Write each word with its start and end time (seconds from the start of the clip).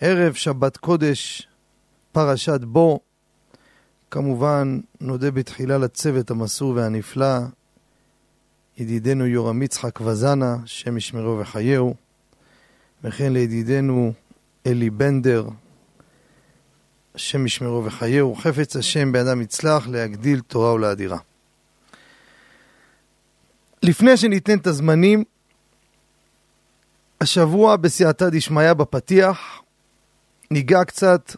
ערב 0.00 0.34
שבת 0.34 0.76
קודש, 0.76 1.48
פרשת 2.12 2.60
בו. 2.60 3.00
כמובן, 4.10 4.80
נודה 5.00 5.30
בתחילה 5.30 5.78
לצוות 5.78 6.30
המסור 6.30 6.72
והנפלא, 6.76 7.38
ידידנו 8.78 9.26
יורם 9.26 9.62
יצחק 9.62 10.00
וזנה, 10.00 10.56
שם 10.64 10.96
ישמרו 10.96 11.38
וחייהו, 11.38 11.94
וכן 13.04 13.32
לידידנו 13.32 14.12
אלי 14.66 14.90
בנדר, 14.90 15.48
השם 17.14 17.46
ישמרו 17.46 17.84
וחייהו, 17.84 18.34
חפץ 18.34 18.76
השם 18.76 19.12
באדם 19.12 19.40
יצלח 19.40 19.86
להגדיל 19.86 20.40
תורה 20.40 20.72
ולאדירה. 20.72 21.18
לפני 23.82 24.16
שניתן 24.16 24.58
את 24.58 24.66
הזמנים, 24.66 25.24
השבוע 27.20 27.76
בסייעתא 27.76 28.28
דשמיא 28.28 28.72
בפתיח, 28.72 29.63
ניגע 30.50 30.84
קצת, 30.84 31.36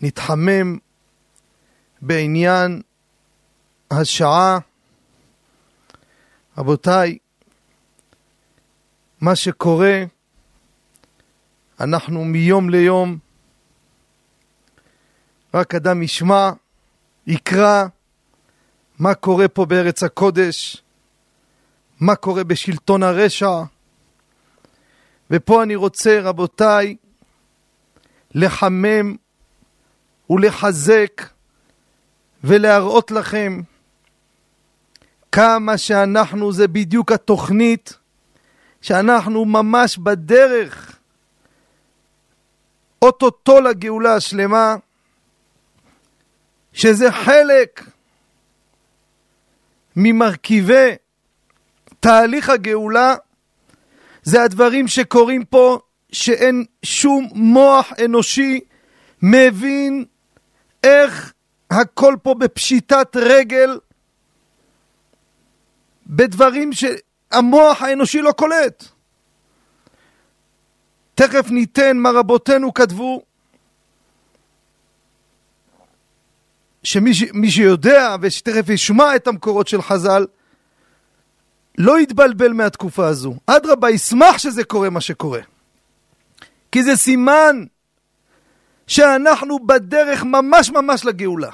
נתחמם 0.00 0.78
בעניין 2.02 2.82
השעה. 3.90 4.58
רבותיי, 6.58 7.18
מה 9.20 9.36
שקורה, 9.36 10.02
אנחנו 11.80 12.24
מיום 12.24 12.70
ליום, 12.70 13.18
רק 15.54 15.74
אדם 15.74 16.02
ישמע, 16.02 16.50
יקרא, 17.26 17.84
מה 18.98 19.14
קורה 19.14 19.48
פה 19.48 19.66
בארץ 19.66 20.02
הקודש, 20.02 20.82
מה 22.00 22.14
קורה 22.14 22.44
בשלטון 22.44 23.02
הרשע. 23.02 23.62
ופה 25.30 25.62
אני 25.62 25.74
רוצה, 25.76 26.20
רבותיי, 26.22 26.96
לחמם 28.34 29.16
ולחזק 30.30 31.22
ולהראות 32.44 33.10
לכם 33.10 33.60
כמה 35.32 35.78
שאנחנו, 35.78 36.52
זה 36.52 36.68
בדיוק 36.68 37.12
התוכנית, 37.12 37.98
שאנחנו 38.80 39.44
ממש 39.44 39.98
בדרך, 39.98 40.98
אוטוטו 43.02 43.60
לגאולה 43.60 44.14
השלמה, 44.14 44.76
שזה 46.72 47.12
חלק 47.12 47.84
ממרכיבי 49.96 50.94
תהליך 52.00 52.48
הגאולה. 52.48 53.14
זה 54.22 54.42
הדברים 54.42 54.88
שקורים 54.88 55.44
פה, 55.44 55.78
שאין 56.12 56.64
שום 56.82 57.28
מוח 57.32 57.92
אנושי 58.04 58.60
מבין 59.22 60.04
איך 60.84 61.32
הכל 61.70 62.16
פה 62.22 62.34
בפשיטת 62.34 63.16
רגל, 63.16 63.78
בדברים 66.06 66.70
שהמוח 66.72 67.82
האנושי 67.82 68.22
לא 68.22 68.32
קולט. 68.32 68.84
תכף 71.14 71.50
ניתן 71.50 71.96
מה 71.96 72.10
רבותינו 72.10 72.74
כתבו, 72.74 73.22
שמי 76.82 77.50
שיודע 77.50 78.16
ושתכף 78.20 78.68
ישמע 78.68 79.16
את 79.16 79.26
המקורות 79.26 79.68
של 79.68 79.82
חז"ל, 79.82 80.26
לא 81.78 82.00
יתבלבל 82.00 82.52
מהתקופה 82.52 83.06
הזו. 83.06 83.34
אדרבה, 83.46 83.90
ישמח 83.90 84.38
שזה 84.38 84.64
קורה 84.64 84.90
מה 84.90 85.00
שקורה. 85.00 85.40
כי 86.72 86.82
זה 86.82 86.96
סימן 86.96 87.64
שאנחנו 88.86 89.66
בדרך 89.66 90.24
ממש 90.24 90.70
ממש 90.70 91.04
לגאולה. 91.04 91.50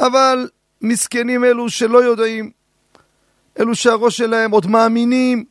אבל 0.00 0.48
מסכנים 0.80 1.44
אלו 1.44 1.70
שלא 1.70 2.04
יודעים, 2.04 2.50
אלו 3.60 3.74
שהראש 3.74 4.16
שלהם 4.16 4.50
עוד 4.50 4.66
מאמינים 4.66 5.44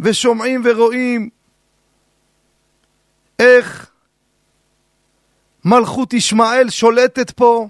ושומעים 0.00 0.62
ורואים 0.64 1.30
איך 3.38 3.90
מלכות 5.64 6.12
ישמעאל 6.12 6.70
שולטת 6.70 7.30
פה, 7.30 7.68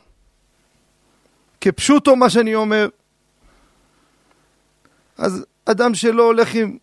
כפשוטו 1.60 2.16
מה 2.16 2.30
שאני 2.30 2.54
אומר. 2.54 2.88
אז 5.18 5.44
אדם 5.64 5.94
שלא 5.94 6.22
הולך 6.22 6.54
עם 6.54 6.78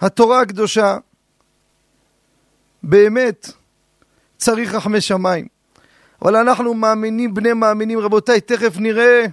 התורה 0.00 0.40
הקדושה, 0.40 0.96
באמת 2.82 3.50
צריך 4.36 4.74
רחמי 4.74 5.00
שמיים. 5.00 5.46
אבל 6.22 6.36
אנחנו 6.36 6.74
מאמינים, 6.74 7.34
בני 7.34 7.52
מאמינים, 7.52 7.98
רבותיי, 7.98 8.40
תכף 8.40 8.76
נראה 8.76 9.24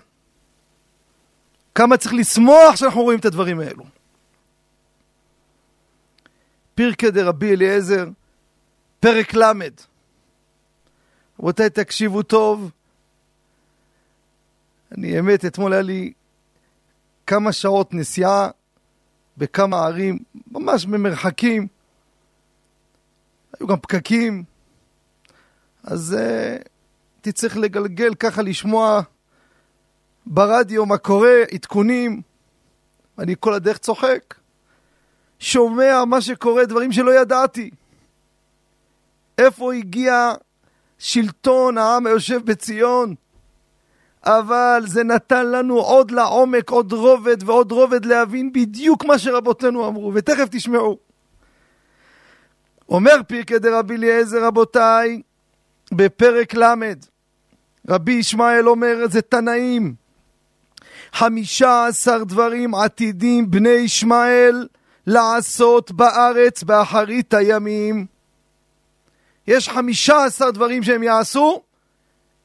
כמה 1.76 1.98
צריך 1.98 2.14
לשמוח 2.14 2.76
שאנחנו 2.76 3.02
רואים 3.02 3.20
את 3.20 3.26
הדברים 3.26 3.60
האלו. 3.60 3.84
פירקא 6.76 7.10
דרבי 7.10 7.54
אליעזר, 7.54 8.08
פרק 9.00 9.34
ל'. 9.36 9.52
רבותיי, 11.40 11.70
תקשיבו 11.70 12.24
טוב. 12.24 12.72
אני, 14.92 15.20
אמת, 15.20 15.46
אתמול 15.46 15.74
היה 15.74 15.82
לי 15.82 16.14
כמה 17.28 17.52
שעות 17.52 17.94
נסיעה 17.94 18.50
בכמה 19.38 19.86
ערים, 19.86 20.20
ממש 20.52 20.86
במרחקים. 20.86 21.68
היו 23.60 23.68
גם 23.68 23.80
פקקים. 23.80 24.44
אז 25.84 26.16
uh, 26.20 26.68
הייתי 27.16 27.32
צריך 27.32 27.58
לגלגל 27.58 28.16
ככה, 28.16 28.42
לשמוע 28.42 29.02
ברדיו 30.26 30.86
מה 30.86 30.98
קורה, 30.98 31.44
עדכונים. 31.54 32.22
אני 33.20 33.36
כל 33.40 33.54
הדרך 33.54 33.78
צוחק. 33.78 34.36
שומע 35.40 36.06
מה 36.06 36.22
שקורה, 36.22 36.66
דברים 36.66 36.92
שלא 36.92 37.12
ידעתי. 37.12 37.70
איפה 39.38 39.74
הגיע 39.74 40.34
שלטון 41.00 41.78
העם 41.78 42.08
היושב 42.08 42.46
בציון? 42.46 43.16
אבל 44.26 44.84
זה 44.86 45.04
נתן 45.04 45.48
לנו 45.48 45.80
עוד 45.80 46.12
לעומק, 46.12 46.70
עוד 46.70 46.94
רובד 46.94 47.38
ועוד 47.46 47.72
רובד 47.72 48.06
להבין 48.06 48.54
בדיוק 48.54 49.06
מה 49.06 49.20
שרבותינו 49.20 49.88
אמרו, 49.88 50.12
ותכף 50.14 50.48
תשמעו. 50.52 51.07
אומר 52.90 53.16
פרקי 53.28 53.60
דרבי 53.60 53.96
אליעזר, 53.96 54.46
רבותיי, 54.46 55.22
בפרק 55.92 56.56
ל', 56.56 56.74
רבי 57.90 58.12
ישמעאל 58.12 58.70
אומר, 58.70 58.96
זה 59.10 59.22
תנאים. 59.22 59.96
חמישה 61.14 61.86
עשר 61.88 62.24
דברים 62.24 62.76
עתידים 62.76 63.52
בני 63.52 63.70
ישמעאל 63.70 64.68
לעשות 65.08 65.92
בארץ 65.92 66.64
באחרית 66.64 67.34
הימים. 67.34 68.06
יש 69.48 69.70
חמישה 69.70 70.26
עשר 70.26 70.52
דברים 70.52 70.84
שהם 70.84 71.04
יעשו 71.04 71.62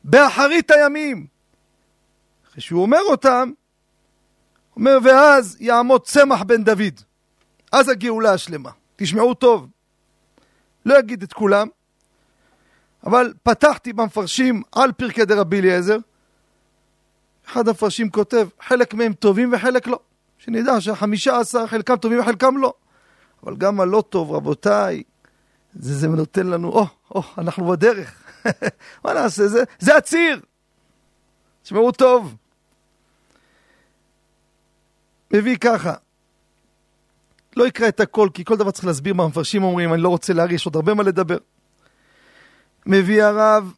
באחרית 0.04 0.70
הימים. 0.70 1.26
אחרי 2.50 2.62
שהוא 2.62 2.82
אומר 2.82 3.00
אותם, 3.08 3.50
אומר, 4.76 4.98
ואז 5.04 5.56
יעמוד 5.60 6.06
צמח 6.06 6.42
בן 6.42 6.64
דוד. 6.64 7.00
אז 7.72 7.88
הגאולה 7.88 8.32
השלמה. 8.32 8.70
תשמעו 8.96 9.34
טוב. 9.34 9.66
לא 10.86 10.98
אגיד 10.98 11.22
את 11.22 11.32
כולם, 11.32 11.68
אבל 13.06 13.32
פתחתי 13.42 13.92
במפרשים 13.92 14.62
על 14.72 14.92
פרקי 14.92 15.24
דרבי 15.24 15.60
אליעזר. 15.60 15.96
אחד 17.48 17.68
המפרשים 17.68 18.10
כותב, 18.10 18.48
חלק 18.60 18.94
מהם 18.94 19.12
טובים 19.12 19.52
וחלק 19.52 19.86
לא. 19.86 19.98
שנדע 20.38 20.80
שהחמישה 20.80 21.38
עשר, 21.38 21.66
חלקם 21.66 21.96
טובים 21.96 22.20
וחלקם 22.20 22.56
לא. 22.56 22.74
אבל 23.42 23.56
גם 23.56 23.80
הלא 23.80 24.04
טוב, 24.08 24.32
רבותיי, 24.32 25.02
זה, 25.74 25.94
זה 25.94 26.08
נותן 26.08 26.46
לנו, 26.46 26.68
או, 26.68 26.82
oh, 26.82 27.14
או, 27.14 27.20
oh, 27.20 27.24
אנחנו 27.38 27.66
בדרך. 27.66 28.22
מה 29.04 29.14
נעשה? 29.14 29.48
זה, 29.48 29.64
זה 29.78 29.96
הציר. 29.96 30.40
תשמעו 31.62 31.92
טוב. 31.92 32.36
מביא 35.32 35.56
ככה, 35.56 35.94
לא 37.56 37.66
אקרא 37.66 37.88
את 37.88 38.00
הכל, 38.00 38.28
כי 38.34 38.44
כל 38.44 38.56
דבר 38.56 38.70
צריך 38.70 38.84
להסביר 38.84 39.14
מה 39.14 39.24
המפרשים 39.24 39.62
אומרים, 39.62 39.94
אני 39.94 40.02
לא 40.02 40.08
רוצה 40.08 40.32
להאריך, 40.32 40.54
יש 40.54 40.66
עוד 40.66 40.76
הרבה 40.76 40.94
מה 40.94 41.02
לדבר. 41.02 41.38
מביא 42.86 43.22
הרב, 43.22 43.72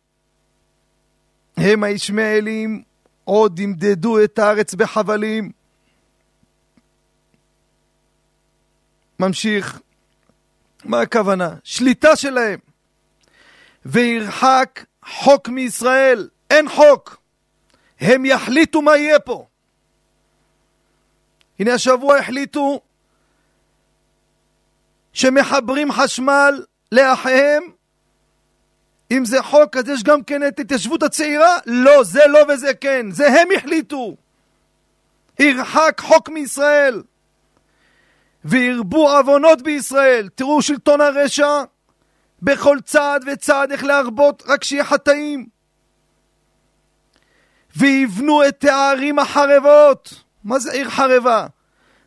הם 1.56 1.84
הישמעאלים 1.84 2.82
עוד 3.24 3.58
ימדדו 3.58 4.24
את 4.24 4.38
הארץ 4.38 4.74
בחבלים. 4.74 5.52
ממשיך, 9.20 9.80
מה 10.84 11.00
הכוונה? 11.00 11.54
שליטה 11.64 12.16
שלהם. 12.16 12.58
וירחק 13.86 14.84
חוק 15.06 15.48
מישראל, 15.48 16.28
אין 16.50 16.68
חוק. 16.68 17.16
הם 18.00 18.24
יחליטו 18.24 18.82
מה 18.82 18.96
יהיה 18.96 19.18
פה. 19.18 19.46
הנה 21.58 21.74
השבוע 21.74 22.18
החליטו 22.18 22.80
שמחברים 25.14 25.92
חשמל 25.92 26.64
לאחיהם. 26.92 27.62
אם 29.10 29.24
זה 29.24 29.42
חוק, 29.42 29.76
אז 29.76 29.88
יש 29.88 30.02
גם 30.02 30.22
כן 30.22 30.46
את 30.48 30.60
התיישבות 30.60 31.02
הצעירה? 31.02 31.56
לא, 31.66 32.04
זה 32.04 32.20
לא 32.28 32.38
וזה 32.48 32.74
כן. 32.74 33.06
זה 33.10 33.28
הם 33.28 33.48
החליטו. 33.56 34.16
ירחק 35.38 36.00
חוק 36.00 36.28
מישראל. 36.28 37.02
וירבו 38.44 39.10
עוונות 39.10 39.62
בישראל. 39.62 40.28
תראו 40.34 40.62
שלטון 40.62 41.00
הרשע 41.00 41.62
בכל 42.42 42.78
צעד 42.84 43.24
וצעד 43.26 43.72
איך 43.72 43.84
להרבות 43.84 44.42
רק 44.46 44.64
שיהיה 44.64 44.84
חטאים. 44.84 45.46
ויבנו 47.76 48.48
את 48.48 48.64
הערים 48.64 49.18
החרבות. 49.18 50.24
מה 50.44 50.58
זה 50.58 50.72
עיר 50.72 50.90
חרבה? 50.90 51.46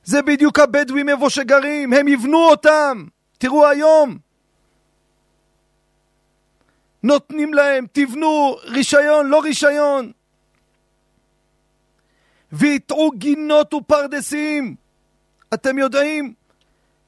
זה 0.08 0.22
בדיוק 0.22 0.60
הבדואים 0.60 1.10
איפה 1.10 1.30
שגרים, 1.30 1.94
הם 1.94 2.08
יבנו 2.08 2.38
אותם. 2.38 3.06
תראו 3.38 3.68
היום. 3.68 4.18
נותנים 7.04 7.54
להם, 7.54 7.86
תבנו, 7.92 8.56
רישיון, 8.64 9.28
לא 9.28 9.40
רישיון. 9.40 10.12
ויטעו 12.52 13.12
גינות 13.12 13.74
ופרדסים. 13.74 14.76
אתם 15.54 15.78
יודעים 15.78 16.34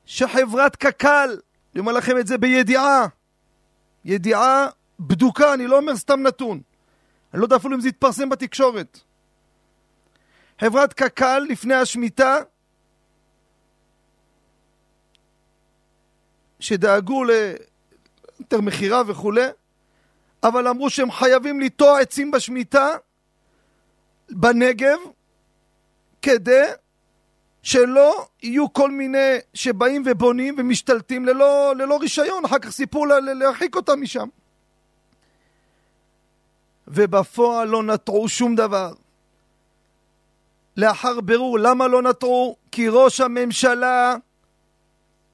שחברת 0.06 0.76
קק"ל, 0.76 1.30
אני 1.74 1.80
אומר 1.80 1.92
לכם 1.92 2.18
את 2.18 2.28
זה 2.28 2.38
בידיעה, 2.38 3.08
ידיעה 4.06 4.68
בדוקה, 5.00 5.54
אני 5.54 5.68
לא 5.68 5.78
אומר 5.78 5.96
סתם 5.96 6.20
נתון. 6.22 6.62
אני 7.34 7.40
לא 7.40 7.46
יודע 7.46 7.56
אפילו 7.56 7.76
אם 7.76 7.82
זה 7.82 7.88
יתפרסם 7.88 8.30
בתקשורת. 8.30 9.00
חברת 10.60 10.94
קק"ל 10.94 11.40
לפני 11.50 11.76
השמיטה, 11.76 12.38
שדאגו 16.60 17.24
ליותר 17.24 18.62
מכירה 18.62 19.02
וכולי, 19.08 19.48
אבל 20.44 20.68
אמרו 20.68 20.90
שהם 20.90 21.12
חייבים 21.12 21.60
לטוע 21.60 22.00
עצים 22.00 22.32
בשמיטה 22.32 22.90
בנגב 24.30 24.98
כדי 26.22 26.66
שלא 27.64 28.26
יהיו 28.44 28.74
כל 28.74 28.92
מיני 28.92 29.38
שבאים 29.54 30.04
ובונים 30.06 30.56
ומשתלטים 30.58 31.26
ללא, 31.26 31.74
ללא 31.76 31.98
רישיון, 31.98 32.46
אחר 32.46 32.60
כך 32.60 32.70
סיפור 32.70 33.08
להרחיק 33.08 33.76
אותם 33.76 34.02
משם. 34.02 34.28
ובפועל 36.88 37.68
לא 37.68 37.84
נטעו 37.84 38.30
שום 38.30 38.56
דבר. 38.56 38.94
לאחר 40.78 41.22
בירור 41.22 41.60
למה 41.60 41.88
לא 41.88 42.02
נטעו? 42.02 42.56
כי 42.72 42.88
ראש 42.88 43.22
הממשלה 43.22 44.16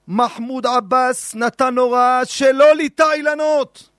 מחמוד 0.08 0.66
עבאס 0.66 1.36
נתן 1.36 1.78
הוראה 1.78 2.26
שלא 2.26 2.76
ליטע 2.76 3.14
אילנות. 3.14 3.90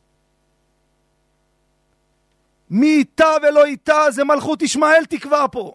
מי 2.70 2.96
איתה 2.96 3.30
ולא 3.42 3.64
איתה 3.64 4.10
זה 4.10 4.24
מלכות 4.24 4.62
ישמעאל 4.62 5.04
תקבע 5.04 5.46
פה. 5.52 5.72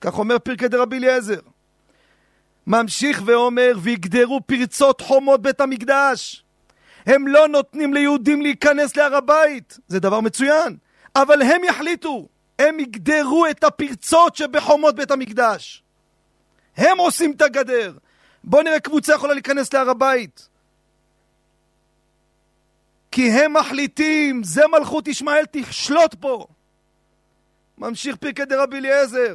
כך 0.00 0.18
אומר 0.18 0.38
פרקי 0.38 0.68
דרבי 0.68 0.96
אליעזר. 0.96 1.40
ממשיך 2.66 3.22
ואומר, 3.24 3.72
ויגדרו 3.82 4.40
פרצות 4.46 5.00
חומות 5.00 5.42
בית 5.42 5.60
המקדש. 5.60 6.44
הם 7.06 7.28
לא 7.28 7.48
נותנים 7.48 7.94
ליהודים 7.94 8.42
להיכנס 8.42 8.96
להר 8.96 9.16
הבית, 9.16 9.78
זה 9.88 10.00
דבר 10.00 10.20
מצוין, 10.20 10.76
אבל 11.16 11.42
הם 11.42 11.64
יחליטו, 11.64 12.28
הם 12.58 12.80
יגדרו 12.80 13.46
את 13.50 13.64
הפרצות 13.64 14.36
שבחומות 14.36 14.96
בית 14.96 15.10
המקדש. 15.10 15.82
הם 16.76 16.98
עושים 16.98 17.32
את 17.32 17.42
הגדר. 17.42 17.92
בואו 18.46 18.62
נראה 18.62 18.80
קבוצה 18.80 19.14
יכולה 19.14 19.34
להיכנס 19.34 19.72
להר 19.72 19.90
הבית. 19.90 20.48
כי 23.10 23.30
הם 23.30 23.56
מחליטים, 23.56 24.42
זה 24.42 24.66
מלכות 24.66 25.08
ישמעאל 25.08 25.44
תשלוט 25.50 26.14
פה. 26.14 26.46
ממשיך 27.78 28.16
פרקי 28.16 28.44
דרבי 28.44 28.76
אליעזר. 28.76 29.34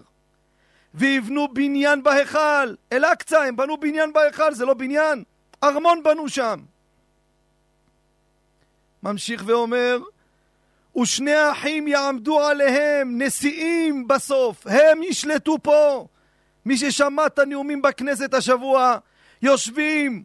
ויבנו 0.94 1.47
בניין 1.53 2.03
בהיכל. 2.03 2.75
אל-אקצא, 2.91 3.41
הם 3.41 3.56
בנו 3.56 3.77
בניין 3.77 4.13
בהיכל, 4.13 4.53
זה 4.53 4.65
לא 4.65 4.73
בניין. 4.73 5.23
ארמון 5.63 6.03
בנו 6.03 6.29
שם. 6.29 6.59
ממשיך 9.03 9.44
ואומר, 9.45 10.00
ושני 11.01 11.33
האחים 11.33 11.88
יעמדו 11.88 12.39
עליהם, 12.39 13.21
נשיאים 13.21 14.07
בסוף, 14.07 14.67
הם 14.67 15.03
ישלטו 15.03 15.57
פה. 15.63 16.07
מי 16.65 16.77
ששמע 16.77 17.25
את 17.25 17.39
הנאומים 17.39 17.81
בכנסת 17.81 18.33
השבוע, 18.33 18.97
יושבים 19.41 20.23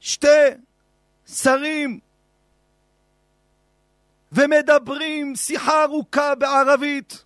שתי 0.00 0.48
שרים 1.26 2.00
ומדברים 4.32 5.36
שיחה 5.36 5.82
ארוכה 5.82 6.34
בערבית. 6.34 7.24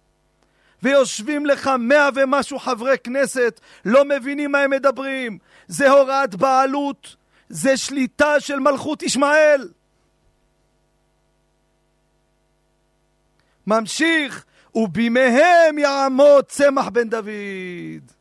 ויושבים 0.83 1.47
לך 1.47 1.71
מאה 1.79 2.09
ומשהו 2.15 2.59
חברי 2.59 2.99
כנסת, 3.05 3.61
לא 3.85 4.05
מבינים 4.05 4.53
מה 4.53 4.59
הם 4.59 4.71
מדברים. 4.71 5.39
זה 5.67 5.91
הוראת 5.91 6.35
בעלות, 6.35 7.17
זה 7.49 7.77
שליטה 7.77 8.41
של 8.41 8.59
מלכות 8.59 9.03
ישמעאל. 9.03 9.69
ממשיך, 13.67 14.45
ובימיהם 14.79 15.79
יעמוד 15.79 16.45
צמח 16.45 16.89
בן 16.89 17.09
דוד. 17.09 18.13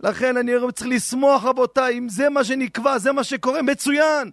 לכן 0.00 0.36
אני 0.36 0.52
צריך 0.74 0.90
לשמוח, 0.90 1.44
רבותיי, 1.44 1.98
אם 1.98 2.08
זה 2.08 2.28
מה 2.28 2.44
שנקבע, 2.44 2.98
זה 2.98 3.12
מה 3.12 3.24
שקורה, 3.24 3.62
מצוין. 3.62 4.30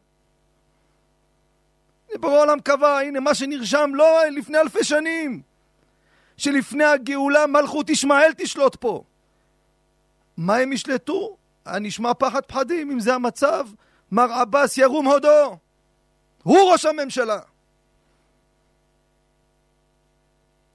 ברור 2.19 2.35
העולם 2.35 2.59
קבע, 2.59 2.99
הנה 2.99 3.19
מה 3.19 3.33
שנרשם 3.33 3.91
לא 3.93 4.25
לפני 4.31 4.57
אלפי 4.57 4.83
שנים. 4.83 5.41
שלפני 6.37 6.83
הגאולה 6.83 7.47
מלכות 7.47 7.89
ישמעאל 7.89 8.33
תשלוט 8.37 8.75
פה. 8.75 9.03
מה 10.37 10.55
הם 10.55 10.73
ישלטו? 10.73 11.37
נשמע 11.67 12.13
פחד 12.13 12.41
פחדים, 12.41 12.91
אם 12.91 12.99
זה 12.99 13.13
המצב, 13.13 13.67
מר 14.11 14.33
עבאס 14.33 14.77
ירום 14.77 15.07
הודו. 15.07 15.57
הוא 16.43 16.71
ראש 16.71 16.85
הממשלה. 16.85 17.39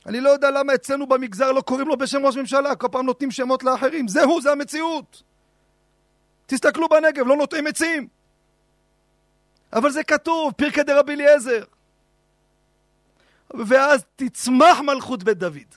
אני 0.07 0.21
לא 0.21 0.31
יודע 0.31 0.51
למה 0.51 0.75
אצלנו 0.75 1.07
במגזר 1.07 1.53
לא 1.53 1.61
קוראים 1.61 1.89
לו 1.89 1.97
בשם 1.97 2.27
ראש 2.27 2.37
ממשלה, 2.37 2.75
כל 2.75 2.89
פעם 2.93 3.07
נותנים 3.07 3.31
שמות 3.31 3.63
לאחרים. 3.63 4.09
זהו, 4.09 4.41
זה 4.41 4.53
המציאות. 4.53 5.23
תסתכלו 6.47 6.89
בנגב, 6.89 7.27
לא 7.27 7.37
נוטעים 7.37 7.67
עצים. 7.67 8.09
אבל 9.73 9.91
זה 9.91 10.05
כתוב, 10.05 10.53
פרקי 10.53 10.83
דרבי 10.83 11.13
אליעזר. 11.13 11.65
ואז 13.55 14.05
תצמח 14.17 14.81
מלכות 14.81 15.23
בית 15.23 15.39
דוד. 15.39 15.75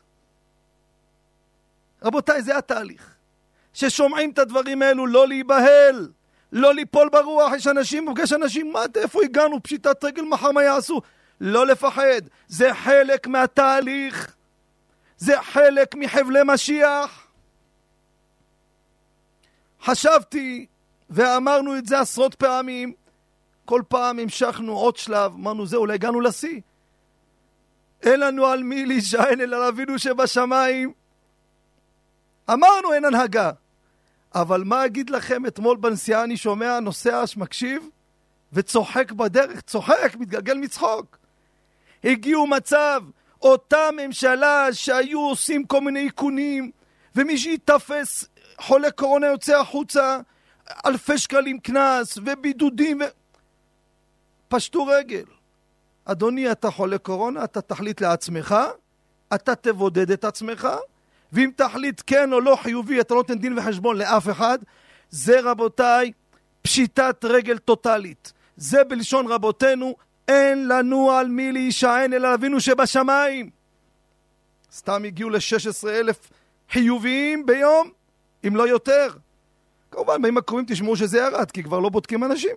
רבותיי, 2.04 2.42
זה 2.42 2.58
התהליך. 2.58 3.16
ששומעים 3.74 4.32
את 4.32 4.40
הדברים 4.40 4.82
האלו, 4.82 5.08
לא 5.08 5.28
להיבהל, 5.28 6.12
לא 6.52 6.74
ליפול 6.74 7.10
ברוח. 7.10 7.54
יש 7.54 7.68
אנשים, 7.68 8.06
יש 8.24 8.34
אנשים, 8.34 8.72
מה, 8.72 8.82
איפה 8.96 9.24
הגענו? 9.24 9.64
פשיטת 9.64 10.04
רגל, 10.04 10.22
מחר 10.22 10.52
מה 10.52 10.64
יעשו? 10.64 11.02
לא 11.42 11.68
לפחד, 11.68 12.22
זה 12.48 12.74
חלק 12.74 13.28
מהתהליך, 13.28 14.36
זה 15.18 15.42
חלק 15.42 15.96
מחבלי 15.96 16.40
משיח. 16.46 17.28
חשבתי, 19.84 20.66
ואמרנו 21.10 21.78
את 21.78 21.86
זה 21.86 22.00
עשרות 22.00 22.36
פעמים, 22.36 22.94
כל 23.66 23.82
פעם 23.88 24.20
המשכנו 24.20 24.78
עוד 24.78 24.98
שלב, 24.98 25.34
אמרנו, 25.34 25.66
זהו, 25.66 25.82
אולי 25.82 25.94
הגענו 25.94 26.22
לשיא. 26.22 26.62
אין 28.04 28.20
לנו 28.20 28.46
על 28.46 28.64
מי 28.64 28.86
להישען 28.86 29.42
אלא 29.42 29.56
על 29.56 29.64
אבינו 29.64 30.00
שבשמיים. 30.00 30.94
אמרנו 32.50 32.94
אין 32.94 33.06
הנהגה. 33.06 33.52
אבל 34.36 34.64
מה 34.64 34.86
אגיד 34.86 35.10
לכם, 35.10 35.46
אתמול 35.46 35.78
בנסיעה 35.78 36.24
אני 36.24 36.38
שומע 36.38 36.80
נוסע 36.80 37.28
שמקשיב 37.28 37.90
וצוחק 38.54 39.12
בדרך, 39.12 39.62
צוחק, 39.62 40.16
מתגלגל 40.20 40.58
מצחוק. 40.58 41.18
הגיעו 42.04 42.48
מצב, 42.48 43.02
אותה 43.42 43.90
ממשלה 43.98 44.68
שהיו 44.72 45.20
עושים 45.20 45.66
כל 45.66 45.82
מיני 45.82 46.06
איכונים 46.06 46.72
ומי 47.16 47.38
שייתפס 47.38 48.26
חולה 48.58 48.92
קורונה 48.92 49.28
יוצא 49.28 49.60
החוצה, 49.60 50.20
אלפי 50.86 51.18
שקלים 51.18 51.60
קנס, 51.60 52.18
ובידודים, 52.18 53.02
ו... 53.02 53.04
פשטו 54.48 54.86
רגל. 54.86 55.24
אדוני, 56.06 56.52
אתה 56.52 56.72
חולה 56.72 56.98
קורונה, 56.98 57.44
אתה 57.44 57.62
תחליט 57.62 58.02
לעצמך, 58.02 58.56
אתה 59.34 59.56
תבודד 59.56 60.12
את 60.12 60.24
עצמך, 60.26 60.68
ואם 61.34 61.50
תחליט 61.56 62.02
כן 62.08 62.34
או 62.34 62.42
לא 62.42 62.56
חיובי, 62.56 63.02
אתה 63.02 63.14
לא 63.14 63.20
נותן 63.20 63.40
דין 63.40 63.58
וחשבון 63.58 63.98
לאף 63.98 64.30
אחד. 64.30 64.60
זה, 65.10 65.40
רבותיי, 65.44 66.12
פשיטת 66.62 67.26
רגל 67.26 67.58
טוטאלית. 67.58 68.34
זה 68.58 68.84
בלשון 68.84 69.28
רבותינו, 69.28 69.96
אין 70.28 70.68
לנו 70.68 71.12
על 71.12 71.28
מי 71.28 71.52
להישען 71.52 72.14
אלא 72.14 72.34
אבינו 72.34 72.60
שבשמיים. 72.60 73.50
סתם 74.72 75.04
הגיעו 75.04 75.30
ל-16 75.30 75.88
אלף 75.88 76.30
חיוביים 76.70 77.46
ביום, 77.46 77.92
אם 78.48 78.56
לא 78.56 78.68
יותר. 78.68 79.08
כמובן, 79.92 80.22
בימים 80.22 80.38
הקרובים 80.38 80.66
תשמעו 80.70 80.96
שזה 80.96 81.18
ירד, 81.18 81.52
כי 81.52 81.64
כבר 81.64 81.80
לא 81.80 81.90
בודקים 81.90 82.24
אנשים. 82.24 82.56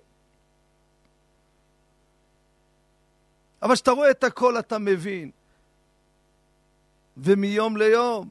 אבל 3.63 3.75
כשאתה 3.75 3.91
רואה 3.91 4.11
את 4.11 4.25
הכל 4.25 4.59
אתה 4.59 4.79
מבין. 4.79 5.31
ומיום 7.17 7.77
ליום, 7.77 8.29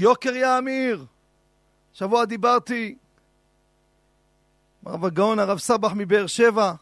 יוקר 0.00 0.34
יאמיר. 0.34 1.04
שבוע 1.92 2.24
דיברתי 2.24 2.96
הרב 4.86 5.04
הגאון, 5.04 5.38
הרב 5.38 5.58
סבח 5.58 5.92
מבאר 5.96 6.26
שבע, 6.26 6.72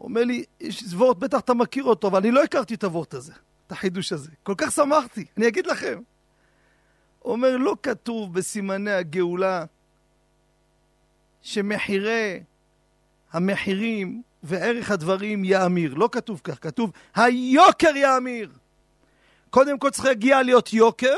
אומר 0.00 0.24
לי, 0.24 0.44
יש 0.60 0.82
וורט, 0.92 1.16
בטח 1.16 1.40
אתה 1.40 1.54
מכיר 1.54 1.84
אותו, 1.84 2.08
אבל 2.08 2.18
אני 2.18 2.30
לא 2.30 2.42
הכרתי 2.42 2.74
את 2.74 2.84
הוורט 2.84 3.14
הזה, 3.14 3.32
את 3.66 3.72
החידוש 3.72 4.12
הזה. 4.12 4.30
כל 4.42 4.54
כך 4.56 4.72
שמחתי, 4.72 5.24
אני 5.36 5.48
אגיד 5.48 5.66
לכם. 5.66 6.00
אומר, 7.24 7.56
לא 7.56 7.76
כתוב 7.82 8.34
בסימני 8.34 8.90
הגאולה 8.90 9.64
שמחירי 11.42 12.42
המחירים 13.32 14.22
וערך 14.42 14.90
הדברים 14.90 15.44
יאמיר. 15.44 15.94
לא 15.94 16.08
כתוב 16.12 16.40
כך, 16.44 16.62
כתוב 16.62 16.90
היוקר 17.14 17.96
יאמיר. 17.96 18.50
קודם 19.50 19.78
כל 19.78 19.90
צריך 19.90 20.04
להגיע 20.04 20.42
להיות 20.42 20.72
יוקר, 20.72 21.16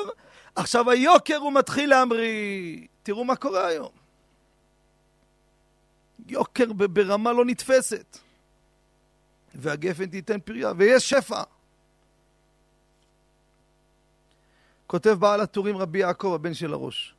עכשיו 0.54 0.90
היוקר 0.90 1.36
הוא 1.36 1.52
מתחיל 1.52 1.90
להמריא. 1.90 2.86
תראו 3.02 3.24
מה 3.24 3.36
קורה 3.36 3.66
היום. 3.66 3.90
יוקר 6.28 6.72
ברמה 6.72 7.32
לא 7.32 7.44
נתפסת. 7.44 8.18
והגפן 9.54 10.06
תיתן 10.06 10.40
פריה, 10.40 10.72
ויש 10.76 11.10
שפע. 11.10 11.42
כותב 14.86 15.10
בעל 15.10 15.40
הטורים 15.40 15.76
רבי 15.76 15.98
יעקב, 15.98 16.32
הבן 16.34 16.54
של 16.54 16.72
הראש. 16.72 17.14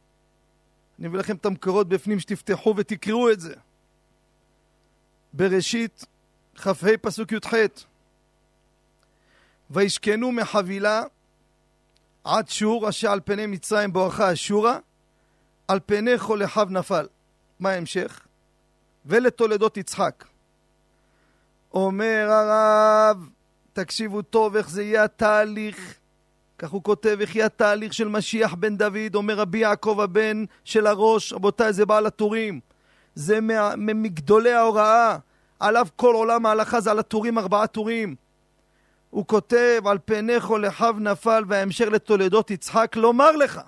אני 1.00 1.08
מביא 1.08 1.20
לכם 1.20 1.36
את 1.36 1.46
המקורות 1.46 1.90
בפנים 1.90 2.20
שתפתחו 2.20 2.74
ותקראו 2.78 3.32
את 3.32 3.40
זה. 3.40 3.56
בראשית, 5.34 6.06
כ"ה 6.56 6.98
פסוק 7.02 7.32
י"ח: 7.32 7.54
וישכנו 9.70 10.32
מחבילה 10.32 11.04
עד 12.24 12.50
שור 12.50 12.90
אשר 12.90 13.12
על 13.12 13.20
פני 13.26 13.46
מצרים 13.46 13.94
בואכה 13.94 14.34
אשורה, 14.34 14.80
על 15.68 15.80
פני 15.86 16.18
כל 16.18 16.44
אחיו 16.44 16.68
נפל. 16.70 17.08
מה 17.60 17.70
ההמשך? 17.70 18.28
ולתולדות 19.06 19.78
יצחק. 19.78 20.26
אומר 21.74 22.28
הרב, 22.32 23.30
תקשיבו 23.74 24.22
טוב 24.22 24.56
איך 24.56 24.70
זה 24.70 24.84
יהיה 24.84 25.04
התהליך. 25.04 25.96
כך 26.58 26.70
הוא 26.70 26.84
כותב, 26.84 27.18
איך 27.22 27.36
יהיה 27.36 27.46
התהליך 27.46 27.94
של 27.94 28.08
משיח 28.08 28.54
בן 28.54 28.78
דוד, 28.78 29.16
אומר 29.16 29.34
רבי 29.34 29.58
יעקב 29.58 30.00
הבן 30.00 30.46
של 30.64 30.88
הראש, 30.88 31.34
רבותיי, 31.34 31.74
זה 31.74 31.86
בעל 31.86 32.06
הטורים. 32.06 32.60
זה 33.16 33.40
מגדולי 33.78 34.54
ההוראה. 34.54 35.18
עליו 35.60 35.88
כל 35.96 36.16
עולם 36.16 36.46
ההלכה 36.46 36.82
זה 36.82 36.92
על 36.92 37.00
הטורים, 37.00 37.38
ארבעה 37.38 37.68
טורים. 37.68 38.16
הוא 39.10 39.26
כותב, 39.28 39.82
על 39.86 39.98
פניך 40.06 40.52
לחיו 40.52 40.96
נפל 41.00 41.44
וההמשך 41.48 41.86
לתולדות 41.86 42.52
יצחק, 42.52 42.96
לומר 42.96 43.32
לך, 43.32 43.62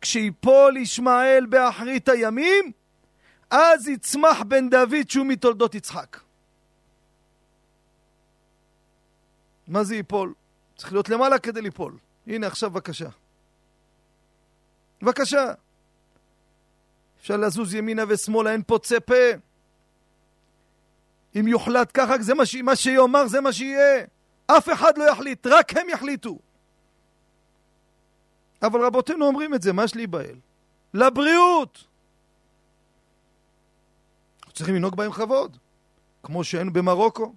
כשיפול 0.00 0.76
ישמעאל 0.76 1.46
באחרית 1.46 2.08
הימים, 2.08 2.72
אז 3.50 3.88
יצמח 3.88 4.42
בן 4.48 4.70
דוד 4.70 5.10
שהוא 5.10 5.26
מתולדות 5.26 5.74
יצחק. 5.74 6.16
מה 9.70 9.84
זה 9.84 9.94
ייפול? 9.94 10.34
צריך 10.76 10.92
להיות 10.92 11.08
למעלה 11.08 11.38
כדי 11.38 11.62
ליפול. 11.62 11.98
הנה 12.26 12.46
עכשיו 12.46 12.70
בבקשה. 12.70 13.08
בבקשה. 15.02 15.52
אפשר 17.20 17.36
לזוז 17.36 17.74
ימינה 17.74 18.02
ושמאלה, 18.08 18.52
אין 18.52 18.62
פוצה 18.62 19.00
פה. 19.00 19.14
אם 21.40 21.48
יוחלט 21.48 21.90
ככה, 21.94 22.18
זה 22.22 22.34
מה, 22.34 22.46
ש... 22.46 22.54
מה 22.54 22.76
שיאמר 22.76 23.26
זה 23.26 23.40
מה 23.40 23.52
שיהיה. 23.52 24.04
אף 24.46 24.68
אחד 24.72 24.98
לא 24.98 25.10
יחליט, 25.10 25.46
רק 25.46 25.76
הם 25.76 25.88
יחליטו. 25.88 26.38
אבל 28.62 28.84
רבותינו 28.84 29.26
אומרים 29.26 29.54
את 29.54 29.62
זה, 29.62 29.72
מה 29.72 29.84
יש 29.84 29.96
להיבהל? 29.96 30.36
לבריאות! 30.94 31.84
צריכים 34.52 34.74
לנהוג 34.74 34.96
בהם 34.96 35.12
כבוד, 35.12 35.56
כמו 36.22 36.44
שהיינו 36.44 36.72
במרוקו, 36.72 37.34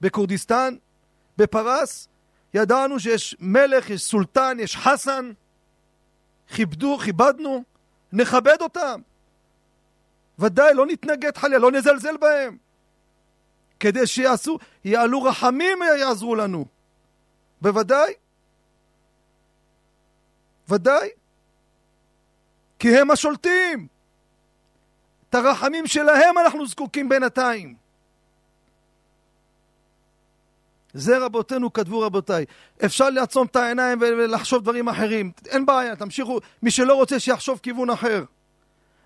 בכורדיסטן, 0.00 0.76
בפרס. 1.38 2.08
ידענו 2.54 3.00
שיש 3.00 3.36
מלך, 3.40 3.90
יש 3.90 4.02
סולטן, 4.02 4.56
יש 4.60 4.76
חסן. 4.76 5.32
כיבדו, 6.48 6.98
כיבדנו, 6.98 7.64
נכבד 8.12 8.56
אותם. 8.60 9.00
ודאי, 10.38 10.74
לא 10.74 10.86
נתנגד 10.86 11.36
חלילה, 11.36 11.58
לא 11.58 11.72
נזלזל 11.72 12.16
בהם. 12.16 12.56
כדי 13.80 14.06
שיעשו, 14.06 14.58
יעלו 14.84 15.22
רחמים 15.22 15.78
יעזרו 15.98 16.34
לנו. 16.34 16.64
בוודאי. 17.60 18.12
ודאי. 20.68 21.08
כי 22.78 22.98
הם 22.98 23.10
השולטים. 23.10 23.86
את 25.30 25.34
הרחמים 25.34 25.86
שלהם 25.86 26.38
אנחנו 26.38 26.66
זקוקים 26.66 27.08
בינתיים. 27.08 27.87
זה 30.98 31.18
רבותינו 31.18 31.72
כתבו 31.72 32.00
רבותיי. 32.00 32.44
אפשר 32.84 33.10
לעצום 33.10 33.46
את 33.46 33.56
העיניים 33.56 33.98
ולחשוב 34.00 34.62
דברים 34.62 34.88
אחרים. 34.88 35.32
אין 35.46 35.66
בעיה, 35.66 35.96
תמשיכו. 35.96 36.38
מי 36.62 36.70
שלא 36.70 36.94
רוצה 36.94 37.20
שיחשוב 37.20 37.60
כיוון 37.62 37.90
אחר. 37.90 38.24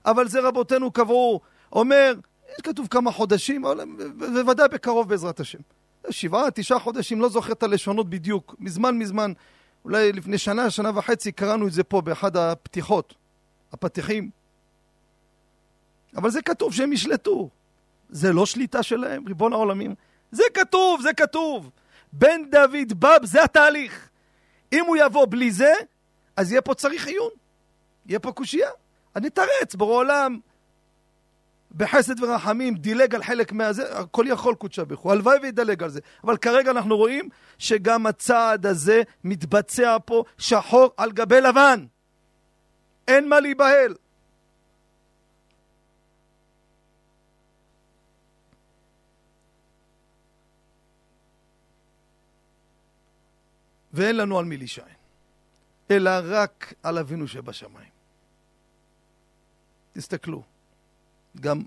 אבל 0.07 0.29
זה 0.29 0.41
רבותינו 0.41 0.91
קבעו. 0.91 1.41
אומר, 1.73 2.15
כתוב 2.63 2.87
כמה 2.91 3.13
חודשים, 3.13 3.65
אבל 3.65 3.85
בוודאי 4.19 4.69
בקרוב 4.69 5.09
בעזרת 5.09 5.41
השם. 5.41 5.59
שבעה, 6.11 6.51
תשעה 6.51 6.79
חודשים, 6.79 7.21
לא 7.21 7.29
זוכר 7.29 7.53
את 7.53 7.63
הלשונות 7.63 8.11
בדיוק. 8.11 8.55
מזמן 8.59 8.99
מזמן, 8.99 9.33
אולי 9.85 10.13
לפני 10.13 10.39
שנה, 10.39 10.71
שנה 10.71 10.91
וחצי, 10.99 11.33
קראנו 11.33 11.67
את 11.67 11.73
זה 11.73 11.85
פה 11.85 12.01
באחד 12.01 12.37
הפתיחות, 12.37 13.15
הפתיחים. 13.73 14.31
אבל 16.17 16.31
זה 16.31 16.43
כתוב 16.43 16.75
שהם 16.75 16.93
ישלטו. 16.93 17.51
זה 18.11 18.33
לא 18.33 18.47
שליטה 18.47 18.83
שלהם, 18.83 19.27
ריבון 19.27 19.53
העולמים. 19.53 19.95
זה 20.31 20.43
כתוב, 20.55 21.03
זה 21.03 21.13
כתוב. 21.13 21.71
בן 22.13 22.51
דוד 22.51 22.93
בב, 22.99 23.25
זה 23.25 23.45
התהליך. 23.45 24.09
אם 24.73 24.85
הוא 24.87 24.97
יבוא 24.97 25.27
בלי 25.31 25.51
זה, 25.51 25.73
אז 26.37 26.53
יהיה 26.53 26.63
פה 26.63 26.75
צריך 26.75 27.07
עיון. 27.07 27.31
יהיה 28.07 28.19
פה 28.19 28.33
קושייה. 28.33 28.71
אני 29.17 29.29
אתרץ, 29.29 29.75
בורא 29.75 29.95
עולם, 29.95 30.39
בחסד 31.77 32.23
ורחמים, 32.23 32.75
דילג 32.75 33.15
על 33.15 33.23
חלק 33.23 33.53
מהזה, 33.53 33.99
הכל 33.99 34.25
יכול 34.29 34.55
קודשא 34.55 34.85
ברכו. 34.85 35.13
הלוואי 35.13 35.39
וידלג 35.43 35.83
על 35.83 35.91
זה. 35.91 36.01
אבל 36.25 36.37
כרגע 36.37 36.71
אנחנו 36.71 36.97
רואים 36.97 37.29
שגם 37.59 38.07
הצעד 38.07 38.67
הזה 38.67 39.03
מתבצע 39.25 39.97
פה 40.05 40.25
שחור 40.39 40.91
על 40.97 41.13
גבי 41.13 41.41
לבן. 41.41 41.85
אין 43.09 43.29
מה 43.29 43.41
להיבהל. 43.41 43.95
ואין 53.93 54.17
לנו 54.17 54.39
על 54.39 54.45
מי 54.45 54.57
להישען, 54.57 54.85
אלא 55.91 56.11
רק 56.25 56.75
על 56.83 56.99
אבינו 56.99 57.29
שבשמיים. 57.29 57.93
תסתכלו, 59.93 60.43
גם 61.41 61.63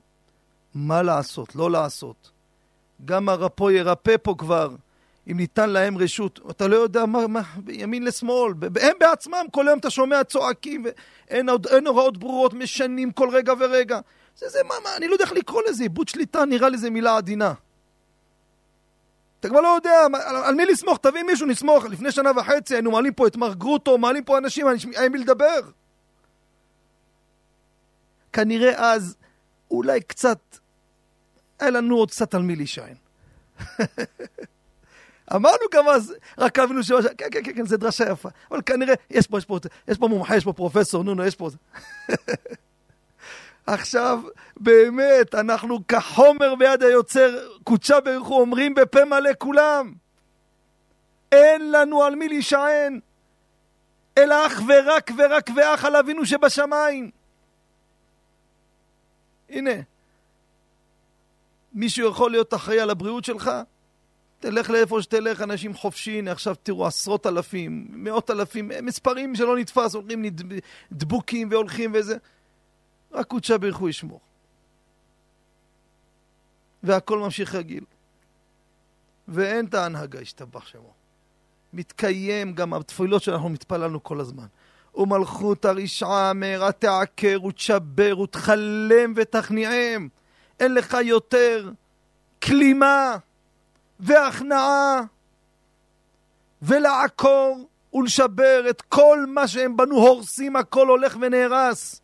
מה 0.74 1.02
לעשות, 1.02 1.56
לא 1.56 1.72
לעשות. 1.72 2.32
גם 3.06 3.30
הרפו 3.30 3.72
ירפא 3.72 4.16
פה 4.22 4.36
כבר, 4.38 4.76
אם 5.32 5.38
ניתן 5.38 5.70
להם 5.70 5.98
רשות. 5.98 6.40
אתה 6.50 6.68
לא 6.68 6.76
יודע 6.76 7.06
מה, 7.06 7.28
מה 7.28 7.42
ימין 7.68 8.04
לשמאל. 8.04 8.54
הם 8.82 8.94
בעצמם, 9.00 9.46
כל 9.52 9.68
היום 9.68 9.80
אתה 9.80 9.90
שומע 9.90 10.24
צועקים, 10.24 10.86
ואין 10.86 11.50
אין 11.70 11.88
הוראות 11.88 12.18
ברורות, 12.18 12.54
משנים 12.54 13.12
כל 13.12 13.30
רגע 13.30 13.54
ורגע. 13.60 14.00
זה, 14.38 14.50
זה, 14.50 14.60
מה, 14.64 14.76
מה, 14.84 14.98
אני 14.98 15.08
לא 15.08 15.14
יודע 15.14 15.26
איך 15.26 15.34
לקרוא 15.34 15.62
לזה, 15.70 15.84
עיבוד 15.84 16.08
שליטה 16.08 16.46
נראה 16.46 16.70
לי 16.70 16.78
זה 16.78 16.90
מילה 16.90 17.18
עדינה. 17.18 17.54
אתה 19.46 19.54
כבר 19.54 19.62
לא 19.62 19.68
יודע 19.68 20.06
על, 20.26 20.36
על 20.36 20.56
מי 20.56 20.66
לסמוך, 20.66 20.98
תביא 20.98 21.24
מישהו, 21.24 21.48
נסמוך. 21.48 21.86
לפני 21.86 22.12
שנה 22.12 22.32
וחצי 22.36 22.76
היינו 22.76 22.92
מעלים 22.92 23.14
פה 23.14 23.28
את 23.28 23.36
מר 23.36 23.54
גרוטו, 23.54 23.98
מעלים 23.98 24.24
פה 24.24 24.38
אנשים, 24.38 24.68
היה 24.96 25.10
מי 25.10 25.18
לדבר. 25.18 25.60
כנראה 28.34 28.94
אז 28.94 29.16
אולי 29.72 30.02
קצת, 30.02 30.40
היה 31.60 31.70
לנו 31.70 31.96
עוד 31.96 32.12
קצת 32.12 32.34
על 32.34 32.42
מי 32.42 32.56
להישען. 32.56 32.96
אמרנו 35.36 35.66
גם 35.74 35.88
אז, 35.88 36.14
רק 36.38 36.60
אבינו 36.60 36.84
שבא, 36.84 37.02
כן, 37.02 37.28
כן, 37.32 37.44
כן, 37.44 37.54
כן, 37.56 37.66
זה 37.66 37.78
דרשה 37.78 38.12
יפה. 38.12 38.30
אבל 38.52 38.62
כנראה, 38.62 38.94
יש 39.10 39.28
פה, 39.28 39.38
יש 39.38 39.46
פה, 39.46 39.60
יש 39.88 39.98
פה 39.98 40.08
מומחה, 40.08 40.36
יש 40.36 40.44
פה 40.44 40.54
פרופסור, 40.54 41.04
נו, 41.04 41.14
נו, 41.14 41.26
יש 41.26 41.36
פה... 41.36 41.50
עכשיו, 43.68 44.20
באמת, 44.58 45.36
אנחנו 45.36 45.88
כחומר 45.88 46.56
ביד 46.56 46.84
היוצר, 46.84 47.48
קודשה 47.64 48.00
ברוך 48.00 48.28
הוא 48.28 48.42
אומרים 48.42 48.74
בפה 48.76 49.06
מלא 49.06 49.30
כולם. 49.38 49.94
אין 51.32 51.72
לנו 51.72 52.04
על 52.04 52.16
מי 52.16 52.28
להישען, 52.28 53.00
אלא 54.18 54.48
אך 54.48 54.62
ורק 54.68 55.12
ורק 55.18 55.50
ואך 55.56 55.86
על 55.86 55.96
אבינו 55.96 56.26
שבשמיים. 56.26 57.12
הנה, 59.50 59.72
מישהו 61.74 62.10
יכול 62.10 62.32
להיות 62.32 62.54
אחראי 62.54 62.80
על 62.80 62.90
הבריאות 62.90 63.26
שלך? 63.26 63.52
תלך 64.40 64.70
לאיפה 64.70 65.02
שתלך, 65.02 65.42
אנשים 65.42 65.74
חופשי, 65.74 66.12
הנה 66.12 66.32
עכשיו 66.32 66.56
תראו 66.64 66.88
עשרות 66.88 67.28
אלפים, 67.28 67.88
מאות 67.90 68.32
אלפים, 68.32 68.72
מספרים 68.82 69.36
שלא 69.36 69.58
נתפס, 69.58 69.96
הולכים 69.96 70.26
דבוקים 70.92 71.48
והולכים 71.52 71.92
וזה. 71.94 72.18
רק 73.16 73.28
קודשה 73.28 73.58
ברך 73.58 73.76
הוא 73.76 73.90
ישמור. 73.90 74.20
והכל 76.84 77.20
ממשיך 77.20 77.56
רגיל. 77.56 77.84
ואין 79.28 79.66
את 79.66 79.74
ההנהגה, 79.74 80.20
השתבח 80.20 80.66
שמו. 80.66 80.94
מתקיים 81.74 82.54
גם 82.54 82.74
התפילות 82.74 83.24
שאנחנו 83.24 83.50
מתפללנו 83.50 84.04
כל 84.04 84.20
הזמן. 84.20 84.46
ומלכות 84.96 85.66
הרשעה 85.66 86.34
מהרה 86.34 86.72
תעקר 86.72 87.44
ותשבר 87.44 88.20
ותכלם 88.20 89.14
ותכניעם. 89.16 90.08
אין 90.60 90.74
לך 90.74 90.98
יותר 91.04 91.72
כלימה 92.44 93.18
והכנעה 94.00 95.02
ולעקור 96.62 97.70
ולשבר 97.94 98.70
את 98.70 98.82
כל 98.82 99.26
מה 99.28 99.48
שהם 99.48 99.78
בנו, 99.78 99.96
הורסים, 99.96 100.56
הכל 100.56 100.88
הולך 100.88 101.18
ונהרס. 101.22 102.02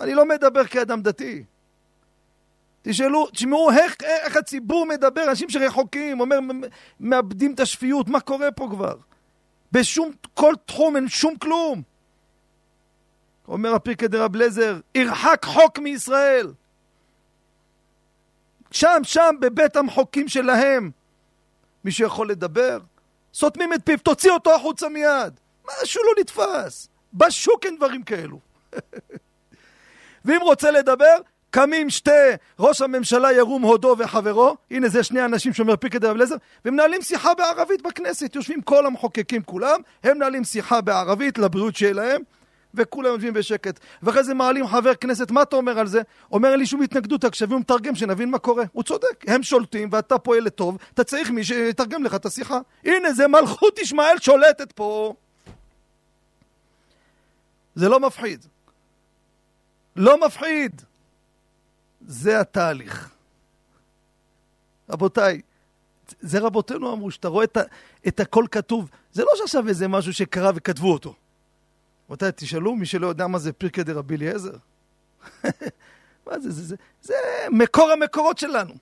אני 0.00 0.14
לא 0.14 0.24
מדבר 0.24 0.64
כאדם 0.64 1.02
דתי. 1.02 1.44
תשאלו, 2.82 3.26
תשמעו 3.26 3.70
איך, 3.70 3.96
איך 4.02 4.36
הציבור 4.36 4.86
מדבר, 4.86 5.24
אנשים 5.28 5.50
שרחוקים, 5.50 6.20
אומר, 6.20 6.38
מאבדים 7.00 7.54
את 7.54 7.60
השפיות, 7.60 8.08
מה 8.08 8.20
קורה 8.20 8.50
פה 8.50 8.68
כבר? 8.70 8.94
בשום, 9.72 10.10
כל 10.34 10.54
תחום 10.66 10.96
אין 10.96 11.08
שום 11.08 11.36
כלום. 11.36 11.82
אומר 13.48 13.74
הפיקי 13.74 14.08
דרב 14.08 14.36
לזר, 14.36 14.80
ירחק 14.94 15.44
חוק 15.44 15.78
מישראל. 15.78 16.52
שם, 18.70 19.00
שם, 19.02 19.34
בבית 19.40 19.76
המחוקים 19.76 20.28
שלהם. 20.28 20.90
מישהו 21.84 22.06
יכול 22.06 22.30
לדבר? 22.30 22.78
סותמים 23.34 23.72
את 23.72 23.80
פיו, 23.84 23.98
תוציא 23.98 24.30
אותו 24.30 24.54
החוצה 24.54 24.88
מיד. 24.88 25.40
משהו 25.64 26.02
לא 26.04 26.10
נתפס. 26.20 26.88
בשוק 27.14 27.66
אין 27.66 27.76
דברים 27.76 28.02
כאלו. 28.02 28.38
ואם 30.24 30.40
רוצה 30.42 30.70
לדבר, 30.70 31.16
קמים 31.50 31.90
שתי, 31.90 32.10
ראש 32.58 32.82
הממשלה 32.82 33.32
ירום 33.32 33.62
הודו 33.62 33.96
וחברו, 33.98 34.56
הנה 34.70 34.88
זה 34.88 35.02
שני 35.02 35.24
אנשים 35.24 35.52
שאומר 35.52 35.76
פיקד 35.76 36.04
רב 36.04 36.14
אליעזר, 36.14 36.36
ומנהלים 36.64 37.02
שיחה 37.02 37.34
בערבית 37.34 37.82
בכנסת, 37.82 38.36
יושבים 38.36 38.60
כל 38.60 38.86
המחוקקים 38.86 39.42
כולם, 39.42 39.80
הם 40.02 40.16
מנהלים 40.16 40.44
שיחה 40.44 40.80
בערבית 40.80 41.38
לבריאות 41.38 41.76
שלהם, 41.76 42.22
וכולם 42.74 43.12
יושבים 43.12 43.32
בשקט. 43.32 43.80
ואחרי 44.02 44.24
זה 44.24 44.34
מעלים 44.34 44.66
חבר 44.66 44.94
כנסת, 44.94 45.30
מה 45.30 45.42
אתה 45.42 45.56
אומר 45.56 45.78
על 45.78 45.86
זה? 45.86 46.02
אומר 46.32 46.56
לי 46.56 46.66
שום 46.66 46.82
התנגדות, 46.82 47.24
רק 47.24 47.34
שיביאו 47.34 47.58
מתרגם 47.58 47.94
שנבין 47.94 48.30
מה 48.30 48.38
קורה. 48.38 48.64
הוא 48.72 48.82
צודק, 48.82 49.24
הם 49.26 49.42
שולטים 49.42 49.88
ואתה 49.92 50.18
פועל 50.18 50.44
לטוב, 50.44 50.78
אתה 50.94 51.04
צריך 51.04 51.30
מי 51.30 51.44
שיתרגם 51.44 52.04
לך 52.04 52.14
את 52.14 52.26
השיחה. 52.26 52.58
הנה, 52.84 53.12
זה 53.12 53.28
מלכות 53.28 53.78
ישמעאל 53.78 54.18
שולטת 54.18 54.72
פה. 54.72 55.14
זה 57.74 57.88
לא 57.88 58.00
מפחיד. 58.00 58.46
לא 60.00 60.26
מפחיד. 60.26 60.82
זה 62.00 62.40
התהליך. 62.40 63.10
רבותיי, 64.90 65.40
זה 66.20 66.38
רבותינו 66.38 66.92
אמרו, 66.92 67.10
שאתה 67.10 67.28
רואה 67.28 67.44
את, 67.44 67.56
את 68.08 68.20
הכל 68.20 68.44
כתוב, 68.50 68.90
זה 69.12 69.22
לא 69.22 69.30
שעכשיו 69.36 69.68
איזה 69.68 69.88
משהו 69.88 70.12
שקרה 70.12 70.50
וכתבו 70.54 70.92
אותו. 70.92 71.14
רבותיי, 72.06 72.30
תשאלו 72.36 72.76
מי 72.76 72.86
שלא 72.86 73.06
יודע 73.06 73.26
מה 73.26 73.38
זה 73.38 73.52
פרקי 73.52 73.82
דרבי 73.82 74.16
אליעזר. 74.16 74.56
מה 76.26 76.40
זה, 76.40 76.50
זה, 76.50 76.62
זה, 76.62 76.76
זה 77.02 77.14
מקור 77.50 77.90
המקורות 77.90 78.38
שלנו. 78.38 78.74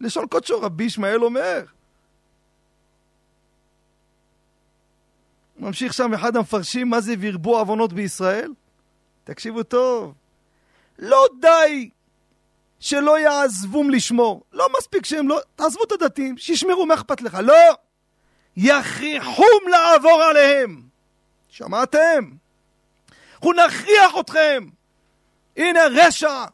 לשון 0.00 0.26
קודשו 0.26 0.60
רבי 0.60 0.84
ישמעאל 0.84 1.24
אומר. 1.24 1.64
ממשיך 5.58 5.92
שם 5.92 6.14
אחד 6.14 6.36
המפרשים 6.36 6.90
מה 6.90 7.00
זה 7.00 7.14
וירבו 7.18 7.58
עוונות 7.58 7.92
בישראל. 7.92 8.52
תקשיבו 9.24 9.62
טוב. 9.62 10.14
לא 10.98 11.26
די 11.40 11.90
שלא 12.80 13.18
יעזבום 13.18 13.90
לשמור. 13.90 14.44
לא 14.52 14.68
מספיק 14.78 15.06
שהם 15.06 15.28
לא... 15.28 15.40
תעזבו 15.56 15.84
את 15.84 15.92
הדתיים, 15.92 16.38
שישמרו, 16.38 16.86
מה 16.86 16.94
אכפת 16.94 17.20
לך? 17.20 17.38
לא! 17.42 17.74
יכריחום 18.56 19.60
לעבור 19.70 20.22
עליהם. 20.22 20.82
שמעתם? 21.48 22.30
אנחנו 23.34 23.52
נכריח 23.52 24.12
אתכם. 24.20 24.68
הנה 25.56 25.80
רשע, 25.90 26.44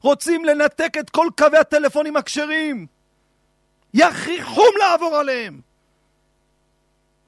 רוצים 0.00 0.44
לנתק 0.44 0.96
את 1.00 1.10
כל 1.10 1.28
קווי 1.38 1.58
הטלפונים 1.58 2.16
הכשרים. 2.16 2.86
יכריחום 3.94 4.74
לעבור 4.78 5.16
עליהם. 5.16 5.60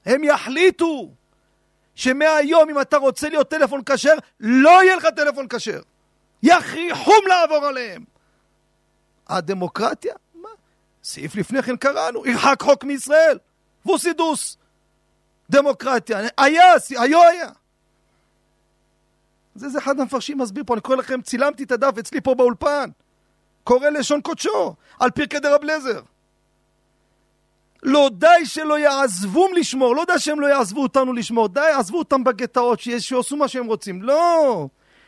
הם 0.05 0.23
יחליטו 0.23 1.11
שמהיום 1.95 2.69
אם 2.69 2.81
אתה 2.81 2.97
רוצה 2.97 3.29
להיות 3.29 3.49
טלפון 3.49 3.81
כשר, 3.85 4.13
לא 4.39 4.83
יהיה 4.83 4.95
לך 4.95 5.07
טלפון 5.15 5.47
כשר. 5.47 5.81
יכריחום 6.43 7.27
לעבור 7.27 7.65
עליהם. 7.65 8.03
הדמוקרטיה? 9.27 10.13
מה? 10.35 10.49
סעיף 11.03 11.35
לפני 11.35 11.63
כן 11.63 11.77
קראנו, 11.77 12.25
ירחק 12.25 12.61
חוק 12.61 12.83
מישראל. 12.83 13.37
ווסידוס. 13.85 14.57
דמוקרטיה. 15.49 16.19
היה, 16.37 16.63
היו 16.89 17.23
היה. 17.23 17.49
זה, 19.55 19.69
זה 19.69 19.79
אחד 19.79 19.99
המפרשים 19.99 20.37
מסביר 20.37 20.63
פה, 20.67 20.73
אני 20.73 20.81
קורא 20.81 20.95
לכם, 20.97 21.21
צילמתי 21.21 21.63
את 21.63 21.71
הדף 21.71 21.97
אצלי 21.99 22.21
פה 22.21 22.35
באולפן. 22.35 22.89
קורא 23.63 23.89
לשון 23.89 24.21
קודשו, 24.21 24.75
על 24.99 25.11
פרקי 25.11 25.39
דרב 25.39 25.63
לזר. 25.63 26.01
לא 27.83 28.09
די 28.13 28.45
שלא 28.45 28.79
יעזבום 28.79 29.53
לשמור, 29.53 29.95
לא 29.95 30.03
די 30.07 30.19
שהם 30.19 30.39
לא 30.39 30.47
יעזבו 30.47 30.83
אותנו 30.83 31.13
לשמור, 31.13 31.47
די, 31.47 31.71
עזבו 31.79 31.99
אותם 31.99 32.23
בגטאות, 32.23 32.79
שיעשו 32.79 33.37
מה 33.37 33.47
שהם 33.47 33.65
רוצים. 33.65 34.01
לא! 34.01 34.67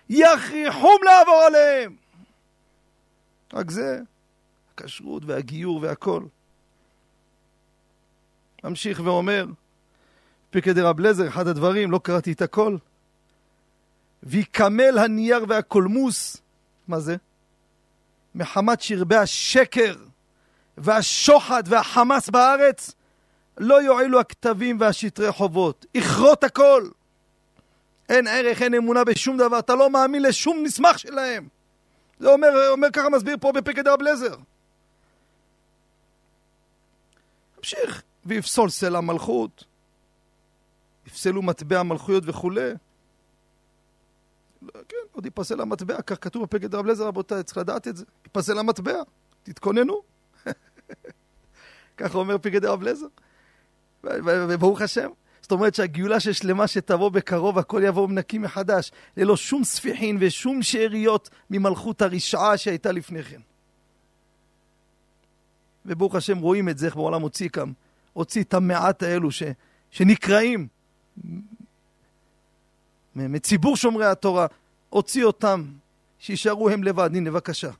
יכריחום 0.09 0.97
לעבור 1.03 1.41
עליהם! 1.47 1.95
רק 3.53 3.71
זה, 3.71 3.99
הכשרות 4.73 5.23
והגיור 5.25 5.79
והכל. 5.81 6.23
ממשיך 8.63 9.01
ואומר, 9.03 9.45
פיקי 10.49 10.73
דרב 10.73 10.99
לזר, 10.99 11.27
אחד 11.27 11.47
הדברים, 11.47 11.91
לא 11.91 11.99
קראתי 12.03 12.31
את 12.31 12.41
הכל. 12.41 12.77
ויקמל 14.23 14.97
הנייר 14.97 15.45
והקולמוס, 15.47 16.37
מה 16.87 16.99
זה? 16.99 17.15
מחמת 18.35 18.81
שרבי 18.81 19.15
השקר 19.15 19.95
והשוחד 20.77 21.63
והחמאס 21.65 22.29
בארץ, 22.29 22.91
לא 23.57 23.81
יועילו 23.81 24.19
הכתבים 24.19 24.77
והשטרי 24.79 25.31
חובות. 25.31 25.85
יכרות 25.93 26.43
הכל. 26.43 26.89
אין 28.09 28.27
ערך, 28.27 28.61
אין 28.61 28.73
אמונה 28.73 29.03
בשום 29.03 29.37
דבר, 29.37 29.59
אתה 29.59 29.75
לא 29.75 29.89
מאמין 29.89 30.21
לשום 30.21 30.63
מסמך 30.63 30.99
שלהם. 30.99 31.47
זה 32.19 32.33
אומר, 32.33 32.69
אומר 32.69 32.87
ככה 32.93 33.09
מסביר 33.09 33.37
פה 33.41 33.51
בפקד 33.51 33.87
רב 33.87 34.01
לזר. 34.01 34.35
המשיך, 37.57 38.03
ויפסול 38.25 38.69
סלע 38.69 39.01
מלכות, 39.01 39.63
יפסלו 41.07 41.41
מטבע 41.41 41.83
מלכויות 41.83 42.23
וכולי. 42.27 42.71
כן, 44.73 44.97
עוד 45.11 45.25
ייפסל 45.25 45.61
המטבע, 45.61 46.01
כך 46.01 46.15
כתוב 46.21 46.43
בפקד 46.43 46.75
רב 46.75 46.85
לזר, 46.85 47.07
רבותיי, 47.07 47.43
צריך 47.43 47.57
לדעת 47.57 47.87
את 47.87 47.97
זה. 47.97 48.05
ייפסל 48.25 48.59
המטבע, 48.59 49.01
תתכוננו. 49.43 50.14
ככה 51.97 52.17
אומר 52.17 52.37
פיקד 52.37 52.65
רב 52.65 52.83
לזר. 52.83 53.07
וברוך 54.23 54.81
השם. 54.81 55.09
זאת 55.41 55.51
אומרת 55.51 55.75
שהגאולה 55.75 56.19
של 56.19 56.33
שלמה 56.33 56.67
שתבוא 56.67 57.09
בקרוב, 57.09 57.57
הכל 57.57 57.81
יבוא 57.85 58.07
מנקי 58.07 58.37
מחדש, 58.37 58.91
ללא 59.17 59.37
שום 59.37 59.63
ספיחין 59.63 60.17
ושום 60.19 60.61
שאריות 60.61 61.29
ממלכות 61.49 62.01
הרשעה 62.01 62.57
שהייתה 62.57 62.91
לפני 62.91 63.23
כן. 63.23 63.41
וברוך 65.85 66.15
השם 66.15 66.37
רואים 66.37 66.69
את 66.69 66.77
זה, 66.77 66.85
איך 66.85 66.95
בעולם 66.95 67.21
הוציא 67.21 67.49
כאן, 67.49 67.71
הוציא 68.13 68.43
את 68.43 68.53
המעט 68.53 69.03
האלו 69.03 69.31
ש, 69.31 69.43
שנקראים 69.91 70.67
מציבור 73.15 73.77
שומרי 73.77 74.05
התורה, 74.05 74.47
הוציא 74.89 75.25
אותם, 75.25 75.63
שישארו 76.19 76.69
הם 76.69 76.83
לבד. 76.83 77.09
הנה, 77.15 77.31
בבקשה. 77.31 77.71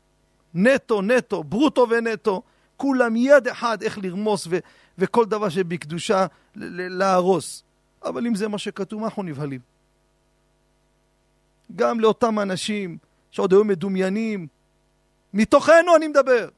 נטו, 0.53 1.01
נטו, 1.01 1.43
ברוטו 1.43 1.87
ונטו, 1.89 2.41
כולם 2.77 3.15
יד 3.15 3.47
אחד 3.47 3.83
איך 3.83 3.97
לרמוס 4.01 4.47
ו- 4.49 4.59
וכל 4.97 5.25
דבר 5.25 5.49
שבקדושה 5.49 6.25
להרוס. 6.55 7.63
אבל 8.03 8.27
אם 8.27 8.35
זה 8.35 8.47
מה 8.47 8.57
שכתוב, 8.57 9.03
אנחנו 9.03 9.23
נבהלים? 9.23 9.59
גם 11.75 11.99
לאותם 11.99 12.39
אנשים 12.39 12.97
שעוד 13.31 13.53
היו 13.53 13.63
מדומיינים, 13.63 14.47
מתוכנו 15.33 15.95
אני 15.95 16.07
מדבר. 16.07 16.49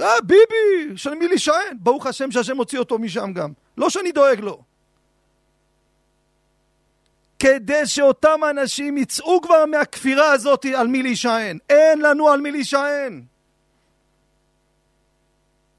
אה, 0.00 0.20
ביבי, 0.22 0.96
של 0.96 1.14
מי 1.14 1.28
להישען? 1.28 1.76
ברוך 1.80 2.06
השם 2.06 2.30
שהשם 2.30 2.56
הוציא 2.56 2.78
אותו 2.78 2.98
משם 2.98 3.32
גם. 3.32 3.52
לא 3.76 3.90
שאני 3.90 4.12
דואג 4.12 4.40
לו. 4.40 4.62
כדי 7.38 7.86
שאותם 7.86 8.40
אנשים 8.50 8.98
יצאו 8.98 9.40
כבר 9.42 9.66
מהכפירה 9.66 10.32
הזאת 10.32 10.64
על 10.64 10.86
מי 10.86 11.02
להישען. 11.02 11.58
אין 11.68 12.00
לנו 12.00 12.28
על 12.28 12.40
מי 12.40 12.50
להישען. 12.50 13.22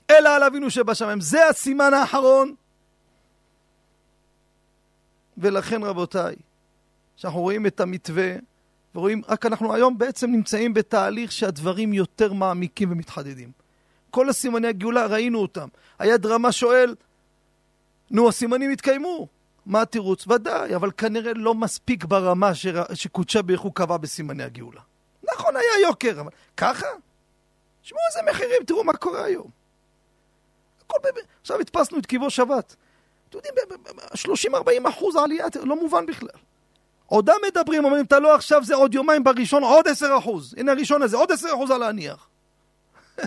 אלא 0.10 0.30
על 0.30 0.44
אבינו 0.44 0.70
שבשמיים. 0.70 1.22
זה 1.22 1.48
הסימן 1.48 1.94
האחרון. 1.94 2.56
ולכן 5.38 5.84
רבותיי, 5.84 6.36
כשאנחנו 7.18 7.42
רואים 7.42 7.66
את 7.66 7.80
המתווה, 7.80 8.32
ורואים, 8.96 9.22
רק 9.28 9.46
אנחנו 9.46 9.74
היום 9.74 9.98
בעצם 9.98 10.32
נמצאים 10.32 10.74
בתהליך 10.74 11.32
שהדברים 11.32 11.94
יותר 11.94 12.34
מעמיקים 12.34 12.92
ומתחדדים. 12.92 13.52
כל 14.10 14.30
הסימני 14.30 14.68
הגאולה, 14.68 15.06
ראינו 15.06 15.40
אותם. 15.40 15.68
היד 16.00 16.26
רמה 16.26 16.52
שואל, 16.52 16.96
נו, 18.12 18.30
הסימנים 18.30 18.72
התקיימו. 18.72 19.28
מה 19.66 19.82
התירוץ? 19.82 20.28
ודאי, 20.28 20.76
אבל 20.76 20.92
כנראה 20.98 21.34
לא 21.34 21.56
מספיק 21.56 22.06
ברמה 22.06 22.52
שקודשה 22.94 23.42
ברך 23.42 23.60
הוא 23.60 23.74
קבע 23.76 23.98
בסימני 23.98 24.44
הגאולה. 24.44 24.82
נכון, 25.34 25.56
היה 25.56 25.88
יוקר, 25.88 26.22
אבל 26.22 26.32
ככה? 26.58 26.88
תשמעו 27.82 28.02
איזה 28.10 28.32
מחירים, 28.32 28.64
תראו 28.68 28.84
מה 28.84 28.94
קורה 28.94 29.24
היום. 29.24 29.59
הכל 30.90 30.98
באמת. 31.04 31.28
עכשיו 31.42 31.60
הדפסנו 31.60 32.00
את 32.00 32.06
קיבו 32.06 32.30
שבת. 32.30 32.76
אתם 33.30 33.38
יודעים, 33.38 34.86
30-40 34.86 34.90
אחוז 34.90 35.16
עלייה, 35.16 35.46
לא 35.64 35.76
מובן 35.76 36.06
בכלל. 36.06 36.30
עודם 37.06 37.36
מדברים, 37.48 37.86
אומרים, 37.86 38.06
אתה 38.06 38.20
לא 38.20 38.36
עכשיו, 38.36 38.64
זה 38.64 38.76
עוד 38.76 38.94
יומיים 38.94 39.24
בראשון, 39.24 39.64
עוד 39.64 39.88
10 39.88 40.18
אחוז. 40.18 40.56
הנה 40.58 40.72
הראשון 40.72 41.02
הזה, 41.02 41.18
עוד 41.18 41.32
10 41.32 41.54
אחוז 41.54 41.72
על 41.72 41.78
להניח. 41.78 42.30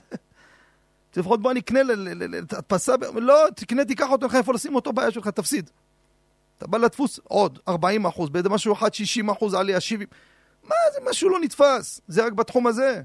לפחות 1.16 1.42
בוא 1.42 1.52
נקנה 1.52 1.80
להדפסה, 1.82 2.94
לא, 3.14 3.46
תקנה, 3.56 3.84
תיקח 3.84 4.10
אותו 4.10 4.26
לך 4.26 4.34
איפה 4.34 4.52
לשים 4.52 4.74
אותו 4.74 4.92
בעיה 4.92 5.10
שלך, 5.10 5.28
תפסיד. 5.28 5.70
אתה 6.58 6.66
בא 6.66 6.78
לדפוס 6.78 7.20
עוד 7.24 7.58
40 7.68 8.06
אחוז, 8.06 8.30
באיזה 8.30 8.48
משהו 8.48 8.72
אחד 8.72 8.94
60 8.94 9.30
אחוז 9.30 9.54
עלייה 9.54 9.80
70. 9.80 10.08
מה 10.64 10.74
זה 10.94 11.00
משהו 11.10 11.28
לא 11.28 11.40
נתפס? 11.40 12.00
זה 12.08 12.24
רק 12.24 12.32
בתחום 12.32 12.66
הזה. 12.66 13.02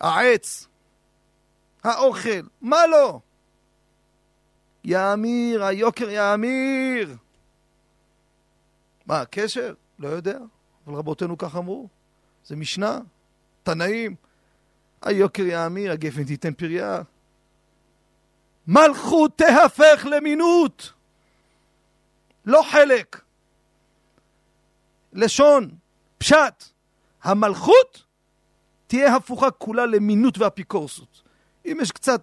העץ, 0.00 0.66
האוכל, 1.84 2.40
מה 2.60 2.86
לא? 2.86 3.20
יאמיר, 4.86 5.64
היוקר 5.64 6.10
יאמיר. 6.10 7.16
מה, 9.06 9.20
הקשר? 9.20 9.74
לא 9.98 10.08
יודע, 10.08 10.38
אבל 10.86 10.96
רבותינו 10.96 11.38
כך 11.38 11.56
אמרו. 11.56 11.88
זה 12.44 12.56
משנה, 12.56 12.98
תנאים. 13.62 14.14
היוקר 15.02 15.42
יאמיר, 15.42 15.92
הגפן 15.92 16.24
תיתן 16.24 16.54
פריה. 16.54 17.02
מלכות 18.66 19.38
תהפך 19.38 20.06
למינות. 20.10 20.92
לא 22.44 22.62
חלק. 22.70 23.20
לשון, 25.12 25.70
פשט. 26.18 26.64
המלכות 27.22 28.02
תהיה 28.86 29.16
הפוכה 29.16 29.50
כולה 29.50 29.86
למינות 29.86 30.38
ואפיקורסות. 30.38 31.22
אם 31.64 31.78
יש 31.82 31.92
קצת 31.92 32.22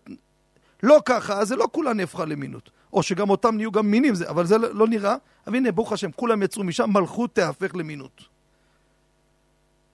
לא 0.84 1.02
ככה, 1.06 1.40
אז 1.40 1.48
זה 1.48 1.56
לא 1.56 1.68
כולה 1.72 1.94
נהפכה 1.94 2.26
למינות. 2.26 2.70
או 2.94 3.04
שגם 3.04 3.30
אותם 3.30 3.56
נהיו 3.56 3.72
גם 3.72 3.92
מינים, 3.92 4.16
זה, 4.16 4.30
אבל 4.30 4.46
זה 4.46 4.58
לא, 4.58 4.76
לא 4.76 4.88
נראה. 4.88 5.16
אבל 5.48 5.56
הנה, 5.56 5.72
ברוך 5.72 5.94
השם, 5.94 6.12
כולם 6.12 6.44
יצאו 6.44 6.64
משם, 6.64 6.90
מלכות 6.94 7.36
תהפך 7.36 7.76
למינות. 7.76 8.22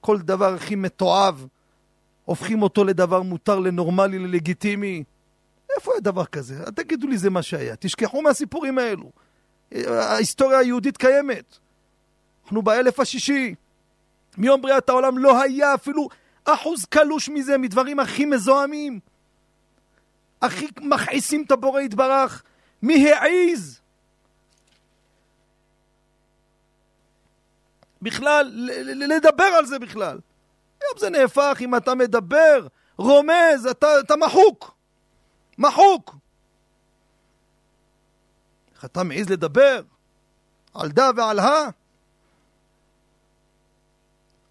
כל 0.01 0.17
דבר 0.17 0.53
הכי 0.53 0.75
מתועב, 0.75 1.47
הופכים 2.25 2.61
אותו 2.61 2.83
לדבר 2.83 3.21
מותר, 3.21 3.59
לנורמלי, 3.59 4.19
ללגיטימי. 4.19 5.03
איפה 5.75 5.91
היה 5.91 6.01
דבר 6.01 6.25
כזה? 6.25 6.65
תגידו 6.75 7.07
לי, 7.07 7.17
זה 7.17 7.29
מה 7.29 7.41
שהיה. 7.41 7.75
תשכחו 7.75 8.21
מהסיפורים 8.21 8.77
האלו. 8.77 9.11
ההיסטוריה 9.87 10.59
היהודית 10.59 10.97
קיימת. 10.97 11.57
אנחנו 12.43 12.61
באלף 12.61 12.99
השישי. 12.99 13.55
מיום 14.37 14.61
בריאת 14.61 14.89
העולם 14.89 15.17
לא 15.17 15.41
היה 15.41 15.73
אפילו 15.73 16.09
אחוז 16.45 16.85
קלוש 16.85 17.29
מזה, 17.29 17.57
מדברים 17.57 17.99
הכי 17.99 18.25
מזוהמים. 18.25 18.99
הכי 20.41 20.67
מכעיסים 20.81 21.43
את 21.43 21.51
הבורא 21.51 21.81
יתברך. 21.81 22.43
מי 22.81 23.11
העז? 23.11 23.81
בכלל, 28.01 28.51
לדבר 28.95 29.43
על 29.43 29.65
זה 29.65 29.79
בכלל. 29.79 30.19
היום 30.81 30.99
זה 30.99 31.09
נהפך, 31.09 31.57
אם 31.61 31.75
אתה 31.75 31.95
מדבר, 31.95 32.67
רומז, 32.97 33.65
אתה, 33.71 33.87
אתה 33.99 34.15
מחוק. 34.15 34.75
מחוק. 35.57 36.15
איך 38.75 38.85
אתה 38.85 39.03
מעז 39.03 39.29
לדבר 39.29 39.81
על 40.73 40.89
דה 40.89 41.09
ועל 41.15 41.39
הא? 41.39 41.69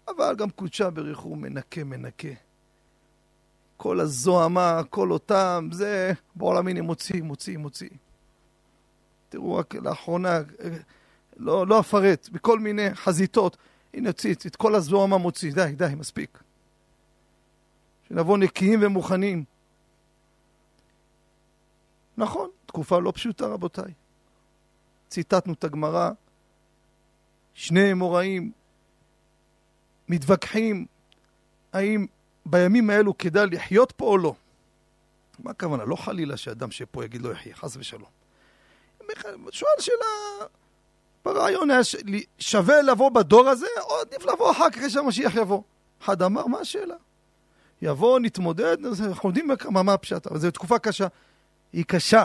אבל 0.07 0.35
גם 0.35 0.49
קודשה 0.49 0.89
בריחו 0.89 1.35
מנקה 1.35 1.83
מנקה. 1.83 2.48
כל 3.79 3.99
הזוהמה, 3.99 4.81
כל 4.89 5.11
אותם, 5.11 5.69
זה 5.71 6.13
בעולם 6.35 6.67
הנה 6.67 6.81
מוציא, 6.81 7.21
מוציא, 7.21 7.57
מוציא. 7.57 7.89
תראו, 9.29 9.55
רק 9.55 9.75
לאחרונה, 9.75 10.39
לא, 11.37 11.67
לא 11.67 11.79
אפרט, 11.79 12.29
בכל 12.29 12.59
מיני 12.59 12.95
חזיתות, 12.95 13.57
הנה 13.93 14.09
הוציא 14.09 14.33
את 14.47 14.55
כל 14.55 14.75
הזוהמה 14.75 15.17
מוציא, 15.17 15.53
די, 15.53 15.71
די, 15.75 15.95
מספיק. 15.97 16.39
שנבוא 18.07 18.37
נקיים 18.37 18.79
ומוכנים. 18.83 19.43
נכון, 22.17 22.49
תקופה 22.65 22.99
לא 22.99 23.11
פשוטה, 23.11 23.47
רבותיי. 23.47 23.93
ציטטנו 25.09 25.53
את 25.53 25.63
הגמרא, 25.63 26.09
שני 27.53 27.91
אמוראים 27.91 28.51
מתווכחים 30.09 30.85
האם 31.73 32.05
בימים 32.49 32.89
האלו 32.89 33.17
כדאי 33.17 33.47
לחיות 33.47 33.91
פה 33.91 34.05
או 34.05 34.17
לא. 34.17 34.35
מה 35.39 35.51
הכוונה? 35.51 35.85
לא 35.85 35.95
חלילה 35.95 36.37
שאדם 36.37 36.71
שפה 36.71 37.05
יגיד 37.05 37.21
לא 37.21 37.31
יחיה, 37.31 37.55
חס 37.55 37.77
ושלום. 37.77 38.09
שואל 39.51 39.71
שאלה, 39.79 40.45
ברעיון 41.25 41.71
היה 41.71 41.79
שווה 42.39 42.81
לבוא 42.81 43.09
בדור 43.09 43.49
הזה, 43.49 43.67
או 43.81 43.99
עדיף 44.01 44.25
לבוא 44.25 44.51
אחר 44.51 44.69
כך 44.69 44.89
שהמשיח 44.89 45.35
יבוא. 45.35 45.61
אחד 46.01 46.21
אמר, 46.21 46.47
מה 46.47 46.59
השאלה? 46.59 46.95
יבוא, 47.81 48.19
נתמודד, 48.19 48.77
אנחנו 48.85 49.29
יודעים 49.29 49.49
מה, 49.69 49.93
הפשט, 49.93 50.27
אבל 50.27 50.39
זו 50.39 50.51
תקופה 50.51 50.79
קשה. 50.79 51.07
היא 51.73 51.85
קשה, 51.87 52.23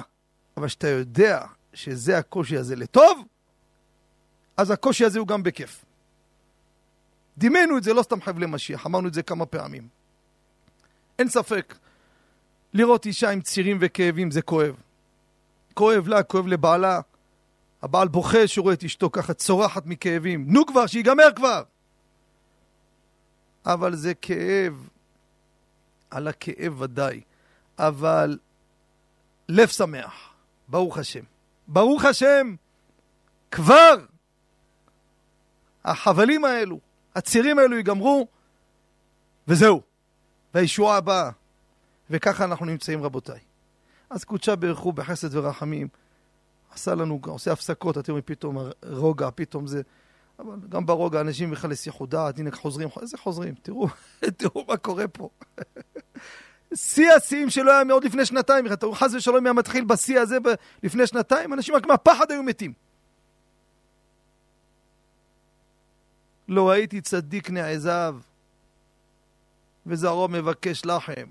אבל 0.57 0.67
כשאתה 0.67 0.89
יודע 0.89 1.47
שזה 1.75 2.19
הקושי 2.19 2.57
הזה 2.57 2.77
לטוב, 2.77 3.25
אז 4.57 4.71
הקושי 4.71 5.05
הזה 5.05 5.19
הוא 5.19 5.29
גם 5.29 5.43
בכיף. 5.43 5.85
דימנו 7.39 7.79
את 7.79 7.83
זה 7.83 7.95
לא 7.95 8.03
סתם 8.03 8.23
חבלי 8.23 8.47
משיח, 8.47 8.87
אמרנו 8.87 9.09
את 9.09 9.15
זה 9.15 9.23
כמה 9.23 9.47
פעמים. 9.47 9.89
אין 11.19 11.29
ספק, 11.29 11.75
לראות 12.75 13.07
אישה 13.07 13.31
עם 13.31 13.41
צירים 13.41 13.79
וכאבים 13.81 14.31
זה 14.31 14.43
כואב. 14.43 14.77
כואב 15.75 16.09
לה, 16.09 16.23
כואב 16.23 16.47
לבעלה. 16.47 17.01
הבעל 17.83 18.09
בוכה 18.09 18.47
שרואה 18.47 18.75
את 18.75 18.85
אשתו 18.85 19.11
ככה 19.11 19.35
צורחת 19.35 19.87
מכאבים. 19.87 20.45
נו 20.49 20.67
כבר, 20.67 20.87
שיגמר 20.87 21.29
כבר! 21.37 21.63
אבל 23.67 23.97
זה 23.97 24.15
כאב, 24.15 24.89
על 26.11 26.29
הכאב 26.29 26.81
ודאי, 26.81 27.21
אבל 27.79 28.39
לב 29.49 29.69
שמח, 29.69 30.33
ברוך 30.69 30.99
השם. 30.99 31.25
ברוך 31.69 32.05
השם, 32.05 32.55
כבר 33.51 33.95
החבלים 35.85 36.45
האלו, 36.45 36.81
הצירים 37.15 37.59
האלו 37.59 37.77
ייגמרו, 37.77 38.27
וזהו. 39.49 39.94
והישועה 40.55 40.97
הבאה. 40.97 41.31
וככה 42.11 42.45
אנחנו 42.45 42.67
נמצאים, 42.67 43.03
רבותיי. 43.03 43.41
אז 44.11 44.25
קודשה 44.25 44.57
ברכו 44.57 44.93
בחסד 44.93 45.37
ורחמים. 45.37 45.89
עשה 46.73 46.95
לנו, 46.95 47.21
עושה 47.27 47.53
הפסקות, 47.53 47.99
אתם 47.99 48.13
רואים 48.13 48.25
פתאום 48.27 48.59
רוגע, 48.83 49.29
פתאום 49.35 49.67
זה... 49.67 49.83
אבל 50.39 50.57
גם 50.69 50.87
ברוגע 50.87 51.21
אנשים 51.21 51.51
בכלל 51.51 51.71
לסיחו 51.71 52.07
דעת, 52.07 52.39
הנה 52.39 52.51
חוזרים, 52.53 52.89
איזה 53.03 53.19
חוזרים? 53.19 53.55
תראו, 53.63 53.89
תראו 54.39 54.65
מה 54.69 54.77
קורה 54.77 55.09
פה. 55.09 55.29
שיא 56.75 57.13
השיאים 57.13 57.51
שלא 57.51 57.73
היה 57.73 57.85
מאוד 57.85 58.05
לפני 58.05 58.27
שנתיים, 58.27 58.65
חס 58.95 59.15
ושלום 59.15 59.47
היה 59.47 59.53
מתחיל 59.53 59.85
בשיא 59.85 60.21
הזה 60.21 60.37
לפני 60.83 61.07
שנתיים, 61.07 61.53
אנשים 61.53 61.75
רק 61.75 61.87
מהפחד 61.87 62.31
היו 62.31 62.43
מתים. 62.43 62.73
לא 66.49 66.71
ראיתי 66.71 67.01
צדיק 67.01 67.51
נעזב, 67.51 68.17
וזרעו 69.87 70.29
מבקש 70.29 70.87
לחם. 70.87 71.27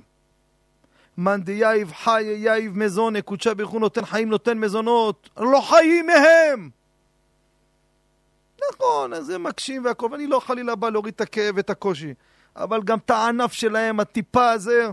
מאן 1.18 1.42
דייב 1.42 1.92
חי 1.92 2.24
יייב 2.24 2.78
מזונה, 2.78 3.22
קודשה 3.22 3.54
ברוך 3.54 3.72
הוא 3.72 3.82
נותן 3.82 4.06
חיים, 4.06 4.30
נותן 4.30 4.58
מזונות, 4.58 5.30
לא 5.38 5.62
חיים 5.70 6.06
מהם! 6.08 6.70
נכון, 8.72 9.13
אז 9.13 9.30
הם 9.30 9.44
מקשים 9.44 9.86
והכל, 9.86 10.08
ואני 10.12 10.28
לא 10.28 10.39
חלילה 10.39 10.76
בא 10.76 10.89
להוריד 10.89 11.13
את 11.13 11.22
הכאב 11.22 11.56
ואת 11.58 11.70
הקושי, 11.70 12.13
אבל 12.56 12.84
גם 12.84 12.98
את 12.98 13.10
הענף 13.10 13.54
שלהם, 13.54 14.00
הטיפה 14.00 14.52
הזה, 14.52 14.88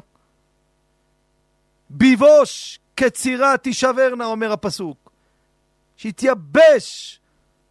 ביבוש 1.90 2.78
כצירה 2.96 3.56
תישברנה, 3.56 4.24
אומר 4.24 4.52
הפסוק. 4.52 5.10
שיתייבש 5.96 7.20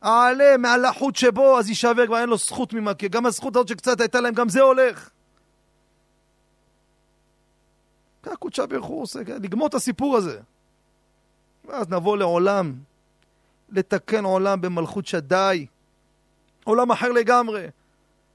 העלה 0.02 0.58
מעל 0.58 0.86
החוט 0.86 1.16
שבו, 1.16 1.60
אז 1.60 1.70
יישבר, 1.70 2.08
כבר 2.08 2.18
אין 2.22 2.30
לו 2.30 2.38
זכות 2.38 2.74
ממך, 2.74 2.98
כי 2.98 3.08
גם 3.08 3.26
הזכות 3.26 3.56
הזאת 3.56 3.68
שקצת 3.68 4.02
הייתה 4.02 4.22
להם, 4.22 4.34
גם 4.34 4.50
זה 4.50 4.62
הולך. 4.62 5.10
ככה 8.24 8.36
קודשה 8.36 8.66
ברוך 8.66 8.86
הוא 8.86 9.02
עושה? 9.02 9.20
לגמור 9.20 9.68
את 9.68 9.74
הסיפור 9.74 10.18
הזה. 10.18 10.40
ואז 11.66 11.90
נבוא 11.90 12.18
לעולם, 12.18 12.74
לתקן 13.70 14.26
עולם 14.26 14.62
במלכות 14.62 15.06
שדי, 15.06 15.66
עולם 16.64 16.92
אחר 16.92 17.12
לגמרי. 17.12 17.68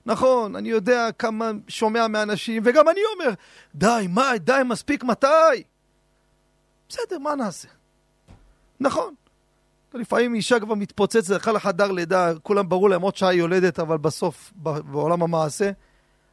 נכון, 0.07 0.57
אני 0.57 0.69
יודע 0.69 1.13
כמה 1.19 1.51
שומע 1.69 2.09
מאנשים, 2.09 2.63
וגם 2.67 2.89
אני 2.89 3.01
אומר, 3.15 3.35
די, 3.75 4.07
מה, 4.09 4.31
די, 4.39 4.61
מספיק, 4.65 5.05
מתי? 5.05 5.63
בסדר, 6.89 7.19
מה 7.19 7.35
נעשה? 7.35 7.69
נכון. 8.81 9.15
לפעמים 9.95 10.35
אישה 10.35 10.61
כבר 10.61 10.75
מתפוצצת, 10.75 11.31
הלכה 11.33 11.53
לחדר 11.53 11.93
לידה, 11.93 12.33
כולם 12.43 12.69
ברור 12.69 12.91
להם 12.91 13.03
עוד 13.03 13.17
שעה 13.17 13.29
היא 13.29 13.39
יולדת, 13.39 13.79
אבל 13.79 13.97
בסוף, 13.97 14.53
בעולם 14.57 15.23
המעשה, 15.23 15.71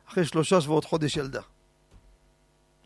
אחרי 0.09 0.25
שלושה 0.25 0.61
שבועות 0.61 0.85
חודש 0.85 1.17
ילדה. 1.17 1.41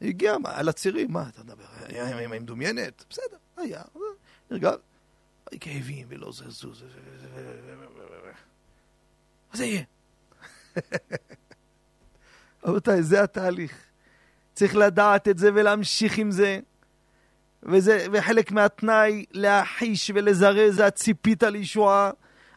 היא 0.01 0.09
הגיעה, 0.09 0.35
על 0.43 0.69
הצירים, 0.69 1.11
מה 1.11 1.29
אתה 1.29 1.43
מדבר? 1.43 1.63
היא 1.87 2.27
מדומיינת? 2.27 3.05
בסדר, 3.09 3.37
היה, 3.57 3.81
נרגע. 4.51 4.71
כאבים 5.59 6.07
ולא 6.09 6.31
זזוז. 6.31 6.83
מה 9.51 9.57
זה 9.57 9.65
יהיה? 9.65 9.83
רבותיי, 12.65 13.03
זה 13.03 13.23
התהליך. 13.23 13.85
צריך 14.53 14.75
לדעת 14.75 15.27
את 15.27 15.37
זה 15.37 15.49
ולהמשיך 15.53 16.17
עם 16.17 16.31
זה. 16.31 16.59
וזה, 17.63 18.07
וחלק 18.11 18.51
מהתנאי 18.51 19.25
להחיש 19.31 20.11
ולזרז 20.15 20.75
זה 20.75 20.85
הציפית 20.85 21.43
לישועה. 21.43 22.11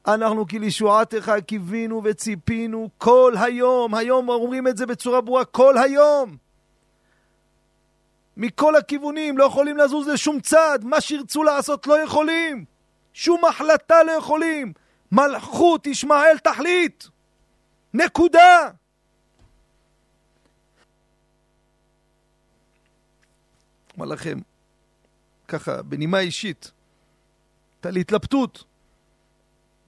אנחנו 0.07 0.46
כי 0.46 0.59
לישועתך 0.59 1.33
קיווינו 1.46 2.01
וציפינו 2.05 2.90
כל 2.98 3.35
היום. 3.40 3.94
היום 3.94 4.29
אומרים 4.29 4.68
את 4.68 4.77
זה 4.77 4.87
בצורה 4.87 5.20
ברורה, 5.20 5.44
כל 5.44 5.79
היום. 5.79 6.37
מכל 8.38 8.77
הכיוונים, 8.77 9.38
לא 9.38 9.44
יכולים 9.44 9.77
לזוז 9.77 10.09
לשום 10.09 10.40
צד, 10.40 10.79
מה 10.83 11.01
שירצו 11.01 11.42
לעשות 11.42 11.87
לא 11.87 12.03
יכולים. 12.03 12.64
שום 13.12 13.44
החלטה 13.44 14.03
לא 14.03 14.12
יכולים. 14.12 14.72
מלכות 15.12 15.87
ישמעאל 15.87 16.38
תחליט. 16.38 17.05
נקודה. 17.94 18.70
אומר 23.94 24.07
לכם, 24.07 24.38
ככה, 25.48 25.83
בנימה 25.83 26.18
אישית, 26.18 26.72
הייתה 27.77 27.90
לי 27.90 28.01
התלבטות 28.01 28.64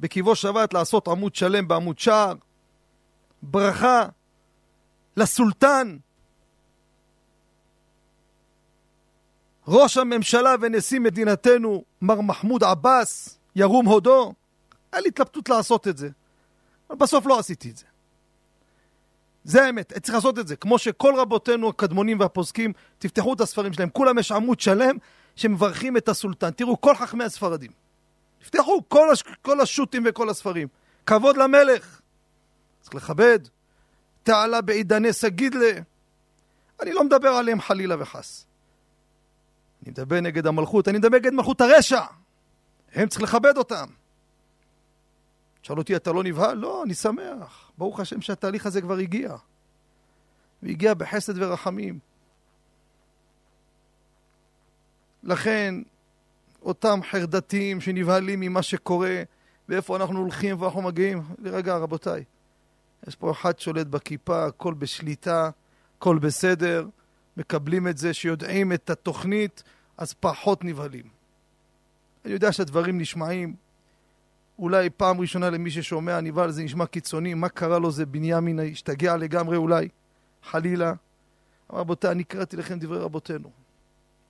בקיבו 0.00 0.36
שבת 0.36 0.74
לעשות 0.74 1.08
עמוד 1.08 1.34
שלם 1.34 1.68
בעמוד 1.68 1.98
שער, 1.98 2.34
ברכה 3.42 4.08
לסולטן, 5.16 5.96
ראש 9.68 9.96
הממשלה 9.96 10.54
ונשיא 10.60 11.00
מדינתנו, 11.00 11.84
מר 12.02 12.20
מחמוד 12.20 12.64
עבאס, 12.64 13.38
ירום 13.56 13.86
הודו, 13.86 14.32
היה 14.92 15.02
לי 15.02 15.08
התלבטות 15.08 15.48
לעשות 15.48 15.88
את 15.88 15.96
זה. 15.96 16.08
אבל 16.90 16.98
בסוף 16.98 17.26
לא 17.26 17.38
עשיתי 17.38 17.70
את 17.70 17.76
זה. 17.76 17.84
זה 19.44 19.64
האמת, 19.64 19.92
צריך 19.92 20.14
לעשות 20.14 20.38
את 20.38 20.48
זה. 20.48 20.56
כמו 20.56 20.78
שכל 20.78 21.14
רבותינו 21.16 21.68
הקדמונים 21.68 22.20
והפוסקים, 22.20 22.72
תפתחו 22.98 23.34
את 23.34 23.40
הספרים 23.40 23.72
שלהם, 23.72 23.90
כולם 23.90 24.18
יש 24.18 24.32
עמוד 24.32 24.60
שלם 24.60 24.96
שמברכים 25.36 25.96
את 25.96 26.08
הסולטן. 26.08 26.50
תראו, 26.50 26.80
כל 26.80 26.94
חכמי 26.94 27.24
הספרדים. 27.24 27.70
תפתחו 28.42 28.82
כל, 28.88 29.10
הש... 29.10 29.22
כל 29.42 29.60
השו"תים 29.60 30.02
וכל 30.06 30.30
הספרים. 30.30 30.68
כבוד 31.06 31.36
למלך. 31.36 32.00
צריך 32.80 32.94
לכבד. 32.94 33.38
תעלה 34.22 34.60
בעידני 34.60 35.12
סגידלה. 35.12 35.72
אני 36.82 36.92
לא 36.92 37.04
מדבר 37.04 37.28
עליהם 37.28 37.60
חלילה 37.60 37.96
וחס. 37.98 38.46
אני 39.82 39.90
מדבר 39.90 40.20
נגד 40.20 40.46
המלכות, 40.46 40.88
אני 40.88 40.98
מדבר 40.98 41.16
נגד 41.16 41.32
מלכות 41.32 41.60
הרשע. 41.60 42.00
הם 42.94 43.08
צריך 43.08 43.22
לכבד 43.22 43.56
אותם. 43.56 43.86
שאל 45.62 45.78
אותי, 45.78 45.96
אתה 45.96 46.12
לא 46.12 46.22
נבהל? 46.24 46.56
לא, 46.58 46.82
אני 46.84 46.94
שמח. 46.94 47.70
ברוך 47.78 48.00
השם 48.00 48.20
שהתהליך 48.20 48.66
הזה 48.66 48.80
כבר 48.80 48.96
הגיע. 48.96 49.36
והגיע 50.62 50.94
בחסד 50.94 51.42
ורחמים. 51.42 51.98
לכן, 55.22 55.74
אותם 56.62 57.00
חרדתיים 57.10 57.80
שנבהלים 57.80 58.40
ממה 58.40 58.62
שקורה, 58.62 59.22
ואיפה 59.68 59.96
אנחנו 59.96 60.18
הולכים 60.18 60.60
ואנחנו 60.60 60.82
מגיעים, 60.82 61.22
רגע, 61.44 61.76
רבותיי, 61.76 62.24
יש 63.06 63.16
פה 63.16 63.30
אחד 63.30 63.58
שולט 63.58 63.86
בכיפה, 63.86 64.46
הכל 64.46 64.74
בשליטה, 64.74 65.50
הכל 65.96 66.18
בסדר, 66.18 66.86
מקבלים 67.36 67.88
את 67.88 67.98
זה, 67.98 68.14
שיודעים 68.14 68.72
את 68.72 68.90
התוכנית, 68.90 69.62
אז 69.98 70.12
פחות 70.12 70.64
נבהלים. 70.64 71.04
אני 72.24 72.32
יודע 72.32 72.52
שהדברים 72.52 72.98
נשמעים, 72.98 73.54
אולי 74.58 74.90
פעם 74.90 75.20
ראשונה 75.20 75.50
למי 75.50 75.70
ששומע, 75.70 76.20
נבהל, 76.20 76.50
זה 76.50 76.62
נשמע 76.62 76.86
קיצוני, 76.86 77.34
מה 77.34 77.48
קרה 77.48 77.78
לו 77.78 77.90
זה 77.90 78.06
בנימין 78.06 78.60
השתגע 78.72 79.16
לגמרי 79.16 79.56
אולי, 79.56 79.88
חלילה. 80.42 80.92
רבותיי, 81.72 82.10
אני 82.10 82.24
קראתי 82.24 82.56
לכם 82.56 82.78
דברי 82.78 82.98
רבותינו. 82.98 83.50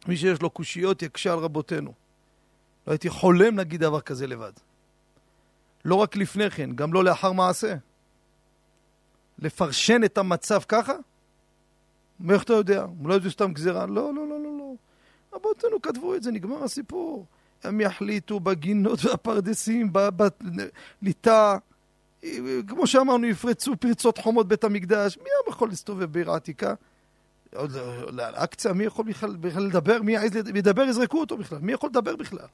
מי 0.08 0.16
שיש 0.16 0.42
לו 0.42 0.50
קושיות 0.50 1.02
יקשה 1.02 1.32
על 1.32 1.38
רבותינו. 1.38 1.92
לא 2.86 2.92
הייתי 2.92 3.10
חולם 3.10 3.56
להגיד 3.56 3.80
דבר 3.80 4.00
כזה 4.00 4.26
לבד. 4.26 4.52
לא 5.84 5.94
רק 5.94 6.16
לפני 6.16 6.50
כן, 6.50 6.70
גם 6.72 6.92
לא 6.92 7.04
לאחר 7.04 7.32
מעשה. 7.32 7.74
לפרשן 9.38 10.04
את 10.04 10.18
המצב 10.18 10.60
ככה? 10.68 10.92
מאיך 12.20 12.42
אתה 12.42 12.52
יודע? 12.52 12.86
אולי 13.04 13.20
זה 13.20 13.30
סתם 13.30 13.52
גזירה? 13.52 13.86
לא, 13.86 14.14
לא, 14.14 14.28
לא, 14.28 14.40
לא, 14.40 14.58
לא. 14.58 14.72
רבותינו 15.32 15.82
כתבו 15.82 16.14
את 16.14 16.22
זה, 16.22 16.30
נגמר 16.32 16.64
הסיפור. 16.64 17.26
הם 17.64 17.80
יחליטו 17.80 18.40
בגינות 18.40 19.04
והפרדסים, 19.04 19.92
בליטה. 21.02 21.58
כמו 22.68 22.86
שאמרנו, 22.86 23.26
יפרצו 23.26 23.76
פרצות 23.76 24.18
חומות 24.18 24.48
בית 24.48 24.64
המקדש. 24.64 25.16
מי 25.16 25.24
היה 25.24 25.54
יכול 25.54 25.68
להסתובב 25.68 26.12
בעיר 26.12 26.30
העתיקה? 26.30 26.74
לאל-אקצא, 28.12 28.72
מי 28.72 28.84
יכול 28.84 29.04
בכלל, 29.04 29.36
בכלל 29.36 29.62
לדבר? 29.62 30.02
מי 30.02 30.12
יעז 30.12 30.36
לדבר, 30.36 30.82
יזרקו 30.82 31.20
אותו 31.20 31.36
בכלל. 31.36 31.58
מי 31.58 31.72
יכול 31.72 31.88
לדבר 31.90 32.16
בכלל? 32.16 32.46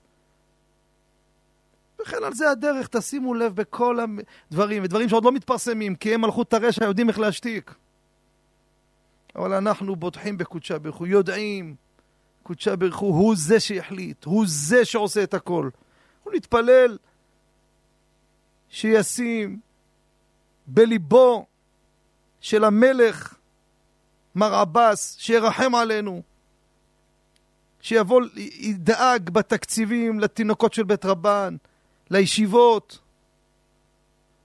וכן 2.03 2.17
על 2.25 2.35
זה 2.35 2.51
הדרך, 2.51 2.89
תשימו 2.89 3.35
לב 3.35 3.55
בכל 3.55 3.99
הדברים, 4.51 4.83
ודברים 4.85 5.09
שעוד 5.09 5.25
לא 5.25 5.33
מתפרסמים, 5.33 5.95
כי 5.95 6.15
הם 6.15 6.21
מלכות 6.21 6.55
הרשע 6.55 6.85
יודעים 6.85 7.09
איך 7.09 7.19
להשתיק. 7.19 7.75
אבל 9.37 9.53
אנחנו 9.53 9.97
בוטחים 9.97 10.39
בקודשה 10.39 10.79
ברוך 10.79 10.97
הוא, 10.97 11.07
יודעים, 11.07 11.75
קודשה 12.43 12.77
ברוך 12.77 12.97
הוא, 12.97 13.15
הוא 13.15 13.35
זה 13.37 13.61
שיחליט, 13.61 14.25
הוא 14.25 14.45
זה 14.49 14.85
שעושה 14.85 15.23
את 15.23 15.35
הכל. 15.35 15.71
אנחנו 16.17 16.31
נתפלל 16.33 16.99
שישים 18.69 19.61
בליבו 20.67 21.47
של 22.41 22.65
המלך 22.65 23.35
מר 24.35 24.55
עבאס, 24.55 25.17
שירחם 25.19 25.75
עלינו, 25.75 26.23
שיבוא, 27.81 28.23
ידאג 28.37 29.31
בתקציבים 29.31 30.21
לתינוקות 30.21 30.75
של 30.75 30.83
בית 30.83 31.05
רבן, 31.05 31.57
לישיבות, 32.11 32.99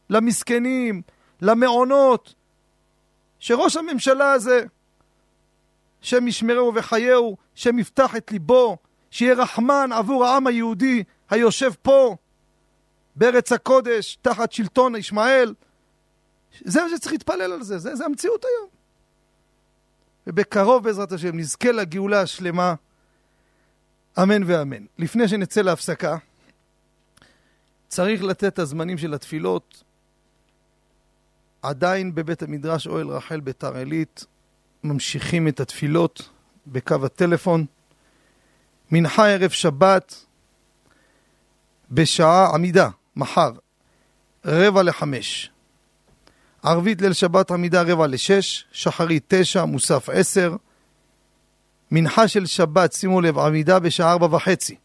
למסכנים, 0.10 1.02
למעונות, 1.42 2.34
שראש 3.40 3.78
הממשלה 3.78 4.32
הזה, 4.32 4.66
שם 6.02 6.28
ישמרהו 6.28 6.76
וחייהו, 6.76 7.38
שם 7.56 7.80
יפתח 7.80 8.16
את 8.16 8.32
ליבו, 8.32 8.78
שיהיה 9.12 9.34
רחמן 9.34 9.90
עבור 9.94 10.26
העם 10.26 10.48
היהודי 10.48 11.04
היושב 11.30 11.72
פה, 11.82 12.16
בארץ 13.16 13.52
הקודש, 13.52 14.18
תחת 14.22 14.52
שלטון 14.52 14.96
ישמעאל. 14.96 15.54
זה 16.62 16.84
מה 16.84 16.90
שצריך 16.90 17.12
להתפלל 17.12 17.52
על 17.54 17.64
זה, 17.64 17.78
זה, 17.78 17.96
זה 17.96 18.06
המציאות 18.06 18.46
היום. 18.46 18.70
ובקרוב 20.28 20.84
בעזרת 20.84 21.12
השם 21.12 21.38
נזכה 21.38 21.72
לגאולה 21.72 22.22
השלמה. 22.22 22.76
אמן 24.24 24.44
ואמן. 24.46 24.86
לפני 24.98 25.28
שנצא 25.28 25.62
להפסקה, 25.62 26.18
צריך 27.88 28.24
לתת 28.24 28.54
את 28.54 28.60
הזמנים 28.60 28.98
של 28.98 29.14
התפילות. 29.14 29.84
עדיין 31.62 32.16
בבית 32.16 32.44
המדרש 32.44 32.88
אוהל 32.88 33.08
רחל 33.08 33.40
ביתר 33.40 33.76
עילית 33.78 34.26
ממשיכים 34.84 35.48
את 35.48 35.60
התפילות 35.60 36.30
בקו 36.68 37.06
הטלפון. 37.06 37.66
מנחה 38.92 39.28
ערב 39.30 39.50
שבת 39.50 40.26
בשעה 41.92 42.54
עמידה, 42.54 42.90
מחר, 43.16 43.52
רבע 44.46 44.84
לחמש. 44.84 45.50
ערבית 46.64 47.02
ליל 47.02 47.14
שבת 47.14 47.52
עמידה 47.52 47.82
רבע 47.82 48.08
לשש, 48.08 48.66
שחרית 48.72 49.24
תשע, 49.28 49.66
מוסף 49.66 50.10
עשר. 50.10 50.56
מנחה 51.92 52.28
של 52.28 52.46
שבת, 52.46 52.94
שימו 52.94 53.22
לב, 53.22 53.40
עמידה 53.40 53.80
בשעה 53.80 54.12
ארבע 54.12 54.36
וחצי. 54.36 54.76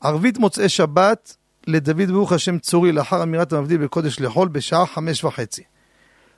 ערבית 0.00 0.38
מוצאי 0.38 0.68
שבת 0.68 1.36
לדוד 1.66 2.10
ברוך 2.10 2.32
השם 2.32 2.58
צורי 2.58 2.92
לאחר 2.92 3.22
אמירת 3.22 3.52
המבדיל 3.52 3.84
בקודש 3.84 4.20
לחול 4.20 4.48
בשעה 4.48 4.86
חמש 4.86 5.24
וחצי. 5.24 5.62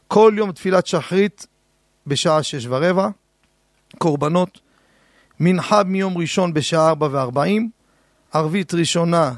כל 0.08 0.34
יום 0.36 0.52
תפילת 0.52 0.86
שחרית 0.86 1.46
בשעה 2.06 2.42
שש 2.42 2.66
ורבע. 2.66 3.08
קורבנות. 3.98 4.60
מנחה 5.40 5.82
מיום 5.82 6.18
ראשון 6.18 6.54
בשעה 6.54 6.88
ארבע 6.88 7.08
וארבעים. 7.12 7.70
ערבית 8.32 8.74
ראשונה 8.74 9.32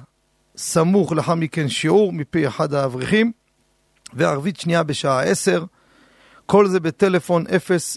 סמוך 0.56 1.12
לאחר 1.12 1.34
מכן 1.34 1.68
שיעור 1.68 2.12
מפי 2.12 2.48
אחד 2.48 2.74
האברכים. 2.74 3.32
וערבית 4.12 4.60
שנייה 4.60 4.82
בשעה 4.82 5.22
עשר. 5.22 5.64
כל 6.46 6.66
זה 6.66 6.80
בטלפון 6.80 7.44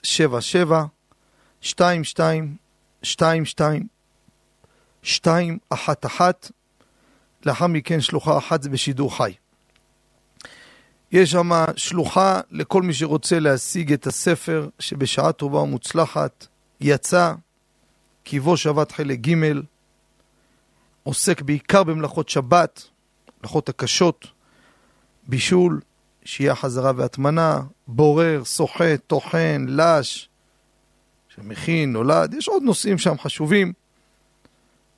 077 0.04 0.86
22 1.64 2.56
22 3.04 3.88
211 5.04 6.52
לאחר 7.46 7.68
מכן 7.68 8.02
שלוחה 8.02 8.38
אחת 8.38 8.62
זה 8.62 8.70
בשידור 8.70 9.18
חי. 9.18 9.34
יש 11.12 11.32
שם 11.32 11.52
שלוחה 11.76 12.40
לכל 12.52 12.82
מי 12.82 12.94
שרוצה 12.94 13.40
להשיג 13.40 13.94
את 13.94 14.08
הספר 14.08 14.70
שבשעה 14.80 15.32
טובה 15.32 15.60
ומוצלחת 15.60 16.48
יצא, 16.82 17.34
קיבו 18.24 18.58
שבת 18.58 18.92
חלק 18.92 19.20
ג', 19.20 19.54
עוסק 21.04 21.42
בעיקר 21.42 21.84
במלאכות 21.84 22.30
שבת, 22.30 22.84
מלאכות 23.42 23.70
הקשות, 23.70 24.28
בישול, 25.28 25.82
שיהיה 26.26 26.56
חזרה 26.56 26.92
והטמנה, 26.96 27.62
בורר, 27.88 28.42
סוחט, 28.46 29.00
טוחן, 29.08 29.66
לש, 29.70 30.30
שמכין, 31.36 31.94
נולד, 31.94 32.34
יש 32.34 32.48
עוד 32.48 32.64
נושאים 32.64 32.98
שם 32.98 33.18
חשובים. 33.18 33.74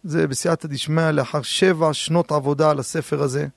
זה 0.04 0.28
בסייעתא 0.28 0.67
דשמיא 0.67 1.10
לאחר 1.12 1.41
שבע 1.41 1.93
שנות 1.93 2.32
עבודה 2.32 2.69
על 2.71 2.80
הספר 2.80 3.23
הזה, 3.23 3.47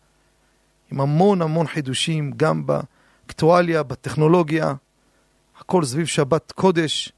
עם 0.93 1.01
המון 1.01 1.43
המון 1.43 1.67
חידושים, 1.67 2.33
גם 2.37 2.67
באקטואליה, 2.67 3.83
בטכנולוגיה, 3.83 4.75
הכל 5.61 5.85
סביב 5.85 6.07
שבת 6.07 6.53
קודש. 6.53 7.13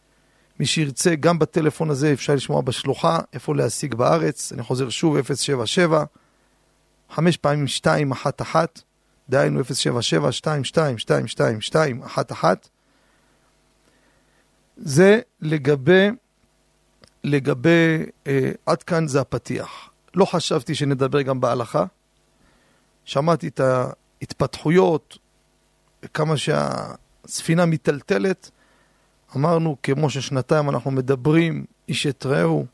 מי 0.60 0.66
שירצה, 0.66 1.14
גם 1.14 1.38
בטלפון 1.38 1.90
הזה 1.90 2.12
אפשר 2.12 2.34
לשמוע 2.34 2.60
בשלוחה, 2.60 3.18
איפה 3.32 3.54
להשיג 3.54 3.94
בארץ. 3.94 4.52
אני 4.52 4.62
חוזר 4.62 4.88
שוב, 4.88 5.22
077, 5.22 6.04
חמש 7.10 7.36
פעמים 7.36 7.64
211, 7.64 8.64
דהיינו 9.28 9.64
077 9.64 10.28
22 10.28 10.62
22 10.62 11.26
22 11.26 12.02
11 12.02 12.54
זה 14.76 15.20
לגבי, 15.40 16.08
לגבי, 17.24 18.06
אה, 18.26 18.50
עד 18.66 18.82
כאן 18.82 19.08
זה 19.08 19.20
הפתיח. 19.20 19.90
לא 20.14 20.24
חשבתי 20.24 20.74
שנדבר 20.74 21.22
גם 21.22 21.40
בהלכה. 21.40 21.84
שמעתי 23.08 23.48
את 23.48 23.60
ההתפתחויות, 23.60 25.18
כמה 26.14 26.34
שהספינה 26.36 27.66
מיטלטלת. 27.66 28.50
אמרנו, 29.36 29.76
כמו 29.82 30.10
ששנתיים 30.10 30.70
אנחנו 30.70 30.90
מדברים, 30.90 31.64
איש 31.88 32.06
את 32.06 32.26
רעהו, 32.26 32.66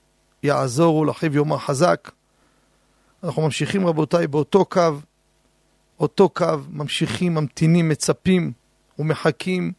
יעזורו 0.42 1.04
לאחיו 1.04 1.36
יאמר 1.36 1.58
חזק. 1.58 2.10
אנחנו 3.24 3.42
ממשיכים, 3.42 3.86
רבותיי, 3.86 4.26
באותו 4.26 4.64
קו, 4.64 4.92
אותו 6.00 6.28
קו, 6.28 6.58
ממשיכים, 6.70 7.34
ממתינים, 7.34 7.88
מצפים 7.88 8.52
ומחכים 8.98 9.72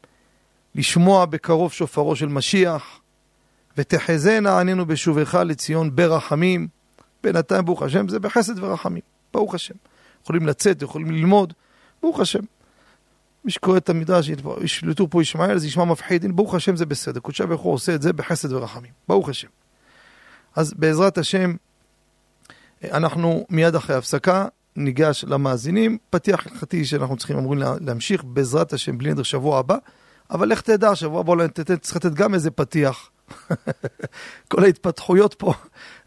לשמוע 0.75 1.25
בקרוב 1.25 1.71
שופרו 1.71 2.15
של 2.15 2.27
משיח, 2.27 2.99
ותחזינה 3.77 4.59
ענינו 4.59 4.85
בשובך 4.85 5.35
לציון 5.35 5.95
ברחמים. 5.95 6.67
בינתיים, 7.23 7.65
ברוך 7.65 7.81
השם, 7.81 8.07
זה 8.07 8.19
בחסד 8.19 8.63
ורחמים, 8.63 9.01
ברוך 9.33 9.55
השם. 9.55 9.75
יכולים 10.25 10.47
לצאת, 10.47 10.81
יכולים 10.81 11.11
ללמוד, 11.11 11.53
ברוך 12.01 12.19
השם. 12.19 12.39
מי 13.45 13.51
שקורא 13.51 13.77
את 13.77 13.89
המדרש, 13.89 14.29
ישלטו 14.61 15.09
פה 15.09 15.21
ישמעאל, 15.21 15.57
זה 15.57 15.67
ישמע 15.67 15.85
מפחיד, 15.85 16.35
ברוך 16.35 16.55
השם 16.55 16.75
זה 16.75 16.85
בסדר. 16.85 17.19
קודשי 17.19 17.43
הוא 17.43 17.73
עושה 17.73 17.95
את 17.95 18.01
זה 18.01 18.13
בחסד 18.13 18.53
ורחמים, 18.53 18.91
ברוך 19.07 19.29
השם. 19.29 19.47
אז 20.55 20.73
בעזרת 20.73 21.17
השם, 21.17 21.55
אנחנו 22.83 23.45
מיד 23.49 23.75
אחרי 23.75 23.95
הפסקה 23.95 24.47
ניגש 24.75 25.25
למאזינים. 25.27 25.97
פתיח 26.09 26.47
הלכתי 26.47 26.85
שאנחנו 26.85 27.17
צריכים, 27.17 27.37
אמורים 27.37 27.61
להמשיך 27.81 28.23
בעזרת 28.23 28.73
השם 28.73 28.97
בלי 28.97 29.11
נדר 29.11 29.23
שבוע 29.23 29.59
הבא. 29.59 29.77
אבל 30.31 30.47
לך 30.47 30.61
תדע, 30.61 30.95
שבוע 30.95 31.19
הבא 31.19 31.31
אולי 31.31 31.47
צריך 31.81 31.95
לתת 31.95 32.13
גם 32.13 32.33
איזה 32.33 32.51
פתיח. 32.51 33.09
כל 34.51 34.63
ההתפתחויות 34.63 35.33
פה, 35.33 35.53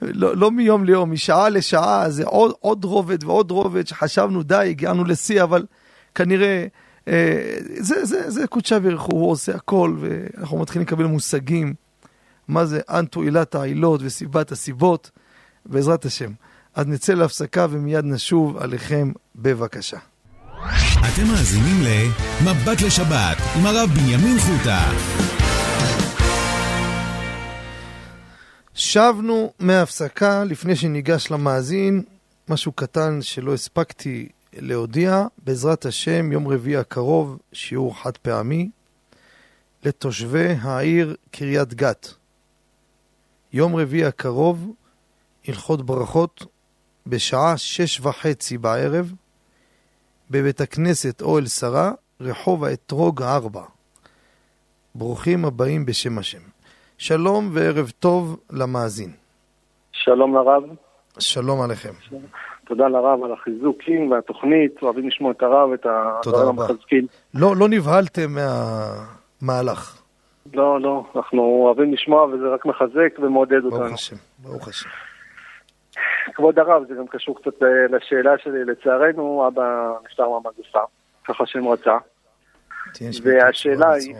לא, 0.03 0.37
לא 0.37 0.51
מיום 0.51 0.85
ליום, 0.85 1.13
משעה 1.13 1.49
לשעה, 1.49 2.11
זה 2.11 2.25
עוד, 2.25 2.53
עוד 2.61 2.85
רובד 2.85 3.25
ועוד 3.25 3.51
רובד 3.51 3.87
שחשבנו, 3.87 4.43
די, 4.43 4.67
הגענו 4.71 5.05
לשיא, 5.05 5.43
אבל 5.43 5.67
כנראה, 6.15 6.67
אה, 7.09 7.59
זה, 7.79 8.05
זה, 8.05 8.31
זה 8.31 8.47
קודשא 8.47 8.79
בריך 8.79 9.03
הוא 9.03 9.31
עושה 9.31 9.55
הכל, 9.55 9.97
ואנחנו 10.01 10.59
מתחילים 10.59 10.87
לקבל 10.87 11.05
מושגים, 11.05 11.75
מה 12.49 12.67
זה 12.67 12.81
אנטו 12.91 13.23
עילת 13.23 13.55
העילות 13.55 14.01
וסיבת 14.05 14.53
הסיבות, 14.53 15.11
בעזרת 15.67 16.05
השם. 16.05 16.33
אז 16.75 16.87
נצא 16.87 17.15
להפסקה 17.15 17.67
ומיד 17.71 18.05
נשוב 18.05 18.57
עליכם, 18.57 19.13
בבקשה. 19.37 19.99
אתם 21.01 21.27
מאזינים 21.27 21.83
ל"מבט 21.83 22.81
לשבת" 22.83 23.37
עם 23.57 23.67
הרב 23.67 23.91
בנימין 23.95 24.39
חוטה. 24.39 24.91
שבנו 28.79 29.53
מהפסקה 29.59 30.45
לפני 30.45 30.77
שניגש 30.77 31.31
למאזין, 31.31 32.03
משהו 32.49 32.73
קטן 32.73 33.23
שלא 33.23 33.55
הספקתי 33.55 34.29
להודיע, 34.53 35.27
בעזרת 35.45 35.87
השם, 35.87 36.33
יום 36.33 36.49
רביעי 36.49 36.77
הקרוב, 36.77 37.38
שיעור 37.53 38.03
חד 38.03 38.17
פעמי, 38.17 38.71
לתושבי 39.85 40.49
העיר 40.61 41.17
קריית 41.31 41.75
גת. 41.75 42.14
יום 43.53 43.77
רביעי 43.77 44.05
הקרוב, 44.05 44.73
הלכות 45.49 45.87
ברכות, 45.87 46.47
בשעה 47.07 47.57
שש 47.57 48.01
וחצי 48.01 48.59
בערב, 48.59 49.12
בבית 50.31 50.61
הכנסת 50.61 51.23
אוהל 51.23 51.47
שרה, 51.47 51.93
רחוב 52.21 52.64
האתרוג 52.64 53.23
ארבע. 53.23 53.64
ברוכים 54.95 55.45
הבאים 55.45 55.87
בשם 55.87 56.19
השם. 56.19 56.58
שלום 56.99 57.51
וערב 57.53 57.91
טוב 57.99 58.41
למאזין. 58.51 59.11
שלום 59.93 60.35
לרב. 60.35 60.63
שלום 61.19 61.61
עליכם. 61.61 61.93
תודה 62.65 62.89
לרב 62.89 63.25
על 63.25 63.33
החיזוקים 63.33 64.11
והתוכנית, 64.11 64.83
אוהבים 64.83 65.09
לשמוע 65.09 65.33
את 65.33 65.43
הרב, 65.43 65.73
את 65.73 65.87
הדברים 65.87 66.49
המחזקים. 66.49 67.07
לא, 67.35 67.57
לא 67.57 67.69
נבהלתם 67.69 68.31
מהמהלך. 68.31 70.03
לא, 70.55 70.81
לא, 70.81 71.05
אנחנו 71.17 71.43
אוהבים 71.43 71.93
לשמוע 71.93 72.25
וזה 72.25 72.49
רק 72.55 72.67
מחזק 72.67 73.19
ומעודד 73.19 73.64
אותנו. 73.64 73.79
ברוך 73.79 73.93
השם, 73.93 74.16
ברוך 74.39 74.68
השם. 74.68 74.89
כבוד 76.35 76.59
הרב, 76.59 76.83
זה 76.89 76.95
גם 76.95 77.07
קשור 77.07 77.41
קצת 77.41 77.62
לשאלה 77.91 78.39
שלי. 78.39 78.64
לצערנו, 78.64 79.49
אבא 79.49 79.93
נפטר 80.05 80.29
מהמגפה, 80.29 80.81
ככה 81.25 81.47
שם 81.47 81.68
רצה. 81.68 81.97
והשאלה 83.22 83.93
היא, 83.93 84.14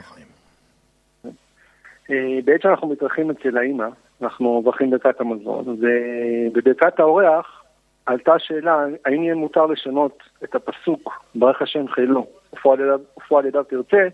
אה, 2.11 2.39
בעצם 2.45 2.69
אנחנו 2.69 2.89
מתארחים 2.89 3.31
אצל 3.31 3.59
האימא, 3.59 3.87
אנחנו 4.23 4.61
מברכים 4.61 4.91
ברכת 4.91 5.21
המזון, 5.21 5.65
ובברכת 5.69 7.01
האורח 7.01 7.63
עלתה 8.07 8.35
השאלה, 8.35 8.85
האם 9.05 9.23
יהיה 9.23 9.35
מותר 9.35 9.67
לשנות 9.67 10.23
את 10.45 10.55
הפסוק, 10.55 11.25
ברך 11.35 11.63
השם 11.63 11.89
חילו, 11.89 12.27
ופועל 12.53 13.47
ידיו 13.47 13.65
תרצה, 13.65 14.09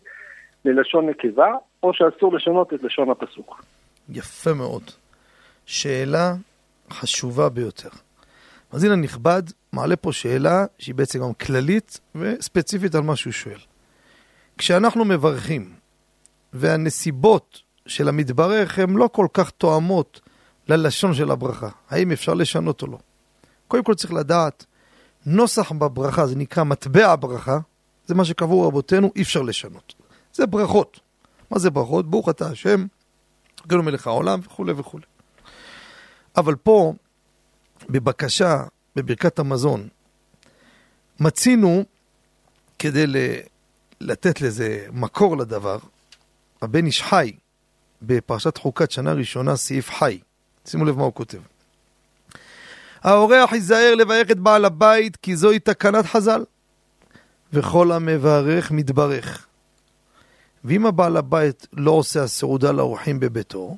ללשון 0.64 1.09
נקבה, 1.09 1.49
או 1.82 1.95
שאסור 1.95 2.34
לשנות 2.34 2.74
את 2.74 2.82
לשון 2.82 3.11
הפסוק. 3.11 3.64
יפה 4.09 4.55
מאוד. 4.55 4.82
שאלה 5.66 6.34
חשובה 6.90 7.49
ביותר. 7.49 7.88
המאזין 8.70 8.92
הנכבד 8.92 9.42
מעלה 9.72 9.97
פה 9.97 10.12
שאלה 10.12 10.64
שהיא 10.78 10.95
בעצם 10.95 11.18
גם 11.18 11.32
כללית 11.34 12.01
וספציפית 12.14 12.95
על 12.95 13.01
מה 13.01 13.16
שהוא 13.16 13.32
שואל. 13.32 13.59
כשאנחנו 14.59 15.05
מברכים 15.05 15.72
והנסיבות 16.53 17.62
של 17.87 18.09
המתברך 18.09 18.78
הן 18.78 18.91
לא 18.91 19.09
כל 19.12 19.26
כך 19.32 19.51
תואמות 19.51 20.20
ללשון 20.68 21.14
של 21.14 21.30
הברכה. 21.30 21.68
האם 21.91 22.12
אפשר 22.12 22.35
לשנות 22.35 22.82
או 22.82 22.87
לא? 22.87 22.99
קודם 23.68 23.85
כל 23.85 23.95
צריך 23.95 24.12
לדעת, 24.12 24.64
נוסח 25.26 25.72
בברכה, 25.72 26.26
זה 26.26 26.37
נקרא 26.37 26.64
מטבע 26.64 27.12
הברכה, 27.12 27.59
זה 28.07 28.14
מה 28.14 28.24
שקבעו 28.24 28.68
רבותינו, 28.68 29.12
אי 29.16 29.22
אפשר 29.22 29.43
לשנות. 29.43 29.95
זה 30.32 30.47
ברכות. 30.47 31.01
מה 31.51 31.59
זה 31.59 31.70
ברכות? 31.70 32.11
ברוך 32.11 32.28
אתה 32.28 32.47
השם, 32.47 32.87
גאונו 33.66 33.82
מלך 33.82 34.07
העולם 34.07 34.41
וכולי 34.43 34.72
וכולי. 34.72 35.05
אבל 36.37 36.55
פה, 36.55 36.93
בבקשה, 37.89 38.64
בברכת 38.97 39.39
המזון, 39.39 39.89
מצינו, 41.20 41.85
כדי 42.78 43.05
לתת 44.01 44.41
לזה 44.41 44.87
מקור 44.93 45.37
לדבר, 45.37 45.78
הבן 46.62 46.87
איש 46.87 47.03
חי, 47.03 47.32
בפרשת 48.07 48.59
חוקת 48.59 48.90
שנה 48.90 49.12
ראשונה, 49.12 49.57
סעיף 49.57 49.90
חי. 49.90 50.18
שימו 50.66 50.84
לב 50.84 50.96
מה 50.98 51.05
הוא 51.05 51.14
כותב. 51.14 51.38
האורח 53.02 53.52
ייזהר 53.52 53.94
לברך 53.94 54.30
את 54.30 54.38
בעל 54.38 54.64
הבית, 54.64 55.16
כי 55.16 55.36
זוהי 55.36 55.59
תקנת 55.59 56.07
חז"ל. 56.07 56.44
וכל 57.52 57.92
המברך 57.92 58.70
מתברך. 58.70 59.46
ואם 60.64 60.86
הבעל 60.86 61.16
הבית 61.16 61.66
לא 61.72 61.90
עושה 61.90 62.22
הסעודה 62.22 62.72
לאורחים 62.72 63.20
בביתו, 63.20 63.76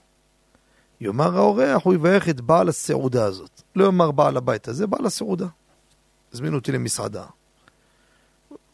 יאמר 1.01 1.37
האורח, 1.37 1.83
הוא 1.85 1.95
יברך 1.95 2.29
את 2.29 2.41
בעל 2.41 2.69
הסעודה 2.69 3.25
הזאת. 3.25 3.63
לא 3.77 3.85
יאמר 3.85 4.11
בעל 4.11 4.37
הבית 4.37 4.69
הזה, 4.69 4.87
בעל 4.87 5.07
הסעודה. 5.07 5.47
הזמינו 6.33 6.57
אותי 6.57 6.73
למסעדה, 6.73 7.25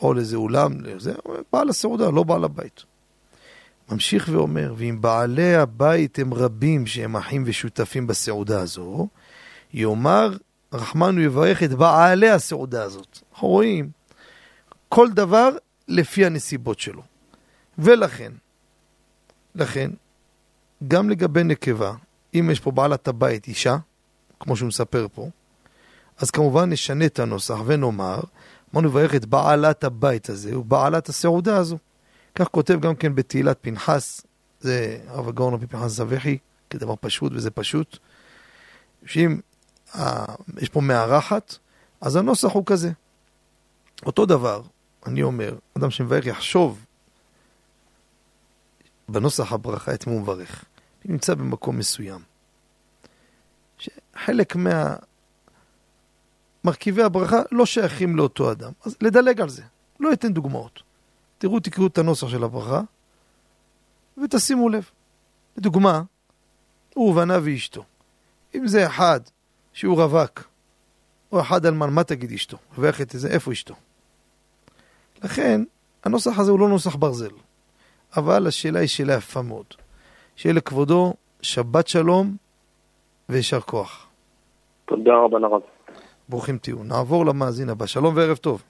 או 0.00 0.14
לאיזה 0.14 0.36
אולם, 0.36 0.80
לזה, 0.80 1.14
בעל 1.52 1.68
הסעודה, 1.68 2.10
לא 2.10 2.22
בעל 2.22 2.44
הבית. 2.44 2.84
ממשיך 3.90 4.28
ואומר, 4.32 4.74
ואם 4.76 5.00
בעלי 5.00 5.54
הבית 5.54 6.18
הם 6.18 6.34
רבים 6.34 6.86
שהם 6.86 7.16
אחים 7.16 7.42
ושותפים 7.46 8.06
בסעודה 8.06 8.60
הזו, 8.60 9.08
יאמר 9.74 10.36
רחמן 10.72 11.16
הוא 11.16 11.24
יברך 11.24 11.62
את 11.62 11.72
בעלי 11.72 12.30
הסעודה 12.30 12.82
הזאת. 12.82 13.18
אנחנו 13.32 13.48
רואים 13.48 13.90
כל 14.88 15.10
דבר 15.10 15.50
לפי 15.88 16.26
הנסיבות 16.26 16.80
שלו. 16.80 17.02
ולכן, 17.78 18.32
לכן, 19.54 19.90
גם 20.88 21.10
לגבי 21.10 21.44
נקבה, 21.44 21.92
אם 22.34 22.50
יש 22.52 22.60
פה 22.60 22.70
בעלת 22.70 23.08
הבית 23.08 23.48
אישה, 23.48 23.76
כמו 24.40 24.56
שהוא 24.56 24.68
מספר 24.68 25.06
פה, 25.14 25.28
אז 26.18 26.30
כמובן 26.30 26.70
נשנה 26.70 27.06
את 27.06 27.18
הנוסח 27.18 27.58
ונאמר, 27.66 28.20
אמרנו 28.74 28.88
לברך 28.88 29.14
את 29.14 29.24
בעלת 29.24 29.84
הבית 29.84 30.28
הזה 30.28 30.58
ובעלת 30.58 31.08
הסעודה 31.08 31.56
הזו. 31.56 31.78
כך 32.34 32.48
כותב 32.48 32.80
גם 32.80 32.94
כן 32.94 33.14
בתהילת 33.14 33.58
פנחס, 33.60 34.26
זה 34.60 34.98
הרב 35.06 35.28
הגאון 35.28 35.54
רבי 35.54 35.66
פנחס 35.66 35.90
זבחי, 35.90 36.38
כדבר 36.70 36.94
פשוט 37.00 37.32
וזה 37.34 37.50
פשוט, 37.50 37.98
שאם 39.06 39.40
אה, 39.94 40.24
יש 40.58 40.68
פה 40.68 40.80
מארחת, 40.80 41.56
אז 42.00 42.16
הנוסח 42.16 42.52
הוא 42.52 42.62
כזה. 42.66 42.90
אותו 44.06 44.26
דבר, 44.26 44.62
אני 45.06 45.22
אומר, 45.22 45.58
אדם 45.78 45.90
שמברך 45.90 46.26
יחשוב 46.26 46.84
בנוסח 49.08 49.52
הברכה 49.52 49.94
את 49.94 50.06
מי 50.06 50.12
הוא 50.12 50.22
מברך. 50.22 50.64
אני 51.04 51.12
נמצא 51.12 51.34
במקום 51.34 51.78
מסוים, 51.78 52.20
שחלק 53.78 54.56
מהמרכיבי 56.64 57.02
הברכה 57.02 57.42
לא 57.52 57.66
שייכים 57.66 58.16
לאותו 58.16 58.52
אדם, 58.52 58.72
אז 58.84 58.96
לדלג 59.00 59.40
על 59.40 59.48
זה, 59.48 59.62
לא 60.00 60.12
אתן 60.12 60.32
דוגמאות. 60.32 60.91
תראו, 61.42 61.60
תקראו 61.60 61.86
את 61.86 61.98
הנוסח 61.98 62.28
של 62.28 62.44
הברכה 62.44 62.80
ותשימו 64.24 64.68
לב. 64.68 64.90
לדוגמה, 65.56 66.02
הוא 66.94 67.10
ובנה 67.10 67.38
ואשתו. 67.44 67.84
אם 68.54 68.66
זה 68.66 68.86
אחד 68.86 69.20
שהוא 69.72 70.02
רווק, 70.02 70.44
או 71.32 71.40
אחד 71.40 71.66
אלמן, 71.66 71.90
מה 71.90 72.04
תגיד 72.04 72.32
אשתו? 72.32 72.56
רווח 72.78 73.00
את 73.00 73.10
זה, 73.10 73.28
איפה 73.28 73.52
אשתו? 73.52 73.74
לכן, 75.24 75.60
הנוסח 76.04 76.38
הזה 76.38 76.50
הוא 76.50 76.60
לא 76.60 76.68
נוסח 76.68 76.94
ברזל. 76.94 77.34
אבל 78.16 78.46
השאלה 78.46 78.80
היא 78.80 78.88
שאלה 78.88 79.14
יפה 79.14 79.42
מאוד. 79.42 79.66
שיהיה 80.36 80.54
לכבודו 80.54 81.14
שבת 81.42 81.88
שלום 81.88 82.36
ויישר 83.28 83.60
כוח. 83.60 84.08
תודה 84.84 85.12
רבה 85.24 85.38
לרב. 85.38 85.60
ברוכים 86.28 86.58
תהיו. 86.58 86.84
נעבור 86.84 87.26
למאזין 87.26 87.68
הבא. 87.68 87.86
שלום 87.86 88.16
וערב 88.16 88.36
טוב. 88.36 88.62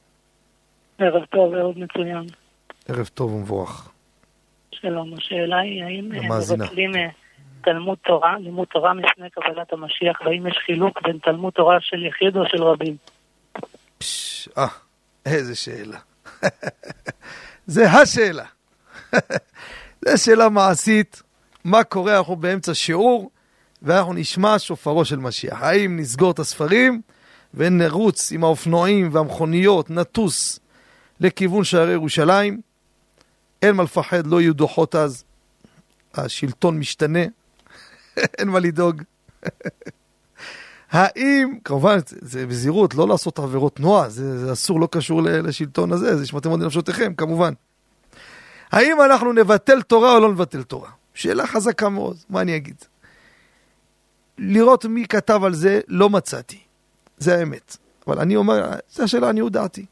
ערב 0.99 1.25
טוב, 1.25 1.55
ערב 1.55 1.79
מצוין. 1.79 2.42
ערב 2.93 3.07
טוב 3.15 3.33
ומבורך. 3.33 3.91
שלום, 4.73 5.15
השאלה 5.15 5.59
היא 5.59 5.85
האם 5.85 6.13
אה. 6.13 6.39
מבטלים 6.39 6.97
אה, 6.97 7.09
תלמוד 7.65 7.99
תורה, 8.05 8.39
לימוד 8.39 8.69
תורה 8.73 8.93
לפני 8.95 9.31
קבלת 9.31 9.73
המשיח, 9.73 10.21
והאם 10.25 10.47
יש 10.47 10.59
חילוק 10.67 11.03
בין 11.03 11.19
תלמוד 11.19 11.53
תורה 11.53 11.77
של 11.81 12.07
יחיד 12.07 12.37
או 12.37 12.43
של 12.49 12.63
רבים? 12.63 12.97
אה, 14.59 14.67
איזה 15.27 15.57
שאלה. 15.57 15.99
זה 17.67 17.91
השאלה. 17.91 18.45
זו 20.05 20.25
שאלה 20.25 20.49
מעשית, 20.49 21.23
מה 21.65 21.85
קורה, 21.85 22.19
אנחנו 22.19 22.37
באמצע 22.37 22.75
שיעור, 22.75 23.31
ואנחנו 23.83 24.13
נשמע 24.13 24.59
שופרו 24.59 25.05
של 25.05 25.17
משיח. 25.17 25.63
האם 25.63 25.97
נסגור 26.01 26.31
את 26.31 26.39
הספרים 26.39 27.01
ונרוץ 27.55 28.33
עם 28.33 28.45
האופנועים 28.45 29.09
והמכוניות, 29.13 29.91
נטוס 29.91 30.61
לכיוון 31.21 31.65
שערי 31.65 31.93
ירושלים? 31.93 32.72
אין 33.63 33.75
מה 33.75 33.83
לפחד, 33.83 34.27
לא 34.27 34.41
יהיו 34.41 34.55
דוחות 34.55 34.95
אז. 34.95 35.25
השלטון 36.15 36.79
משתנה, 36.79 37.25
אין 38.39 38.49
מה 38.49 38.59
לדאוג. 38.59 39.03
האם, 40.91 41.59
כמובן, 41.65 41.99
זה 42.07 42.47
בזהירות, 42.47 42.95
לא 42.95 43.09
לעשות 43.09 43.39
עבירות 43.39 43.77
תנועה, 43.77 44.09
זה, 44.09 44.47
זה 44.47 44.53
אסור, 44.53 44.81
לא 44.81 44.89
קשור 44.91 45.23
לשלטון 45.23 45.93
הזה, 45.93 46.17
זה 46.17 46.27
שמעתם 46.27 46.51
עוד 46.51 46.63
לנפשותיכם, 46.63 47.15
כמובן. 47.15 47.53
האם 48.73 49.01
אנחנו 49.01 49.33
נבטל 49.33 49.83
תורה 49.83 50.15
או 50.15 50.21
לא 50.21 50.33
נבטל 50.33 50.63
תורה? 50.63 50.91
שאלה 51.15 51.47
חזקה 51.47 51.89
מאוד, 51.89 52.17
מה 52.31 52.41
אני 52.41 52.57
אגיד? 52.57 52.77
לראות 54.39 54.85
מי 54.85 55.07
כתב 55.07 55.41
על 55.45 55.55
זה, 55.55 55.81
לא 55.89 56.11
מצאתי. 56.11 56.59
זה 57.19 57.39
האמת. 57.39 57.77
אבל 58.07 58.19
אני 58.19 58.37
אומר, 58.37 58.71
זו 58.91 59.03
השאלה 59.03 59.29
עניות 59.29 59.53
דעתי. 59.53 59.87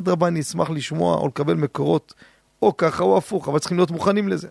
אדרבה, 0.00 0.28
אני 0.28 0.40
אשמח 0.40 0.70
לשמוע 0.70 1.16
או 1.16 1.28
לקבל 1.28 1.54
מקורות, 1.54 2.14
או 2.62 2.76
ככה 2.76 3.04
או 3.04 3.18
הפוך, 3.18 3.48
אבל 3.48 3.58
צריכים 3.58 3.76
להיות 3.76 3.90
מוכנים 3.90 4.28
לזה. 4.28 4.48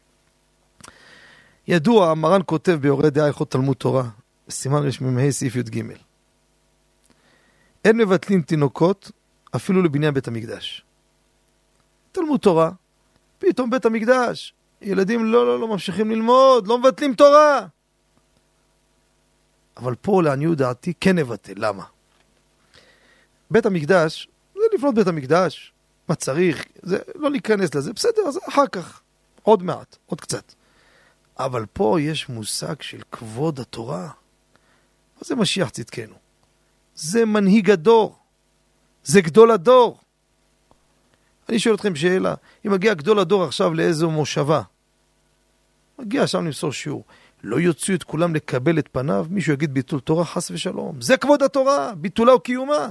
ידוע, 1.67 2.13
מרן 2.13 2.41
כותב 2.45 2.71
ביורד 2.71 3.05
דעה 3.05 3.25
הלכות 3.25 3.51
תלמוד 3.51 3.75
תורה, 3.75 4.03
סימן 4.49 4.83
רמ"ה 5.01 5.31
סעיף 5.31 5.55
י"ג. 5.55 5.83
אין 7.85 7.97
מבטלים 7.97 8.41
תינוקות 8.41 9.11
אפילו 9.55 9.81
לבניין 9.81 10.13
בית 10.13 10.27
המקדש. 10.27 10.85
תלמוד 12.11 12.39
תורה, 12.39 12.71
פתאום 13.39 13.69
בית 13.69 13.85
המקדש, 13.85 14.53
ילדים 14.81 15.25
לא, 15.25 15.45
לא, 15.45 15.59
לא 15.59 15.67
ממשיכים 15.67 16.11
ללמוד, 16.11 16.67
לא 16.67 16.79
מבטלים 16.79 17.13
תורה. 17.13 17.67
אבל 19.77 19.95
פה, 19.95 20.23
לעניות 20.23 20.57
דעתי, 20.57 20.93
כן 20.99 21.17
נבטל. 21.17 21.53
למה? 21.57 21.83
בית 23.51 23.65
המקדש, 23.65 24.27
זה 24.53 24.59
לבנות 24.73 24.95
בית 24.95 25.07
המקדש, 25.07 25.73
מה 26.09 26.15
צריך, 26.15 26.65
זה 26.81 26.97
לא 27.15 27.31
להיכנס 27.31 27.75
לזה, 27.75 27.93
בסדר, 27.93 28.21
אז 28.27 28.39
אחר 28.49 28.67
כך, 28.67 29.01
עוד 29.43 29.63
מעט, 29.63 29.97
עוד 30.05 30.21
קצת. 30.21 30.53
אבל 31.39 31.65
פה 31.73 31.97
יש 32.01 32.29
מושג 32.29 32.81
של 32.81 33.01
כבוד 33.11 33.59
התורה. 33.59 34.03
מה 35.15 35.21
זה 35.21 35.35
משיח 35.35 35.69
צדקנו? 35.69 36.15
זה 36.95 37.25
מנהיג 37.25 37.71
הדור, 37.71 38.15
זה 39.03 39.21
גדול 39.21 39.51
הדור. 39.51 39.99
אני 41.49 41.59
שואל 41.59 41.75
אתכם 41.75 41.95
שאלה, 41.95 42.35
אם 42.65 42.71
מגיע 42.71 42.93
גדול 42.93 43.19
הדור 43.19 43.43
עכשיו 43.43 43.73
לאיזו 43.73 44.11
מושבה, 44.11 44.61
מגיע 45.99 46.27
שם 46.27 46.45
למסור 46.45 46.71
שיעור, 46.71 47.03
לא 47.43 47.59
יוציאו 47.59 47.97
את 47.97 48.03
כולם 48.03 48.35
לקבל 48.35 48.79
את 48.79 48.89
פניו, 48.91 49.25
מישהו 49.29 49.53
יגיד 49.53 49.73
ביטול 49.73 49.99
תורה 49.99 50.25
חס 50.25 50.51
ושלום. 50.51 51.01
זה 51.01 51.17
כבוד 51.17 51.43
התורה, 51.43 51.95
ביטולה 51.95 52.35
וקיומה. 52.35 52.87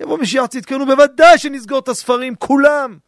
יבוא 0.00 0.18
משיח 0.18 0.46
צדקנו, 0.46 0.86
בוודאי 0.86 1.38
שנסגור 1.38 1.78
את 1.78 1.88
הספרים, 1.88 2.34
כולם, 2.34 2.98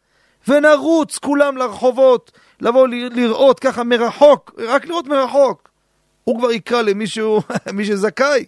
ונרוץ 0.47 1.17
כולם 1.17 1.57
לרחובות, 1.57 2.31
לבוא 2.61 2.87
לראות 2.87 3.59
ככה 3.59 3.83
מרחוק, 3.83 4.51
רק 4.57 4.85
לראות 4.85 5.07
מרחוק. 5.07 5.69
הוא 6.23 6.39
כבר 6.39 6.51
יקרא 6.51 6.81
למישהו, 6.81 7.41
מי 7.73 7.85
שזכאי, 7.85 8.45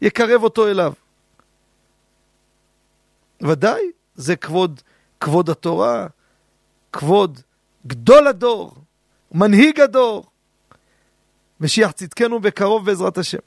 יקרב 0.00 0.42
אותו 0.42 0.68
אליו. 0.68 0.92
ודאי, 3.42 3.82
זה 4.14 4.36
כבוד, 4.36 4.80
כבוד 5.20 5.50
התורה, 5.50 6.06
כבוד 6.92 7.40
גדול 7.86 8.26
הדור, 8.26 8.74
מנהיג 9.32 9.80
הדור. 9.80 10.26
משיח 11.60 11.90
צדקנו 11.90 12.40
בקרוב 12.40 12.86
בעזרת 12.86 13.18
השם. 13.18 13.38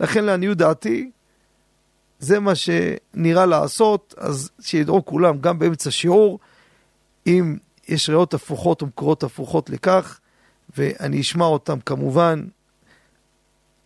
לכן 0.00 0.24
לעניות 0.24 0.58
דעתי, 0.58 1.10
זה 2.24 2.40
מה 2.40 2.52
שנראה 2.54 3.46
לעשות, 3.46 4.14
אז 4.18 4.50
שידעו 4.60 5.04
כולם, 5.04 5.38
גם 5.38 5.58
באמצע 5.58 5.90
שיעור, 5.90 6.38
אם 7.26 7.56
יש 7.88 8.08
ריאות 8.08 8.34
הפוכות 8.34 8.82
ומקורות 8.82 9.22
הפוכות 9.22 9.70
לכך, 9.70 10.20
ואני 10.76 11.20
אשמע 11.20 11.44
אותם 11.44 11.80
כמובן. 11.80 12.44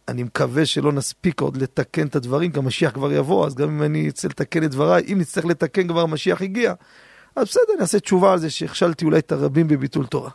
אני 0.08 0.22
מקווה 0.22 0.66
שלא 0.66 0.92
נספיק 0.92 1.40
עוד 1.40 1.56
לתקן 1.56 2.06
את 2.06 2.16
הדברים, 2.16 2.52
כי 2.52 2.58
המשיח 2.58 2.92
כבר 2.92 3.12
יבוא, 3.12 3.46
אז 3.46 3.54
גם 3.54 3.68
אם 3.68 3.82
אני 3.82 4.08
אצא 4.08 4.28
לתקן 4.28 4.64
את 4.64 4.70
דבריי, 4.70 5.04
אם 5.12 5.18
נצטרך 5.18 5.44
לתקן 5.44 5.88
כבר 5.88 6.00
המשיח 6.00 6.42
הגיע, 6.42 6.74
אז 7.36 7.46
בסדר, 7.46 7.72
נעשה 7.78 8.00
תשובה 8.00 8.32
על 8.32 8.38
זה 8.38 8.50
שהכשלתי 8.50 9.04
אולי 9.04 9.18
את 9.18 9.32
הרבים 9.32 9.68
בביטול 9.68 10.06
תורה. 10.06 10.30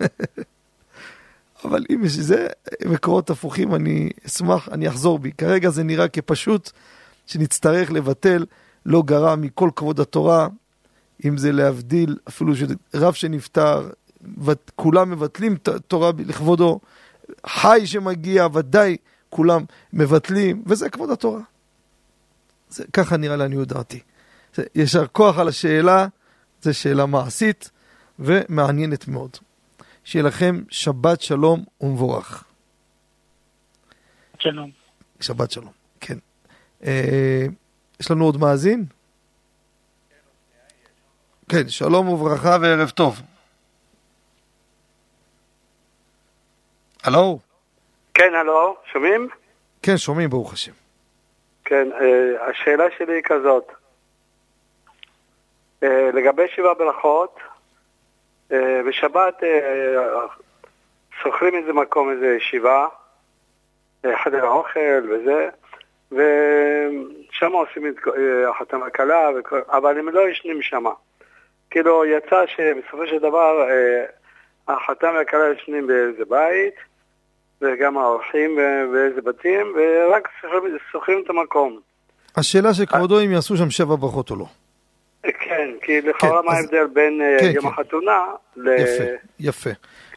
אבל 1.64 1.84
אם 1.90 2.04
יש 2.04 2.12
זה 2.12 2.46
מקורות 2.86 3.30
הפוכים, 3.30 3.74
אני 3.74 4.10
אשמח, 4.26 4.68
אני 4.72 4.88
אחזור 4.88 5.18
בי. 5.18 5.32
כרגע 5.32 5.70
זה 5.70 5.82
נראה 5.82 6.08
כפשוט 6.08 6.70
שנצטרך 7.30 7.90
לבטל, 7.90 8.46
לא 8.86 9.02
גרע 9.02 9.36
מכל 9.36 9.70
כבוד 9.76 10.00
התורה, 10.00 10.48
אם 11.24 11.38
זה 11.38 11.52
להבדיל, 11.52 12.18
אפילו 12.28 12.52
רב 12.94 13.12
שנפטר, 13.12 13.90
כולם 14.76 15.10
מבטלים 15.10 15.56
תורה 15.88 16.10
לכבודו, 16.18 16.80
חי 17.46 17.80
שמגיע, 17.84 18.46
ודאי 18.52 18.96
כולם 19.30 19.64
מבטלים, 19.92 20.62
וזה 20.66 20.90
כבוד 20.90 21.10
התורה. 21.10 21.40
זה, 22.68 22.84
ככה 22.92 23.16
נראה 23.16 23.36
לעניות 23.36 23.68
דעתי. 23.68 24.00
יישר 24.74 25.06
כוח 25.06 25.38
על 25.38 25.48
השאלה, 25.48 26.06
זו 26.62 26.74
שאלה 26.74 27.06
מעשית 27.06 27.70
ומעניינת 28.18 29.08
מאוד. 29.08 29.30
שיהיה 30.04 30.24
לכם 30.24 30.62
שבת 30.68 31.20
שלום 31.20 31.64
ומבורך. 31.80 32.44
שלום. 34.38 34.70
שבת 35.20 35.50
שלום, 35.50 35.72
כן. 36.00 36.18
אה, 36.86 37.46
יש 38.00 38.10
לנו 38.10 38.24
עוד 38.24 38.36
מאזין? 38.40 38.84
כן, 41.48 41.68
שלום 41.68 42.08
וברכה 42.08 42.56
וערב 42.62 42.90
טוב. 42.90 43.20
הלו? 47.04 47.38
כן, 48.14 48.34
הלו, 48.34 48.76
שומעים? 48.92 49.28
כן, 49.82 49.96
שומעים, 49.96 50.30
ברוך 50.30 50.52
השם. 50.52 50.72
כן, 51.64 51.88
אה, 51.92 52.50
השאלה 52.50 52.84
שלי 52.98 53.14
היא 53.14 53.22
כזאת. 53.22 53.72
אה, 55.82 56.10
לגבי 56.14 56.48
שבע 56.56 56.74
ברכות, 56.74 57.38
בשבת 58.88 59.42
שוכרים 61.22 61.54
איזה 61.54 61.72
מקום, 61.72 62.10
איזה 62.10 62.26
ישיבה, 62.26 62.86
חדר 64.24 64.46
האוכל 64.46 65.10
וזה, 65.10 65.48
ושם 66.12 67.52
עושים 67.52 67.86
את 67.86 67.96
החתם 68.50 68.82
הקלה, 68.82 69.28
אבל 69.68 69.98
הם 69.98 70.08
לא 70.08 70.28
ישנים 70.28 70.62
שם. 70.62 70.84
כאילו, 71.70 72.04
יצא 72.04 72.44
שבסופו 72.46 73.06
של 73.06 73.18
דבר 73.18 73.68
החתם 74.68 75.08
והכלה 75.16 75.44
ישנים 75.56 75.86
באיזה 75.86 76.24
בית, 76.28 76.74
וגם 77.62 77.98
האורחים 77.98 78.58
באיזה 78.92 79.20
בתים, 79.20 79.74
ורק 79.76 80.28
שוכרים 80.92 81.22
את 81.24 81.30
המקום. 81.30 81.80
השאלה 82.36 82.74
שכבודו 82.74 83.20
אם 83.20 83.32
יעשו 83.32 83.56
שם 83.56 83.70
שבע 83.70 83.94
ברכות 83.96 84.30
או 84.30 84.36
לא. 84.36 84.46
כן, 85.22 85.70
כי 85.82 86.00
לכאורה 86.00 86.42
כן, 86.42 86.46
מה 86.46 86.52
ההבדל 86.52 86.86
בין 86.86 87.20
אה, 87.22 87.36
כן, 87.40 87.52
יום 87.54 87.64
כן. 87.64 87.68
החתונה 87.68 88.24
ל... 88.56 88.68
יפה, 88.68 89.04
יפה. 89.40 89.70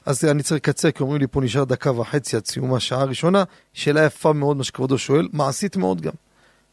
אז 0.06 0.26
אני 0.26 0.44
צריך 0.44 0.56
לקצר, 0.56 0.92
כי 0.92 1.04
אומרים 1.04 1.22
לי 1.22 1.28
פה 1.28 1.42
נשאר 1.42 1.64
דקה 1.64 1.92
וחצי 1.92 2.36
עד 2.36 2.46
סיום 2.46 2.74
השעה 2.74 3.02
הראשונה. 3.02 3.44
שאלה 3.74 4.06
יפה 4.06 4.34
מאוד 4.34 4.58
מה 4.58 4.64
שכבודו 4.64 4.98
שואל, 4.98 5.28
מעשית 5.34 5.78
מאוד 5.78 6.02
גם. 6.02 6.12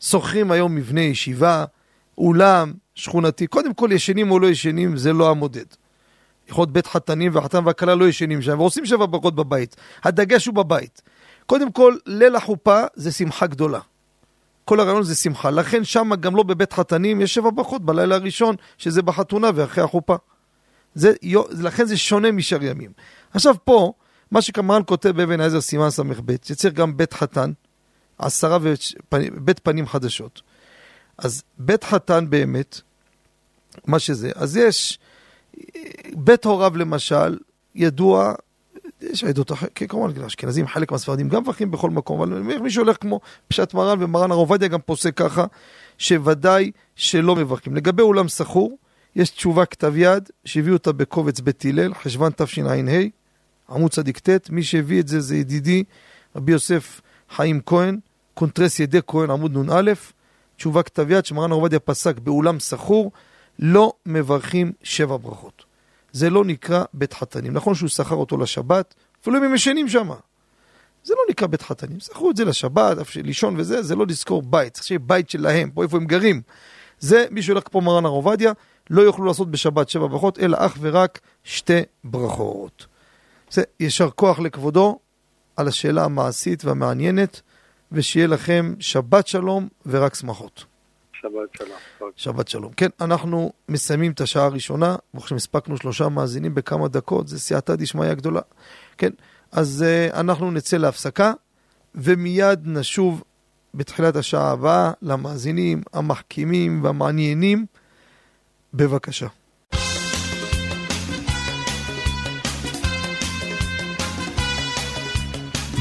שוכרים 0.01 0.51
היום 0.51 0.75
מבנה 0.75 1.01
ישיבה, 1.01 1.65
אולם, 2.19 2.73
שכונתי. 2.95 3.47
קודם 3.47 3.75
כל, 3.75 3.91
ישנים 3.93 4.31
או 4.31 4.39
לא 4.39 4.47
ישנים, 4.47 4.97
זה 4.97 5.13
לא 5.13 5.31
המודד. 5.31 5.65
יכול 6.49 6.63
להיות 6.63 6.73
בית 6.73 6.87
חתנים 6.87 7.35
והחתן 7.35 7.67
והכלה 7.67 7.95
לא 7.95 8.09
ישנים 8.09 8.43
שם, 8.43 8.61
ועושים 8.61 8.87
שבע 8.87 9.07
ברכות 9.07 9.35
בבית. 9.35 9.77
הדגש 10.05 10.47
הוא 10.47 10.55
בבית. 10.55 11.03
קודם 11.47 11.73
כל, 11.73 11.97
ליל 12.07 12.37
החופה 12.37 12.81
זה 12.95 13.13
שמחה 13.13 13.47
גדולה. 13.47 13.81
כל 14.65 14.81
הרעיון 14.81 15.03
זה 15.03 15.15
שמחה. 15.15 15.51
לכן 15.51 15.85
שם 15.85 16.11
גם 16.21 16.37
לא 16.37 16.43
בבית 16.43 16.73
חתנים 16.73 17.21
יש 17.21 17.35
שבע 17.35 17.51
ברכות 17.55 17.85
בלילה 17.85 18.15
הראשון, 18.15 18.57
שזה 18.79 19.03
בחתונה 19.03 19.51
ואחרי 19.55 19.85
החופה. 19.85 20.17
זה, 20.95 21.13
לכן 21.51 21.87
זה 21.87 21.97
שונה 21.97 22.33
משאר 22.33 22.65
ימים. 22.65 22.91
עכשיו 23.35 23.55
פה, 23.65 23.93
מה 24.31 24.43
שכמרן 24.43 24.83
כותב 24.87 25.09
באבן 25.09 25.41
העזר 25.41 25.61
סימן 25.61 25.91
ס"ב, 25.91 26.33
שצריך 26.43 26.75
גם 26.75 26.97
בית 26.97 27.13
חתן, 27.13 27.53
עשרה 28.19 28.59
ובית 28.63 29.59
פנים 29.59 29.87
חדשות. 29.87 30.43
אז 31.19 31.43
בית 31.59 31.85
חתן 31.85 32.27
באמת, 32.31 32.81
מה 33.87 33.99
שזה, 33.99 34.31
אז 34.35 34.57
יש 34.57 34.99
בית 36.15 36.45
הוריו 36.45 36.77
למשל, 36.77 37.39
ידוע, 37.75 38.35
יש 39.01 39.25
עדות 39.25 39.53
אחרת, 39.53 39.71
כמובן 39.89 40.25
אשכנזים, 40.25 40.67
חלק 40.67 40.93
מהספרדים 40.93 41.29
גם 41.29 41.43
מברכים 41.43 41.71
בכל 41.71 41.91
מקום, 41.91 42.21
אבל 42.21 42.39
מי 42.43 42.71
שהולך 42.71 42.97
כמו 43.01 43.21
פסק 43.49 43.75
מרן 43.75 44.03
ומרן 44.03 44.31
הרב 44.31 44.39
עובדיה 44.39 44.69
גם 44.69 44.81
פוסק 44.81 45.17
ככה, 45.17 45.45
שוודאי 45.99 46.71
שלא 46.97 47.37
מברכים. 47.37 47.77
לגבי 47.77 48.03
אולם 48.03 48.29
שכור, 48.29 48.79
יש 49.17 49.31
תשובה 49.31 49.67
כתב 49.67 49.93
יד, 49.97 50.31
שהביאו 50.45 50.75
אותה 50.75 50.93
בקובץ 50.93 51.41
בית 51.41 51.65
הלל, 51.65 51.95
חשוון 51.95 52.33
תשע"ה, 52.37 52.75
עמוד 53.71 53.91
צ"ט, 53.91 54.51
מי 54.51 54.63
שהביא 54.63 55.01
את 55.01 55.09
זה 55.09 55.21
זה 55.21 55.37
ידידי 55.37 55.85
רבי 56.37 56.53
יוסף 56.53 57.01
חיים 57.31 57.61
כהן, 57.67 57.99
קונטרס 58.35 58.81
ידי 58.81 59.01
כהן, 59.07 59.31
עמוד 59.31 59.59
נ"א, 59.59 59.93
תשובה 60.57 60.83
כתב 60.83 61.11
יד 61.11 61.25
שמרן 61.25 61.51
עובדיה 61.51 61.79
פסק 61.79 62.19
באולם 62.19 62.61
שכור, 62.61 63.13
לא 63.59 63.93
מברכים 64.07 64.73
שבע 64.83 65.17
ברכות. 65.17 65.65
זה 66.13 66.31
לא 66.31 66.45
נקרא 66.45 66.85
בית 66.95 67.15
חתנים. 67.15 67.53
נכון 67.53 67.75
שהוא 67.75 67.89
שכר 67.89 68.15
אותו 68.15 68.37
לשבת, 68.37 68.95
אפילו 69.23 69.39
אם 69.39 69.43
הם 69.43 69.55
ישנים 69.55 69.89
שם. 69.89 70.11
זה 71.05 71.15
לא 71.15 71.21
נקרא 71.31 71.47
בית 71.47 71.63
חתנים. 71.63 72.01
שכרו 72.01 72.31
את 72.31 72.37
זה 72.37 72.45
לשבת, 72.45 72.97
לישון 73.17 73.55
וזה, 73.59 73.83
זה 73.83 73.97
לא 73.97 74.07
לזכור 74.07 74.43
בית. 74.43 74.75
צריך 74.75 74.87
שיהיה 74.87 74.99
בית 74.99 75.31
שלהם, 75.31 75.71
פה 75.71 75.83
איפה 75.83 75.97
הם 75.97 76.05
גרים. 76.05 76.43
זה, 76.99 77.27
מי 77.31 77.43
שהולך 77.43 77.65
פה 77.71 77.81
מרן 77.81 78.05
הר 78.05 78.11
עובדיה, 78.11 78.53
לא 78.91 79.03
יוכלו 79.03 79.25
לעשות 79.25 79.51
בשבת 79.51 79.89
שבע 79.89 80.07
ברכות, 80.07 80.39
אלא 80.39 80.57
אך 80.61 80.77
ורק 80.81 81.21
שתי 81.45 81.81
ברכות. 82.05 82.87
זה 83.51 83.63
יישר 83.81 84.11
כוח 84.11 84.39
לכבודו 84.39 84.99
על 85.57 85.69
השאלה 85.69 86.05
המעשית 86.05 86.65
והמעניינת, 86.65 87.41
ושיהיה 87.93 88.27
לכם 88.27 88.75
שבת 88.81 89.27
שלום 89.27 89.69
ורק 89.87 90.15
שמחות. 90.15 90.65
שבת 91.13 91.55
שלום. 91.57 92.11
שבת 92.17 92.49
שלום. 92.49 92.73
כן, 92.73 92.89
אנחנו 93.01 93.53
מסיימים 93.69 94.13
את 94.13 94.21
השעה 94.21 94.45
הראשונה, 94.45 94.97
ועכשיו 95.15 95.37
הספקנו 95.37 95.77
שלושה 95.77 96.09
מאזינים 96.09 96.55
בכמה 96.55 96.89
דקות, 96.89 97.29
זה 97.29 97.39
סייעתא 97.39 97.75
דשמיא 97.77 98.15
גדולה. 98.15 98.41
כן, 98.99 99.11
אז 99.53 99.85
uh, 99.85 100.17
אנחנו 100.17 100.51
נצא 100.51 100.77
להפסקה, 100.77 101.33
ומיד 101.95 102.61
נשוב 102.65 103.23
בתחילת 103.75 104.17
השעה 104.17 104.51
הבאה 104.51 104.93
למאזינים 105.03 105.83
המחכימים 105.93 106.85
והמעניינים. 106.85 107.67
בבקשה. 108.75 109.27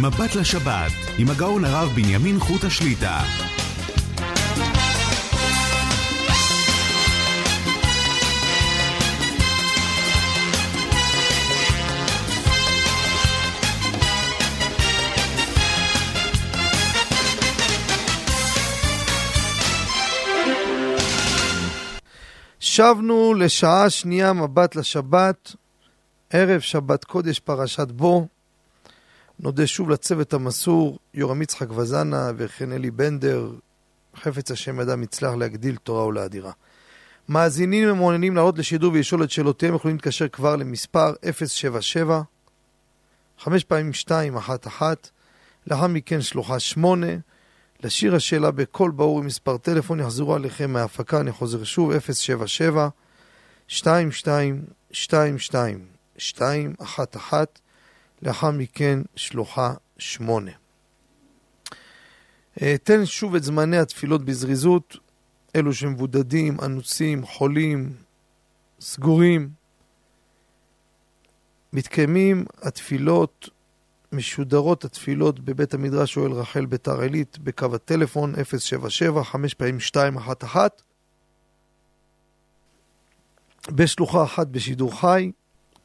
מבט 0.01 0.35
לשבת, 0.35 0.91
עם 1.17 1.29
הגאון 1.29 1.65
הרב 1.65 1.89
בנימין 1.95 2.39
חוט 2.39 2.63
השליטה. 2.63 3.21
שבנו 22.59 23.33
לשעה 23.33 23.89
שנייה 23.89 24.33
מבט 24.33 24.75
לשבת, 24.75 25.55
ערב 26.29 26.59
שבת 26.59 27.03
קודש 27.03 27.39
פרשת 27.39 27.91
בו. 27.91 28.38
נודה 29.39 29.67
שוב 29.67 29.89
לצוות 29.89 30.33
המסור, 30.33 30.99
יורם 31.13 31.41
יצחק 31.41 31.71
וזנה 31.71 32.31
וכן 32.37 32.71
אלי 32.71 32.91
בנדר, 32.91 33.51
חפץ 34.15 34.51
השם 34.51 34.79
אדם 34.79 35.03
יצלח 35.03 35.33
להגדיל 35.33 35.75
תורה 35.75 36.05
ולאדירה. 36.05 36.51
מאזינים 37.29 37.91
ומעוניינים 37.91 38.35
לעלות 38.35 38.57
לשידור 38.57 38.93
ולשאול 38.93 39.23
את 39.23 39.31
שאלותיהם 39.31 39.75
יכולים 39.75 39.95
להתקשר 39.95 40.27
כבר 40.27 40.55
למספר 40.55 41.13
077 41.45 42.21
5 43.39 43.63
פעמים 43.63 43.93
2 43.93 44.37
1 44.37 44.67
1 44.67 45.09
לאחר 45.67 45.87
מכן 45.87 46.21
שלוחה 46.21 46.59
8 46.59 47.07
לשיר 47.83 48.15
השאלה 48.15 48.51
בקול 48.51 48.91
ברור 48.91 49.19
עם 49.19 49.25
מספר 49.25 49.57
טלפון 49.57 49.99
יחזרו 49.99 50.35
עליכם 50.35 50.73
מההפקה, 50.73 51.19
אני 51.19 51.31
חוזר 51.31 51.63
שוב, 51.63 51.99
077 51.99 52.89
22 53.71 54.65
22 54.91 55.85
211 56.17 57.68
לאחר 58.21 58.51
מכן 58.51 58.99
שלוחה 59.15 59.73
8. 59.97 60.51
תן 62.83 63.05
שוב 63.05 63.35
את 63.35 63.43
זמני 63.43 63.77
התפילות 63.77 64.25
בזריזות, 64.25 64.97
אלו 65.55 65.73
שמבודדים, 65.73 66.57
אנוסים, 66.65 67.25
חולים, 67.25 67.93
סגורים. 68.81 69.49
מתקיימים 71.73 72.45
התפילות, 72.61 73.49
משודרות 74.11 74.85
התפילות 74.85 75.39
בבית 75.39 75.73
המדרש 75.73 76.13
שואל 76.13 76.31
רחל 76.31 76.65
ביתר 76.65 77.01
עילית 77.01 77.37
בקו 77.37 77.75
הטלפון 77.75 78.33
077 78.43 79.23
5 79.23 79.53
פעמים 79.53 79.75
211 79.75 80.67
בשלוחה 83.67 84.23
אחת 84.23 84.47
בשידור 84.47 85.01
חי, 85.01 85.31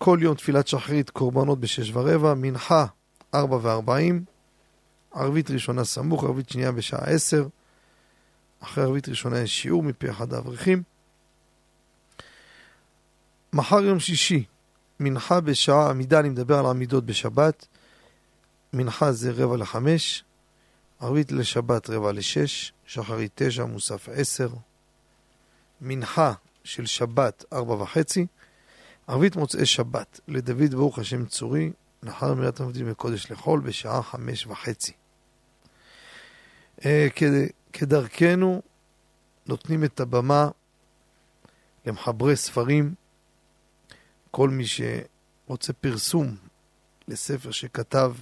כל 0.05 0.19
יום 0.23 0.35
תפילת 0.35 0.69
שחרית 0.69 1.11
קורבנות 1.11 1.61
בשש 1.61 1.91
ורבע, 1.93 2.35
מנחה 2.35 2.87
ארבע 3.35 3.59
וארבעים, 3.63 4.25
ערבית 5.13 5.51
ראשונה 5.51 5.85
סמוך, 5.85 6.25
ערבית 6.25 6.49
שנייה 6.49 6.73
בשעה 6.73 7.01
עשר, 7.01 7.47
אחרי 8.61 8.85
ערבית 8.85 9.09
ראשונה 9.09 9.41
יש 9.41 9.63
שיעור 9.63 9.83
מפי 9.83 10.11
אחד 10.11 10.33
האברכים. 10.35 10.83
מחר 13.53 13.85
יום 13.85 14.01
שישי, 14.01 14.45
מנחה 15.01 15.41
בשעה 15.41 15.91
עמידה, 15.91 16.21
אני 16.21 16.29
מדבר 16.29 16.59
על 16.59 16.67
עמידות 16.67 17.07
בשבת, 17.07 17.67
מנחה 18.73 19.13
זה 19.13 19.33
רבע 19.33 19.57
לחמש, 19.57 20.25
ערבית 21.01 21.33
לשבת 21.33 21.91
רבע 21.91 22.13
לשש, 22.13 22.73
שחרית 22.87 23.33
תשע, 23.35 23.65
מוסף 23.65 24.09
עשר, 24.09 24.49
מנחה 25.81 26.33
של 26.65 26.87
שבת 26.87 27.45
ארבע 27.53 27.75
וחצי, 27.75 28.27
ערבית 29.07 29.37
מוצאי 29.37 29.67
שבת 29.67 30.21
לדוד 30.29 30.75
ברוך 30.75 30.99
השם 30.99 31.27
צורי, 31.27 31.73
לאחר 32.03 32.35
מילת 32.35 32.61
המבדיל 32.61 32.85
מקודש 32.85 33.31
לחול 33.31 33.61
בשעה 33.61 34.03
חמש 34.03 34.47
וחצי. 34.47 34.93
אה, 36.85 37.09
כדרכנו 37.73 38.63
נותנים 39.47 39.85
את 39.85 40.01
הבמה 40.01 40.49
למחברי 41.87 42.37
ספרים, 42.37 42.95
כל 44.31 44.51
מי 44.51 44.65
שרוצה 44.67 45.73
פרסום 45.73 46.37
לספר 47.09 47.51
שכתב 47.51 48.15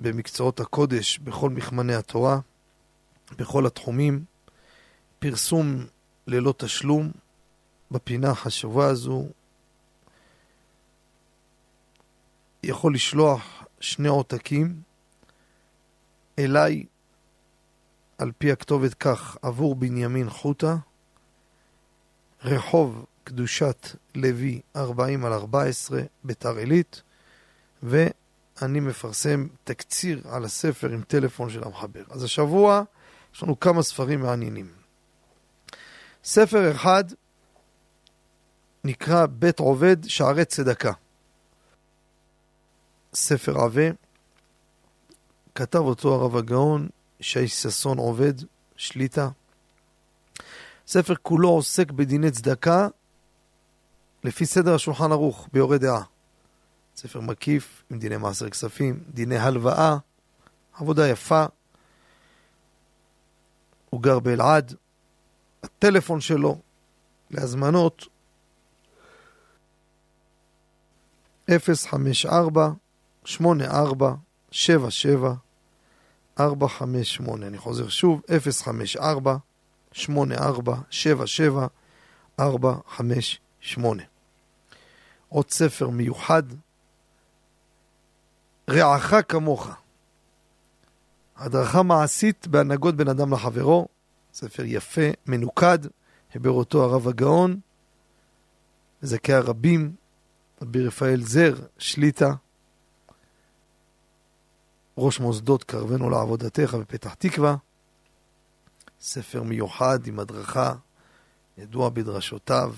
במקצועות 0.00 0.60
הקודש, 0.60 1.18
בכל 1.18 1.50
מכמני 1.50 1.94
התורה, 1.94 2.38
בכל 3.38 3.66
התחומים, 3.66 4.24
פרסום 5.18 5.86
ללא 6.26 6.54
תשלום 6.56 7.10
בפינה 7.90 8.30
החשובה 8.30 8.86
הזו 8.86 9.26
יכול 12.62 12.94
לשלוח 12.94 13.64
שני 13.80 14.08
עותקים 14.08 14.80
אליי 16.38 16.84
על 18.18 18.32
פי 18.38 18.52
הכתובת 18.52 18.94
כך 18.94 19.36
עבור 19.42 19.74
בנימין 19.74 20.30
חוטה, 20.30 20.76
רחוב 22.44 23.04
קדושת 23.24 23.88
לוי 24.14 24.60
40 24.76 25.24
על 25.24 25.32
14 25.32 26.00
ביתר 26.24 26.56
עילית, 26.56 27.02
ואני 27.82 28.80
מפרסם 28.80 29.46
תקציר 29.64 30.20
על 30.28 30.44
הספר 30.44 30.90
עם 30.90 31.02
טלפון 31.02 31.50
של 31.50 31.64
המחבר. 31.64 32.02
אז 32.10 32.22
השבוע 32.22 32.82
יש 33.34 33.42
לנו 33.42 33.60
כמה 33.60 33.82
ספרים 33.82 34.20
מעניינים. 34.20 34.70
ספר 36.24 36.70
אחד 36.70 37.04
נקרא 38.86 39.26
בית 39.26 39.58
עובד 39.58 39.96
שערי 40.04 40.44
צדקה. 40.44 40.92
ספר 43.14 43.58
עבה, 43.58 43.90
כתב 45.54 45.78
אותו 45.78 46.14
הרב 46.14 46.36
הגאון 46.36 46.88
שי 47.20 47.48
ששון 47.48 47.98
עובד, 47.98 48.32
שליטה. 48.76 49.28
ספר 50.86 51.14
כולו 51.22 51.48
עוסק 51.48 51.90
בדיני 51.90 52.30
צדקה 52.30 52.88
לפי 54.24 54.46
סדר 54.46 54.74
השולחן 54.74 55.12
ערוך, 55.12 55.48
ביורה 55.52 55.78
דעה. 55.78 56.02
ספר 56.96 57.20
מקיף 57.20 57.82
עם 57.90 57.98
דיני 57.98 58.16
מעשר 58.16 58.50
כספים, 58.50 59.02
דיני 59.14 59.36
הלוואה, 59.36 59.96
עבודה 60.74 61.08
יפה. 61.08 61.44
הוא 63.90 64.02
גר 64.02 64.18
באלעד, 64.18 64.74
הטלפון 65.62 66.20
שלו 66.20 66.58
להזמנות 67.30 68.06
054 71.50 72.70
84 73.24 74.14
77 74.50 75.34
458 76.40 77.46
אני 77.46 77.58
חוזר 77.58 77.88
שוב 77.88 78.22
054 78.62 79.36
84 79.92 80.76
77 80.90 81.66
458 82.40 84.02
עוד 85.28 85.50
ספר 85.50 85.88
מיוחד 85.90 86.42
רעך 88.70 89.14
כמוך. 89.28 89.68
הדרכה 91.36 91.82
מעשית 91.82 92.46
בהנהגות 92.46 92.96
בין 92.96 93.08
אדם 93.08 93.32
לחברו. 93.32 93.88
ספר 94.34 94.62
יפה, 94.66 95.00
מנוקד, 95.26 95.78
חיבר 96.32 96.50
אותו 96.50 96.84
הרב 96.84 97.08
הגאון, 97.08 97.60
זכי 99.02 99.32
הרבים, 99.32 99.94
רבי 100.62 100.86
רפאל 100.86 101.22
זר, 101.22 101.54
שליטה, 101.78 102.34
ראש 104.98 105.20
מוסדות 105.20 105.64
קרבנו 105.64 106.10
לעבודתך 106.10 106.76
בפתח 106.80 107.14
תקווה, 107.14 107.56
ספר 109.00 109.42
מיוחד 109.42 110.06
עם 110.06 110.18
הדרכה, 110.18 110.74
ידוע 111.58 111.88
בדרשותיו. 111.88 112.74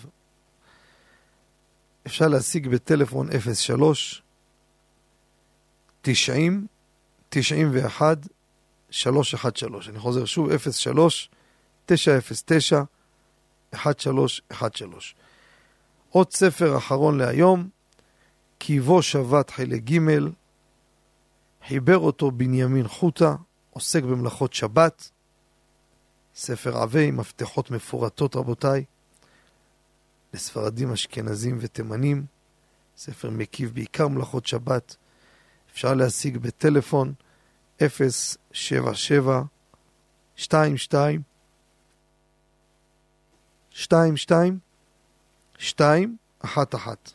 אפשר 2.06 2.28
להשיג 2.28 2.68
בטלפון 2.68 3.28
03 3.54 4.22
90 6.02 6.66
91 7.28 8.18
313. 8.90 9.92
אני 9.92 9.98
חוזר 9.98 10.24
שוב, 10.24 10.50
03 10.72 11.30
909 11.86 12.82
1313. 13.74 15.27
עוד 16.10 16.32
ספר 16.32 16.76
אחרון 16.78 17.18
להיום, 17.18 17.68
כי 18.58 18.80
בו 18.80 19.02
שבת 19.02 19.50
חלק 19.50 19.82
ג', 19.82 19.98
חיבר 21.66 21.98
אותו 21.98 22.30
בנימין 22.30 22.88
חוטה, 22.88 23.36
עוסק 23.70 24.02
במלאכות 24.02 24.52
שבת, 24.52 25.10
ספר 26.34 26.78
עבה 26.78 27.00
עם 27.00 27.16
מפתחות 27.16 27.70
מפורטות 27.70 28.36
רבותיי, 28.36 28.84
לספרדים, 30.34 30.92
אשכנזים 30.92 31.58
ותימנים, 31.60 32.26
ספר 32.96 33.30
מקיף 33.30 33.70
בעיקר 33.70 34.08
מלאכות 34.08 34.46
שבת, 34.46 34.96
אפשר 35.72 35.94
להשיג 35.94 36.38
בטלפון 36.38 37.12
077 37.80 39.42
22 40.38 41.22
שתיים, 44.16 44.58
שתיים, 45.58 45.68
שתיים, 45.68 46.16
אחת, 46.44 46.74
אחת. 46.74 47.12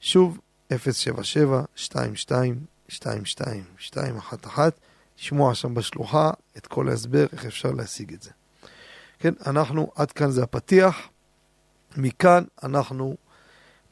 שוב, 0.00 0.40
077, 0.72 1.62
22, 1.78 2.56
22, 2.88 3.64
2, 3.78 4.16
1, 4.16 4.46
1. 4.46 4.72
לשמוע 5.18 5.54
שם 5.54 5.74
בשלוחה 5.74 6.30
את 6.56 6.66
כל 6.66 6.88
ההסבר, 6.88 7.26
איך 7.32 7.46
אפשר 7.46 7.70
להשיג 7.70 8.12
את 8.12 8.22
זה. 8.22 8.30
כן, 9.18 9.32
אנחנו, 9.46 9.92
עד 9.96 10.12
כאן 10.12 10.30
זה 10.30 10.42
הפתיח. 10.42 11.08
מכאן 11.96 12.44
אנחנו 12.62 13.16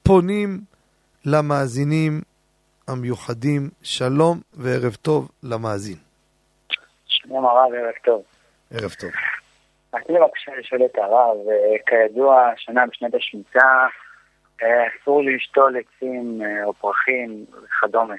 פונים 0.03 0.61
למאזינים 1.24 2.20
המיוחדים. 2.88 3.70
שלום 3.82 4.40
וערב 4.53 4.95
טוב 4.95 5.30
למאזין. 5.43 5.99
שלום 7.07 7.45
הרב, 7.47 7.72
ערב 7.72 7.95
טוב. 8.05 8.22
ערב 8.70 8.93
טוב. 9.01 9.11
רציתי 9.95 10.12
בבקשה 10.12 10.53
לשאול 10.59 10.84
את 10.84 10.99
הרב, 10.99 11.36
כידוע, 11.86 12.51
שנה 12.57 12.86
בשנת 12.86 13.14
השמיטה 13.14 13.86
אה, 14.62 14.84
אסור 14.86 15.22
לשתול 15.22 15.76
עצים 15.76 16.40
אה, 16.43 16.64
או 16.64 16.72
פרחים 16.72 17.45
וכדומה. 17.64 18.14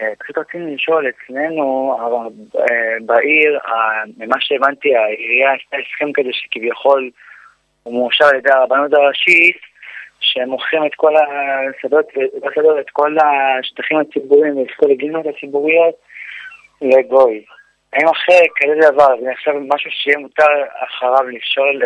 אה, 0.00 0.12
פשוט 0.18 0.38
רצינו 0.38 0.74
לשאול, 0.74 1.06
אצלנו 1.08 1.96
בעיר, 3.06 3.58
ממה 4.16 4.36
שהבנתי, 4.40 4.96
העירייה 4.96 5.52
עשתה 5.52 5.76
הסכם 5.76 6.12
כזה 6.12 6.28
שכביכול 6.32 7.10
הוא 7.82 7.94
מאושר 7.94 8.24
על 8.24 8.36
ידי 8.36 8.50
הרבנות 8.50 8.92
הראשית, 8.92 9.56
שהם 10.20 10.48
מוכרים 10.48 10.86
את 10.86 10.94
כל 10.96 11.14
השדות, 11.16 12.06
את 12.80 12.90
כל 12.92 13.16
השטחים 13.18 13.98
הציבוריים 13.98 14.56
ואת 14.56 14.70
כל 14.76 14.90
הגינות 14.90 15.26
הציבוריות 15.26 15.94
לגוי. 16.82 17.44
האם 17.92 18.08
אחרי 18.08 18.46
כזה 18.56 18.90
דבר 18.92 19.08
זה 19.20 19.30
נחשב 19.30 19.50
משהו 19.74 19.90
שיהיה 19.90 20.18
מותר 20.18 20.44
אחריו 20.86 21.28
לשאול, 21.28 21.82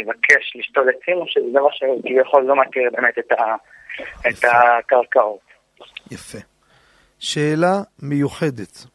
לבקש, 0.00 0.56
לשתול 0.56 0.88
עצים, 0.88 1.16
או 1.16 1.24
שזה 1.28 1.44
דבר 1.50 1.70
שכביכול 1.72 2.42
לא 2.42 2.56
מכיר 2.56 2.90
באמת 2.92 3.18
את, 3.18 3.32
ה, 3.32 3.54
את 4.28 4.44
הקרקעות? 4.44 5.40
יפה. 6.10 6.38
שאלה 7.18 7.74
מיוחדת. 8.02 8.86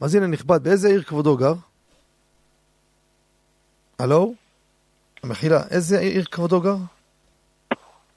מאזין 0.00 0.22
הנכבד, 0.22 0.64
באיזה 0.64 0.88
עיר 0.88 1.02
כבודו 1.02 1.36
גר? 1.36 1.54
הלו? 3.98 4.34
מחילה, 5.24 5.58
איזה 5.70 5.98
עיר 5.98 6.24
כבודו 6.24 6.60
גר? 6.60 6.76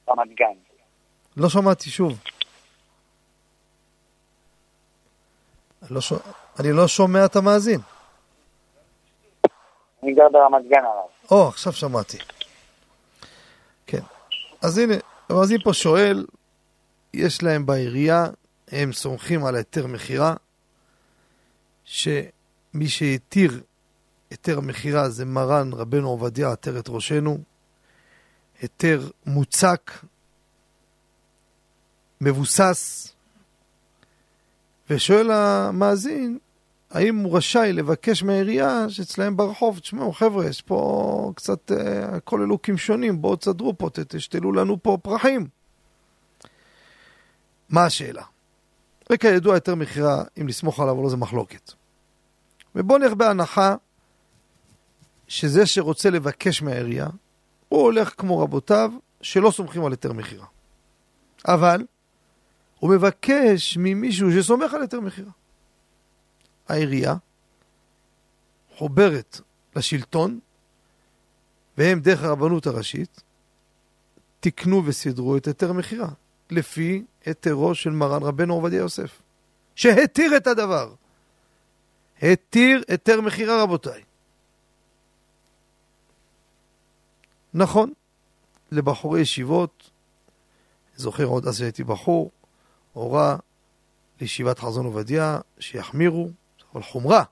רמת 0.10 0.36
גן. 0.36 0.46
לא 1.38 1.50
שמעתי 1.50 1.90
שוב. 1.90 2.20
אני 5.82 5.90
לא. 5.96 6.02
אני 6.60 6.72
לא 6.72 6.88
שומע 6.88 7.26
את 7.26 7.36
המאזין. 7.36 7.80
אני 10.04 10.14
גר 10.14 10.30
ברמת 10.32 10.70
גן 10.70 10.86
הרב. 10.86 11.32
או, 11.32 11.48
עכשיו 11.48 11.74
שמעתי. 11.74 12.18
כן. 13.88 14.02
אז 14.62 14.78
הנה, 14.78 14.94
המאזין 15.30 15.62
פה 15.64 15.74
שואל, 15.74 16.26
יש 17.14 17.44
להם 17.44 17.66
בעירייה, 17.66 18.26
הם 18.72 18.94
סומכים 18.94 19.46
על 19.46 19.56
היתר 19.56 19.88
מכירה, 19.88 20.36
שמי 21.84 22.88
שהתיר 22.88 23.62
היתר 24.30 24.60
מכירה 24.60 25.10
זה 25.10 25.26
מרן 25.26 25.74
רבנו 25.74 26.10
עובדיה 26.10 26.52
עטרת 26.52 26.90
ראשנו, 26.90 27.38
היתר 28.62 29.02
מוצק, 29.26 29.92
מבוסס, 32.22 33.14
ושואל 34.90 35.32
המאזין, 35.32 36.38
האם 36.92 37.18
הוא 37.18 37.38
רשאי 37.38 37.74
לבקש 37.74 38.24
מהעירייה 38.24 38.90
שאצלהם 38.90 39.38
ברחוב, 39.38 39.80
תשמעו 39.80 40.14
חבר'ה, 40.14 40.46
יש 40.46 40.62
פה 40.62 41.32
קצת, 41.36 41.72
uh, 41.72 41.76
הכל 42.16 42.42
אלוקים 42.42 42.78
שונים, 42.78 43.22
בואו 43.22 43.36
תסדרו 43.36 43.78
פה, 43.78 43.90
תשתלו 44.08 44.52
לנו 44.52 44.84
פה 44.84 44.98
פרחים. 45.02 45.48
מה 47.70 47.86
השאלה? 47.86 48.24
וכידוע 49.12 49.56
יותר 49.56 49.76
מכירה, 49.76 50.24
אם 50.42 50.48
לסמוך 50.48 50.80
עליו 50.80 50.96
או 50.96 51.04
לא 51.04 51.10
זה 51.10 51.18
מחלוקת. 51.18 51.72
ובואו 52.76 53.00
נלך 53.00 53.14
בהנחה 53.14 53.76
שזה 55.28 55.66
שרוצה 55.66 56.10
לבקש 56.10 56.62
מהעירייה, 56.62 57.08
הוא 57.70 57.82
הולך 57.82 58.14
כמו 58.18 58.40
רבותיו 58.40 58.92
שלא 59.22 59.52
סומכים 59.52 59.86
על 59.86 59.92
היתר 59.92 60.14
מכירה. 60.14 60.46
אבל 61.48 61.86
הוא 62.80 62.96
מבקש 62.96 63.78
ממישהו 63.80 64.32
שסומך 64.32 64.74
על 64.74 64.82
היתר 64.82 65.00
מכירה. 65.00 65.32
העירייה 66.68 67.16
חוברת 68.76 69.42
לשלטון, 69.76 70.40
והם 71.78 72.00
דרך 72.00 72.24
הרבנות 72.24 72.68
הראשית 72.68 73.22
תיקנו 74.40 74.86
וסידרו 74.86 75.38
את 75.38 75.48
היתר 75.48 75.74
מכירה, 75.74 76.10
לפי 76.50 77.04
היתרו 77.26 77.76
של 77.76 77.90
מרן 77.90 78.24
רבנו 78.24 78.54
עובדיה 78.54 78.78
יוסף, 78.78 79.22
שהתיר 79.76 80.38
את 80.38 80.48
הדבר. 80.48 80.94
התיר 82.22 82.84
היתר 82.88 83.22
מכירה, 83.22 83.64
רבותיי. 83.64 84.04
נכון, 87.54 87.94
לבחורי 88.72 89.22
ישיבות, 89.22 89.90
זוכר 90.96 91.26
עוד 91.26 91.48
אז 91.48 91.58
שהייתי 91.58 91.84
בחור, 91.84 92.32
הורה 92.98 93.38
לישיבת 94.22 94.60
חזון 94.60 94.86
עובדיה 94.86 95.40
שיחמירו, 95.60 96.30
אבל 96.74 96.84
חומרה. 96.84 97.24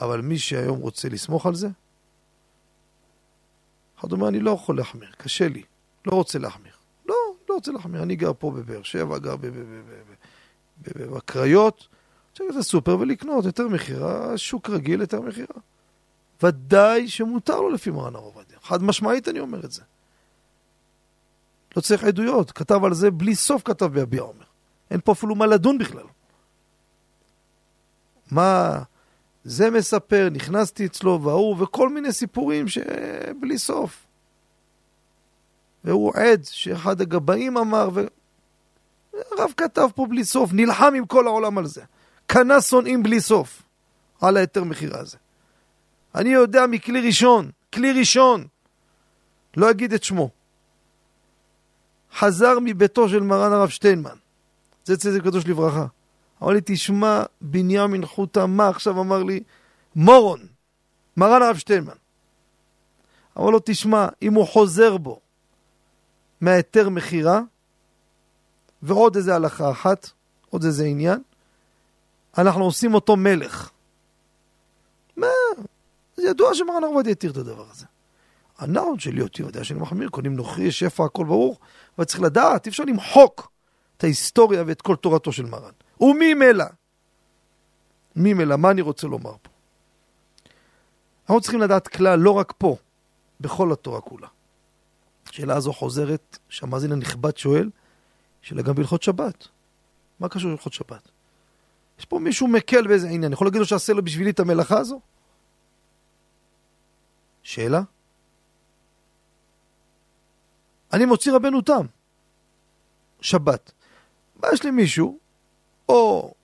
אבל 0.00 0.20
מי 0.20 0.38
שהיום 0.38 0.78
רוצה 0.78 1.08
לסמוך 1.08 1.46
על 1.46 1.54
זה, 1.54 1.68
אחד 4.00 4.12
אומר, 4.12 4.28
אני 4.28 4.40
לא 4.40 4.50
יכול 4.50 4.76
להחמיר, 4.76 5.10
קשה 5.16 5.48
לי, 5.48 5.62
לא 6.06 6.12
רוצה 6.12 6.38
להחמיר. 6.38 6.72
לא, 7.06 7.14
לא 7.48 7.54
רוצה 7.54 7.72
להחמיר, 7.72 8.02
אני 8.02 8.16
גר 8.16 8.32
פה 8.38 8.50
בבאר 8.50 8.82
שבע, 8.82 9.18
גר 9.18 9.36
בקריות, 10.86 11.88
רוצה 12.30 12.44
ללכת 12.44 12.56
לסופר 12.56 12.98
ולקנות 13.00 13.44
יותר 13.44 13.68
מכירה, 13.68 14.38
שוק 14.38 14.70
רגיל 14.70 15.00
יותר 15.00 15.20
מכירה. 15.20 15.60
ודאי 16.42 17.08
שמותר 17.08 17.60
לו 17.60 17.70
לפי 17.70 17.90
מרן 17.90 18.14
הרב 18.14 18.24
עובדיה. 18.24 18.58
חד 18.62 18.82
משמעית 18.82 19.28
אני 19.28 19.40
אומר 19.40 19.64
את 19.64 19.72
זה. 19.72 19.82
לא 21.76 21.80
צריך 21.80 22.04
עדויות, 22.04 22.52
כתב 22.52 22.84
על 22.84 22.94
זה 22.94 23.10
בלי 23.10 23.34
סוף 23.34 23.62
כתב 23.64 23.86
ביביע 23.86 24.22
אומר. 24.22 24.49
אין 24.90 25.00
פה 25.04 25.12
אפילו 25.12 25.34
מה 25.34 25.46
לדון 25.46 25.78
בכלל. 25.78 26.06
מה 28.30 28.78
זה 29.44 29.70
מספר, 29.70 30.28
נכנסתי 30.32 30.86
אצלו 30.86 31.22
וההוא, 31.22 31.56
וכל 31.62 31.88
מיני 31.88 32.12
סיפורים 32.12 32.68
שבלי 32.68 33.58
סוף. 33.58 34.06
והוא 35.84 36.12
עד 36.14 36.44
שאחד 36.44 37.00
הגבאים 37.00 37.56
אמר, 37.56 37.88
והרב 37.92 39.52
כתב 39.56 39.88
פה 39.94 40.06
בלי 40.06 40.24
סוף, 40.24 40.52
נלחם 40.52 40.92
עם 40.96 41.06
כל 41.06 41.26
העולם 41.26 41.58
על 41.58 41.66
זה. 41.66 41.82
קנה 42.26 42.60
שונאים 42.60 43.02
בלי 43.02 43.20
סוף 43.20 43.62
על 44.20 44.36
ההיתר 44.36 44.64
מכירה 44.64 45.00
הזה. 45.00 45.16
אני 46.14 46.28
יודע 46.28 46.66
מכלי 46.66 47.00
ראשון, 47.00 47.50
כלי 47.74 47.92
ראשון, 47.92 48.46
לא 49.56 49.70
אגיד 49.70 49.92
את 49.92 50.04
שמו. 50.04 50.30
חזר 52.14 52.58
מביתו 52.62 53.08
של 53.08 53.20
מרן 53.20 53.52
הרב 53.52 53.68
שטיינמן, 53.68 54.16
זה 54.90 54.96
צדק 54.96 55.22
קדוש 55.22 55.46
לברכה. 55.46 55.86
אמר 56.42 56.52
לי, 56.52 56.60
תשמע, 56.64 57.22
בנימין 57.40 58.06
חוטה, 58.06 58.46
מה 58.46 58.68
עכשיו 58.68 59.00
אמר 59.00 59.22
לי? 59.22 59.42
מורון, 59.96 60.46
מרן 61.16 61.42
הרב 61.42 61.56
שטיינמן. 61.56 61.94
אמר 63.38 63.50
לו, 63.50 63.58
תשמע, 63.64 64.08
אם 64.22 64.34
הוא 64.34 64.46
חוזר 64.46 64.96
בו 64.96 65.20
מההיתר 66.40 66.88
מכירה, 66.88 67.40
ועוד 68.82 69.16
איזה 69.16 69.34
הלכה 69.34 69.70
אחת, 69.70 70.10
עוד 70.50 70.64
איזה 70.64 70.84
עניין, 70.84 71.22
אנחנו 72.38 72.64
עושים 72.64 72.94
אותו 72.94 73.16
מלך. 73.16 73.70
מה? 75.16 75.26
זה 76.16 76.28
ידוע 76.28 76.54
שמרן 76.54 76.84
הרב 76.84 76.92
עובדיה 76.92 77.12
התיר 77.12 77.30
את 77.30 77.36
הדבר 77.36 77.66
הזה. 77.70 77.86
הנעון 78.58 78.98
שלי 78.98 79.22
אותי 79.22 79.42
יודע 79.42 79.64
שאני 79.64 79.80
מחמיר, 79.80 80.08
קונים 80.08 80.36
נוכרי, 80.36 80.70
שפע, 80.72 81.04
הכל 81.04 81.24
ברור, 81.24 81.58
אבל 81.98 82.04
צריך 82.04 82.20
לדעת, 82.20 82.66
אי 82.66 82.70
אפשר 82.70 82.84
למחוק 82.84 83.50
את 84.00 84.04
ההיסטוריה 84.04 84.62
ואת 84.66 84.82
כל 84.82 84.96
תורתו 84.96 85.32
של 85.32 85.46
מרן. 85.46 85.72
וממילא, 86.00 86.64
ממילא, 88.16 88.56
מה 88.56 88.70
אני 88.70 88.80
רוצה 88.80 89.06
לומר 89.06 89.34
פה? 89.42 89.50
אנחנו 91.22 91.40
צריכים 91.40 91.60
לדעת 91.60 91.88
כלל 91.88 92.18
לא 92.18 92.30
רק 92.30 92.52
פה, 92.58 92.76
בכל 93.40 93.72
התורה 93.72 94.00
כולה. 94.00 94.28
השאלה 95.28 95.56
הזו 95.56 95.72
חוזרת, 95.72 96.38
שהמאזין 96.48 96.92
הנכבד 96.92 97.36
שואל, 97.36 97.70
שאלה 98.42 98.62
גם 98.62 98.74
בהלכות 98.74 99.02
שבת. 99.02 99.48
מה 100.20 100.28
קשור 100.28 100.48
להלכות 100.48 100.72
שבת? 100.72 101.08
יש 101.98 102.04
פה 102.04 102.18
מישהו 102.18 102.48
מקל 102.48 102.88
באיזה 102.88 103.06
עניין, 103.06 103.24
אני 103.24 103.32
יכול 103.32 103.46
להגיד 103.46 103.60
לו 103.60 103.66
שעשה 103.66 103.92
לו 103.92 104.04
בשבילי 104.04 104.30
את 104.30 104.40
המלאכה 104.40 104.78
הזו? 104.78 105.00
שאלה? 107.42 107.82
אני 110.92 111.04
מוציא 111.04 111.32
רבנו 111.32 111.60
תם, 111.60 111.86
שבת. 113.20 113.72
מה 114.42 114.48
יש 114.52 114.64
לי 114.64 114.70
מישהו, 114.70 115.18
או 115.88 116.34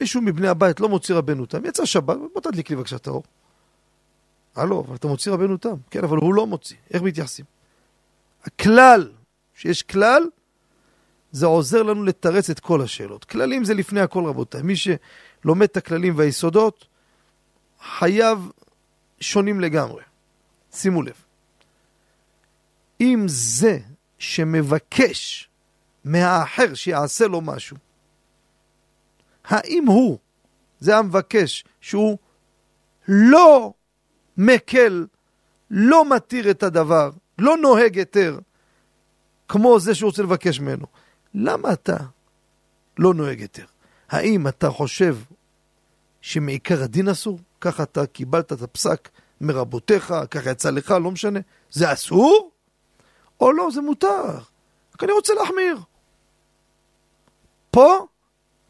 מישהו 0.00 0.22
מבני 0.22 0.48
הבית 0.48 0.80
לא 0.80 0.88
מוציא 0.88 1.14
רבנו 1.14 1.46
תם, 1.46 1.64
יצא 1.64 1.84
שבת, 1.84 2.16
בוא 2.32 2.40
תדליק 2.40 2.70
לי 2.70 2.76
בבקשה 2.76 2.96
את 2.96 3.06
האור. 3.06 3.22
הלו, 4.56 4.84
אבל 4.86 4.96
אתה 4.96 5.06
מוציא 5.06 5.32
רבנו 5.32 5.56
תם. 5.56 5.74
כן, 5.90 6.04
אבל 6.04 6.16
הוא 6.16 6.34
לא 6.34 6.46
מוציא. 6.46 6.76
איך 6.90 7.02
מתייחסים? 7.02 7.44
הכלל, 8.44 9.12
שיש 9.54 9.82
כלל, 9.82 10.22
זה 11.32 11.46
עוזר 11.46 11.82
לנו 11.82 12.04
לתרץ 12.04 12.50
את 12.50 12.60
כל 12.60 12.82
השאלות. 12.82 13.24
כללים 13.24 13.64
זה 13.64 13.74
לפני 13.74 14.00
הכל, 14.00 14.24
רבותיי. 14.24 14.62
מי 14.62 14.74
שלומד 14.76 15.62
את 15.62 15.76
הכללים 15.76 16.18
והיסודות, 16.18 16.86
חייו 17.98 18.42
שונים 19.20 19.60
לגמרי. 19.60 20.02
שימו 20.72 21.02
לב. 21.02 21.24
אם 23.00 23.24
זה 23.26 23.78
שמבקש 24.18 25.48
מהאחר 26.04 26.74
שיעשה 26.74 27.26
לו 27.26 27.40
משהו, 27.40 27.76
האם 29.44 29.86
הוא, 29.86 30.18
זה 30.80 30.96
המבקש, 30.96 31.64
שהוא 31.80 32.18
לא 33.08 33.72
מקל, 34.36 35.06
לא 35.70 36.14
מתיר 36.14 36.50
את 36.50 36.62
הדבר, 36.62 37.10
לא 37.38 37.56
נוהג 37.56 37.98
היתר, 37.98 38.38
כמו 39.48 39.80
זה 39.80 39.94
שהוא 39.94 40.08
רוצה 40.08 40.22
לבקש 40.22 40.60
ממנו, 40.60 40.86
למה 41.34 41.72
אתה 41.72 41.96
לא 42.98 43.14
נוהג 43.14 43.40
היתר? 43.40 43.66
האם 44.08 44.48
אתה 44.48 44.70
חושב 44.70 45.16
שמעיקר 46.20 46.82
הדין 46.82 47.08
אסור? 47.08 47.38
ככה 47.60 47.82
אתה 47.82 48.06
קיבלת 48.06 48.52
את 48.52 48.62
הפסק 48.62 49.08
מרבותיך, 49.40 50.14
ככה 50.30 50.50
יצא 50.50 50.70
לך, 50.70 50.90
לא 50.90 51.10
משנה. 51.10 51.40
זה 51.70 51.92
אסור? 51.92 52.50
או 53.40 53.52
לא, 53.52 53.68
זה 53.74 53.80
מותר. 53.80 54.38
רק 54.94 55.02
אני 55.02 55.12
רוצה 55.12 55.34
להחמיר. 55.34 55.78
פה 57.74 58.06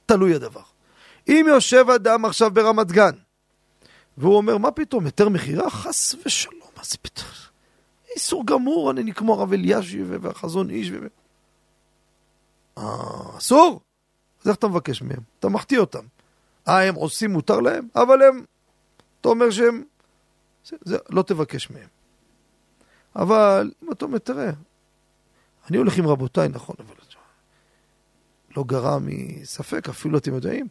תלוי 0.06 0.34
הדבר. 0.34 0.62
אם 1.28 1.46
יושב 1.48 1.86
אדם 1.94 2.24
עכשיו 2.24 2.50
ברמת 2.50 2.92
גן, 2.92 3.10
והוא 4.18 4.36
אומר, 4.36 4.58
מה 4.58 4.70
פתאום, 4.70 5.06
יותר 5.06 5.28
מכירה? 5.28 5.70
חס 5.70 6.14
ושלום, 6.26 6.70
מה 6.76 6.84
זה 6.84 6.98
פתאום? 7.02 7.28
איסור 8.14 8.46
גמור, 8.46 8.90
אני 8.90 9.14
כמו 9.14 9.34
הרב 9.34 9.52
אלישי 9.52 10.02
והחזון 10.02 10.70
איש 10.70 10.90
ו... 10.90 11.06
אה, 12.78 13.38
אסור? 13.38 13.80
אז 14.42 14.48
איך 14.48 14.56
אתה 14.56 14.68
מבקש 14.68 15.02
מהם? 15.02 15.20
אתה 15.40 15.48
מחטיא 15.48 15.78
אותם. 15.78 16.04
אה, 16.68 16.88
הם 16.88 16.94
עושים 16.94 17.30
מותר 17.30 17.60
להם? 17.60 17.88
אבל 17.96 18.22
הם, 18.22 18.44
אתה 19.20 19.28
אומר 19.28 19.50
שהם, 19.50 19.84
זה, 20.64 20.76
זה, 20.84 20.98
לא 21.10 21.22
תבקש 21.22 21.70
מהם. 21.70 21.88
אבל 23.16 23.72
אם 23.82 23.92
אתה 23.92 24.04
אומר, 24.04 24.18
תראה, 24.18 24.50
אני 25.70 25.76
הולך 25.76 25.98
עם 25.98 26.06
רבותיי, 26.06 26.48
נכון, 26.48 26.76
אבל 26.78 26.94
לא 28.56 28.64
גרע 28.64 28.98
מספק, 29.00 29.88
אפילו 29.88 30.18
אתם 30.18 30.34
יודעים. 30.34 30.68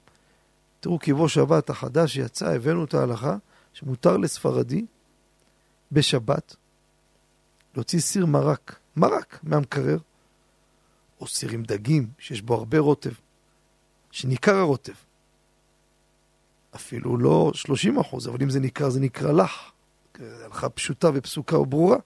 תראו, 0.79 0.99
כיבו 0.99 1.29
שבת 1.29 1.69
החדש 1.69 2.13
שיצא, 2.13 2.53
הבאנו 2.53 2.83
את 2.83 2.93
ההלכה, 2.93 3.37
שמותר 3.73 4.17
לספרדי 4.17 4.85
בשבת 5.91 6.55
להוציא 7.75 7.99
סיר 7.99 8.25
מרק, 8.25 8.79
מרק 8.95 9.39
מהמקרר, 9.43 9.97
או 11.21 11.27
סיר 11.27 11.51
עם 11.51 11.63
דגים, 11.63 12.07
שיש 12.19 12.41
בו 12.41 12.53
הרבה 12.53 12.79
רוטב, 12.79 13.11
שניכר 14.11 14.55
הרוטב. 14.55 14.93
אפילו 16.75 17.17
לא 17.17 17.51
30 17.55 17.99
אחוז, 17.99 18.27
אבל 18.27 18.37
אם 18.41 18.49
זה 18.49 18.59
ניכר, 18.59 18.89
זה 18.89 18.99
נקרא 18.99 19.31
לך. 19.31 19.71
הלכה 20.19 20.69
פשוטה 20.69 21.09
ופסוקה 21.13 21.57
וברורה. 21.57 21.97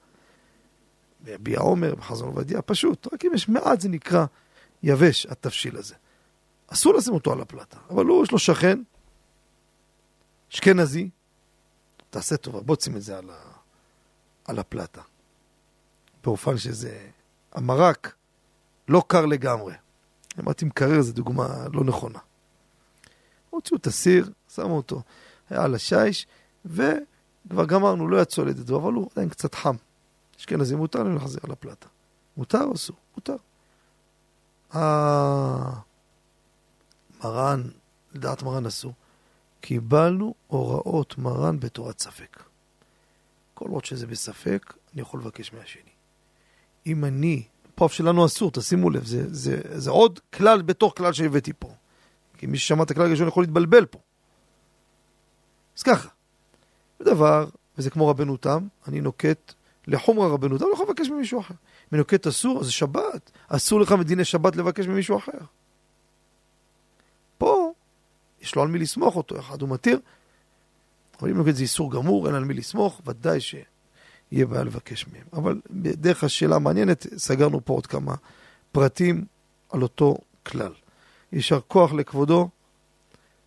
ביביע 1.24 1.60
עומר, 1.60 1.96
בחזון 1.96 2.28
עובדיה, 2.28 2.62
פשוט. 2.62 3.14
רק 3.14 3.26
אם 3.26 3.32
יש 3.34 3.50
מעט 3.50 3.82
זה 3.82 3.90
נקרא 3.90 4.26
יבש, 4.84 5.26
התבשיל 5.26 5.78
הזה. 5.78 5.96
אסור 6.68 6.94
לשים 6.94 7.14
אותו 7.14 7.32
על 7.32 7.42
הפלטה, 7.42 7.78
אבל 7.90 8.06
הוא, 8.06 8.24
יש 8.24 8.32
לו 8.32 8.40
שכן, 8.40 8.80
אשכנזי, 10.54 11.10
תעשה 12.10 12.38
טובה, 12.38 12.62
בוא 12.62 12.76
שים 12.82 12.96
את 12.96 13.02
זה 13.02 13.18
על, 13.18 13.30
ה... 13.30 13.38
על 14.46 14.60
הפלטה. 14.60 15.02
באופן 16.24 16.58
שזה, 16.58 17.10
המרק 17.52 18.16
לא 18.88 19.04
קר 19.08 19.26
לגמרי. 19.26 19.74
אמרתי 20.40 20.66
מקרר 20.66 21.02
זו 21.02 21.14
דוגמה 21.14 21.48
לא 21.74 21.84
נכונה. 21.84 22.20
הוציאו 23.50 23.80
את 23.80 23.88
הסיר, 23.88 24.30
שמו 24.54 24.78
אותו 24.78 25.02
על 25.50 25.76
השיש, 25.76 26.28
וכבר 26.66 27.66
גמרנו, 27.68 28.08
לא 28.08 28.22
יצאו 28.22 28.44
על 28.44 28.50
ידידו, 28.50 28.78
אבל 28.78 28.94
הוא 28.94 29.10
עדיין 29.12 29.30
קצת 29.30 29.56
חם. 29.56 29.76
אשכנזי 30.40 30.76
מותר 30.76 31.04
לנו 31.04 31.14
להחזיר 31.14 31.40
על 31.44 31.52
הפלטה. 31.52 31.88
מותר 32.38 32.64
או 32.64 32.74
אסור? 32.74 32.96
מותר. 33.16 33.36
מרן, 37.24 37.62
לדעת 38.14 38.44
מרן 38.44 38.66
אסור. 38.66 38.94
קיבלנו 39.62 40.34
הוראות 40.48 41.18
מרן 41.18 41.60
בתורת 41.60 42.00
ספק. 42.00 42.44
כל 43.54 43.70
עוד 43.70 43.86
שזה 43.86 44.08
בספק, 44.08 44.74
אני 44.94 45.02
יכול 45.02 45.20
לבקש 45.20 45.54
מהשני. 45.54 45.92
אם 46.86 47.06
אני, 47.06 47.44
פה 47.76 47.88
שלנו 47.92 48.26
אסור, 48.26 48.52
תשימו 48.52 48.90
לב, 48.90 49.06
זה, 49.06 49.34
זה, 49.34 49.62
זה 49.80 49.90
עוד 49.90 50.20
כלל 50.34 50.62
בתוך 50.62 50.94
כלל 50.98 51.14
שהבאתי 51.14 51.54
פה. 51.60 51.74
כי 52.38 52.46
מי 52.48 52.58
ששמע 52.58 52.84
את 52.84 52.92
הכלל 52.92 53.06
הראשון 53.06 53.28
יכול 53.28 53.44
להתבלבל 53.44 53.86
פה. 53.86 54.00
אז 55.78 55.84
ככה, 55.84 56.10
דבר, 57.02 57.50
וזה 57.78 57.90
כמו 57.90 58.08
רבנו 58.08 58.38
תם, 58.38 58.68
אני 58.88 59.02
נוקט 59.02 59.54
לחומרה 59.88 60.28
רבנו 60.28 60.58
תם, 60.58 60.66
לא 60.66 60.74
יכול 60.74 60.86
לבקש 60.90 61.10
ממישהו 61.10 61.40
אחר. 61.40 61.54
אם 61.54 61.88
אני 61.92 61.98
נוקט 61.98 62.28
אסור, 62.28 62.60
אז 62.60 62.66
זה 62.66 62.72
שבת. 62.72 63.32
אסור 63.48 63.80
לך 63.80 63.92
מדיני 63.92 64.26
שבת 64.26 64.56
לבקש 64.56 64.88
ממישהו 64.88 65.18
אחר. 65.18 65.38
פה, 67.38 67.72
יש 68.42 68.56
לו 68.56 68.62
על 68.62 68.68
מי 68.68 68.80
לסמוך 68.80 69.16
אותו, 69.16 69.40
אחד 69.40 69.62
הוא 69.62 69.70
מתיר. 69.70 70.00
אבל 71.22 71.30
אם 71.30 71.38
נוגד 71.38 71.52
זה 71.52 71.64
איסור 71.64 71.92
גמור, 71.92 72.28
אין 72.28 72.36
על 72.36 72.44
מי 72.44 72.54
לסמוך, 72.54 73.02
ודאי 73.06 73.40
שיהיה 73.42 74.46
בעיה 74.46 74.64
לבקש 74.64 75.08
מהם. 75.08 75.24
אבל 75.34 75.60
בדרך 75.70 76.24
השאלה 76.24 76.56
המעניינת, 76.56 77.08
סגרנו 77.18 77.66
פה 77.66 77.74
עוד 77.74 77.88
כמה 77.88 78.16
פרטים 78.72 79.26
על 79.70 79.82
אותו 79.82 80.16
כלל. 80.44 80.72
יישר 81.32 81.60
כוח 81.68 81.94
לכבודו, 81.94 82.50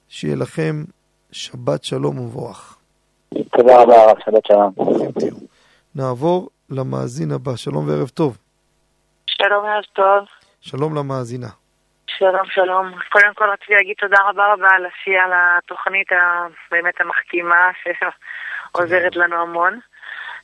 שיהיה 0.09 0.36
לכם 0.36 0.84
שבת 1.32 1.84
שלום 1.84 2.18
ומבורך. 2.18 2.76
תודה 3.28 3.82
רבה 3.82 3.95
שבת 4.24 4.47
שלום. 4.47 5.49
נעבור 5.95 6.51
למאזין 6.70 7.30
הבא, 7.32 7.57
שלום 7.57 7.88
וערב 7.88 8.09
טוב. 8.09 8.38
שלום 9.26 9.64
ערב 9.64 9.84
טוב. 9.93 10.24
שלום 10.61 10.97
למאזינה. 10.97 11.47
שלום, 12.07 12.47
שלום. 12.51 12.86
קודם 13.09 13.34
כל 13.34 13.45
רציתי 13.53 13.74
להגיד 13.74 13.97
תודה 13.99 14.16
רבה 14.28 14.53
רבה 14.53 14.68
על 14.70 14.86
עשייה, 14.86 15.24
על 15.24 15.30
התוכנית 15.34 16.09
הבאמת 16.12 17.01
המחכימה 17.01 17.70
שעוזרת 17.82 19.16
לנו 19.16 19.36
המון. 19.36 19.78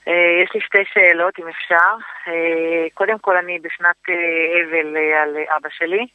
אה, 0.08 0.42
יש 0.44 0.50
לי 0.54 0.60
שתי 0.60 0.84
שאלות, 0.92 1.38
אם 1.38 1.48
אפשר. 1.48 1.92
אה, 2.28 2.86
קודם 2.94 3.18
כל, 3.18 3.36
אני 3.36 3.58
בשנת 3.58 3.96
אה, 4.08 4.14
אבל 4.62 4.96
על 5.22 5.36
אבא 5.56 5.68
שלי. 5.70 6.06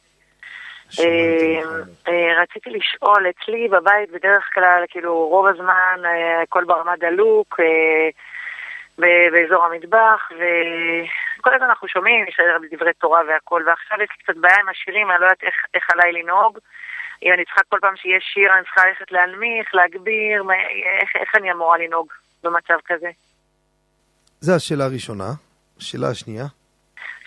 רציתי 2.42 2.70
לשאול, 2.70 3.26
אצלי 3.30 3.68
בבית 3.68 4.10
בדרך 4.10 4.50
כלל, 4.54 4.84
כאילו 4.88 5.28
רוב 5.28 5.46
הזמן 5.46 6.00
הכל 6.42 6.64
ברמה 6.64 6.96
דלוק, 6.96 7.60
באזור 8.98 9.64
המטבח, 9.64 10.28
וכל 10.30 11.54
הזמן 11.54 11.66
אנחנו 11.66 11.88
שומעים, 11.88 12.28
יש 12.28 12.36
דברי 12.72 12.92
תורה 12.92 13.20
והכל, 13.28 13.62
ועכשיו 13.66 14.02
יש 14.02 14.08
לי 14.10 14.24
קצת 14.24 14.36
בעיה 14.36 14.56
עם 14.60 14.68
השירים, 14.68 15.10
אני 15.10 15.20
לא 15.20 15.24
יודעת 15.24 15.42
איך, 15.42 15.54
איך 15.74 15.90
עליי 15.92 16.12
לנהוג. 16.12 16.58
אם 17.22 17.32
אני 17.32 17.44
צריכה 17.44 17.60
כל 17.68 17.78
פעם 17.80 17.96
שיש 17.96 18.24
שיר, 18.34 18.54
אני 18.54 18.64
צריכה 18.64 18.86
ללכת 18.88 19.12
להנמיך, 19.12 19.74
להגביר, 19.74 20.44
איך, 21.00 21.10
איך 21.16 21.34
אני 21.34 21.52
אמורה 21.52 21.78
לנהוג 21.78 22.12
במצב 22.42 22.78
כזה? 22.84 23.10
זו 24.40 24.56
השאלה 24.56 24.84
הראשונה. 24.84 25.30
השאלה 25.78 26.08
השנייה? 26.08 26.44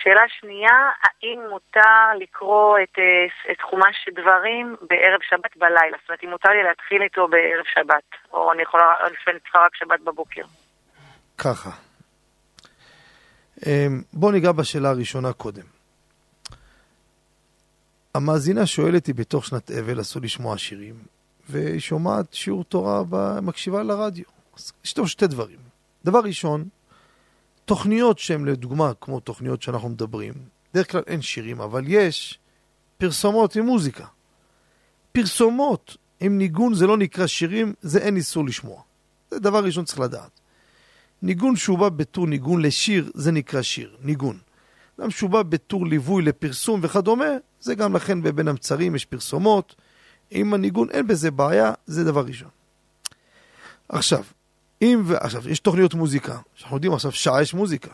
שאלה 0.06 0.22
שנייה, 0.30 0.90
האם 1.04 1.40
מותר 1.50 2.18
לקרוא 2.20 2.80
את, 2.84 3.00
אה, 3.00 3.52
את 3.52 3.62
חומש 3.62 4.10
דברים 4.16 4.76
בערב 4.82 5.22
שבת 5.30 5.58
בלילה? 5.58 5.98
זאת 6.02 6.10
אומרת, 6.10 6.24
אם 6.24 6.30
מותר 6.30 6.50
לי 6.50 6.64
להתחיל 6.64 7.02
איתו 7.02 7.28
בערב 7.28 7.66
שבת, 7.74 8.04
או 8.34 8.52
אני 8.52 8.62
יכולה, 8.62 8.96
לפעמים 9.14 9.40
צריכה 9.40 9.60
רק 9.60 9.76
שבת 9.76 10.00
בבוקר. 10.00 10.44
ככה. 11.38 11.72
אמ, 13.66 14.02
בואו 14.14 14.32
ניגע 14.32 14.52
בשאלה 14.52 14.90
הראשונה 14.90 15.34
קודם. 15.34 15.64
המאזינה 18.14 18.66
שואלת, 18.66 19.08
היא 19.08 19.16
בתוך 19.16 19.46
שנת 19.46 19.72
אבל, 19.72 20.02
אסור 20.02 20.22
לשמוע 20.22 20.58
שירים, 20.58 20.96
והיא 21.50 21.80
שומעת 21.80 22.34
שיעור 22.34 22.64
תורה, 22.64 23.02
מקשיבה 23.42 23.84
לרדיו. 23.84 24.26
יש 24.86 24.94
טוב 24.94 25.08
שתי 25.08 25.28
דברים. 25.28 25.60
דבר 26.06 26.20
ראשון, 26.20 26.68
תוכניות 27.66 28.20
שהן 28.20 28.46
לדוגמה 28.46 28.92
כמו 29.02 29.20
תוכניות 29.20 29.62
שאנחנו 29.62 29.90
מדברים, 29.90 30.34
בדרך 30.74 30.92
כלל 30.92 31.02
אין 31.08 31.22
שירים, 31.22 31.62
אבל 31.62 31.84
יש 31.88 32.40
פרסומות 32.98 33.56
עם 33.56 33.66
מוזיקה. 33.66 34.06
פרסומות 35.12 35.98
עם 36.20 36.38
ניגון 36.38 36.74
זה 36.74 36.88
לא 36.88 36.98
נקרא 36.98 37.28
שירים, 37.28 37.74
זה 37.82 38.00
אין 38.00 38.16
איסור 38.16 38.46
לשמוע. 38.46 38.82
זה 39.32 39.40
דבר 39.40 39.64
ראשון 39.64 39.86
צריך 39.86 40.00
לדעת. 40.00 40.40
ניגון 41.26 41.56
שהוא 41.56 41.78
בא 41.80 41.90
בתור 41.90 42.28
ניגון 42.28 42.62
לשיר, 42.62 43.12
זה 43.14 43.32
נקרא 43.32 43.62
שיר, 43.62 43.98
ניגון. 44.02 44.38
גם 45.02 45.12
שהוא 45.12 45.30
בא 45.30 45.44
בתור 45.44 45.86
ליווי 45.86 46.24
לפרסום 46.24 46.80
וכדומה, 46.84 47.26
זה 47.60 47.76
גם 47.76 47.96
לכן 47.96 48.22
בבין 48.22 48.48
המצרים 48.48 48.96
יש 48.96 49.06
פרסומות. 49.06 49.76
עם 50.32 50.54
הניגון 50.54 50.90
אין 50.90 51.08
בזה 51.08 51.32
בעיה, 51.32 51.74
זה 51.86 52.04
דבר 52.04 52.26
ראשון. 52.26 52.50
עכשיו, 53.90 54.24
אם 54.82 55.02
ו... 55.06 55.18
עכשיו, 55.18 55.50
יש 55.50 55.60
תוכניות 55.60 55.94
מוזיקה, 55.94 56.40
שאנחנו 56.56 56.76
יודעים 56.78 56.94
עכשיו 56.94 57.12
שעה 57.12 57.42
יש 57.42 57.54
מוזיקה. 57.54 57.92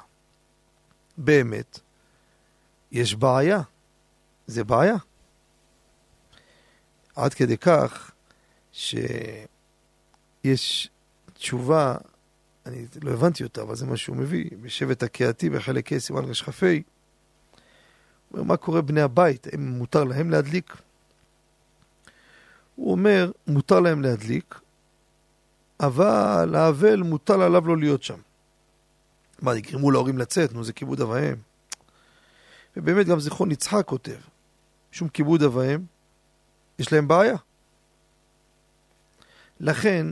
באמת, 1.17 1.79
יש 2.91 3.15
בעיה. 3.15 3.61
זה 4.47 4.63
בעיה. 4.63 4.95
עד 7.15 7.33
כדי 7.33 7.57
כך 7.57 8.11
שיש 8.71 8.99
תשובה 11.33 11.95
אני 12.65 12.85
לא 13.01 13.11
הבנתי 13.11 13.43
אותה, 13.43 13.61
אבל 13.61 13.75
זה 13.75 13.85
מה 13.85 13.97
שהוא 13.97 14.15
מביא, 14.15 14.49
בשבט 14.61 15.03
הקהתי 15.03 15.49
בחלק 15.49 15.93
ה' 15.93 15.99
סימן 15.99 16.25
רשכ"ה. 16.25 16.65
הוא 16.65 16.79
אומר, 18.33 18.43
מה 18.43 18.57
קורה 18.57 18.81
בני 18.81 19.01
הבית? 19.01 19.47
האם 19.47 19.67
מותר 19.67 20.03
להם 20.03 20.29
להדליק? 20.29 20.75
הוא 22.75 22.91
אומר, 22.91 23.31
מותר 23.47 23.79
להם 23.79 24.01
להדליק, 24.01 24.59
אבל 25.79 26.55
האבל 26.55 27.01
מוטל 27.03 27.41
עליו 27.41 27.67
לא 27.67 27.77
להיות 27.77 28.03
שם. 28.03 28.19
מה, 29.41 29.57
יגרמו 29.57 29.91
להורים 29.91 30.17
לצאת? 30.17 30.53
נו, 30.53 30.63
זה 30.63 30.73
כיבוד 30.73 31.01
אב 31.01 31.09
ואם. 31.09 31.35
ובאמת 32.77 33.05
גם 33.05 33.19
זיכרון 33.19 33.51
יצחק 33.51 33.85
כותב, 33.85 34.17
שום 34.91 35.09
כיבוד 35.09 35.43
אב 35.43 35.55
ואם, 35.55 35.79
יש 36.79 36.93
להם 36.93 37.07
בעיה. 37.07 37.35
לכן, 39.59 40.07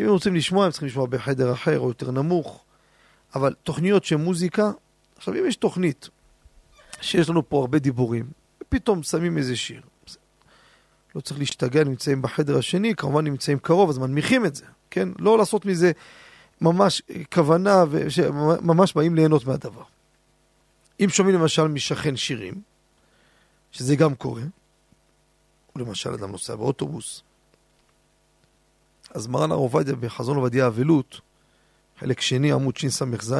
אם 0.00 0.04
הם 0.04 0.10
רוצים 0.10 0.34
לשמוע, 0.34 0.64
הם 0.64 0.70
צריכים 0.70 0.88
לשמוע 0.88 1.06
בחדר 1.06 1.52
אחר 1.52 1.78
או 1.78 1.88
יותר 1.88 2.10
נמוך. 2.10 2.64
אבל 3.34 3.54
תוכניות 3.62 4.04
של 4.04 4.16
מוזיקה, 4.16 4.70
עכשיו 5.16 5.34
אם 5.34 5.46
יש 5.46 5.56
תוכנית 5.56 6.08
שיש 7.00 7.28
לנו 7.28 7.48
פה 7.48 7.60
הרבה 7.60 7.78
דיבורים, 7.78 8.26
ופתאום 8.62 9.02
שמים 9.02 9.38
איזה 9.38 9.56
שיר, 9.56 9.82
לא 11.14 11.20
צריך 11.20 11.38
להשתגע, 11.38 11.84
נמצאים 11.84 12.22
בחדר 12.22 12.58
השני, 12.58 12.94
כמובן 12.94 13.24
נמצאים 13.24 13.58
קרוב, 13.58 13.90
אז 13.90 13.98
מנמיכים 13.98 14.46
את 14.46 14.54
זה, 14.54 14.64
כן? 14.90 15.08
לא 15.18 15.38
לעשות 15.38 15.66
מזה 15.66 15.92
ממש 16.60 17.02
כוונה, 17.32 17.84
וממש 17.90 18.94
באים 18.94 19.14
ליהנות 19.14 19.46
מהדבר. 19.46 19.82
אם 21.00 21.08
שומעים 21.08 21.36
למשל 21.36 21.68
משכן 21.68 22.16
שירים, 22.16 22.54
שזה 23.72 23.96
גם 23.96 24.14
קורה, 24.14 24.42
או 25.74 25.80
למשל 25.80 26.14
אדם 26.14 26.30
נוסע 26.30 26.56
באוטובוס, 26.56 27.22
אז 29.10 29.26
מרן 29.26 29.50
הרב 29.50 29.60
עובדיה 29.60 29.96
בחזון 29.96 30.36
עובדיה 30.36 30.66
אבלות, 30.66 31.20
חלק 31.98 32.20
שני 32.20 32.52
עמוד 32.52 32.76
שס"ז, 32.76 33.34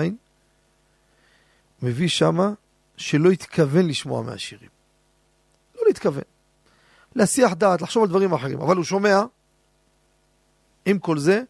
מביא 1.82 2.08
שמה 2.08 2.52
שלא 2.96 3.30
התכוון 3.30 3.86
לשמוע 3.86 4.22
מהשירים. 4.22 4.68
לא 5.76 5.82
להתכוון. 5.86 6.22
להסיח 7.14 7.52
דעת, 7.52 7.82
לחשוב 7.82 8.02
על 8.02 8.08
דברים 8.08 8.32
אחרים, 8.32 8.60
אבל 8.60 8.76
הוא 8.76 8.84
שומע, 8.84 9.22
עם 10.86 10.98
כל 10.98 11.18
זה, 11.18 11.42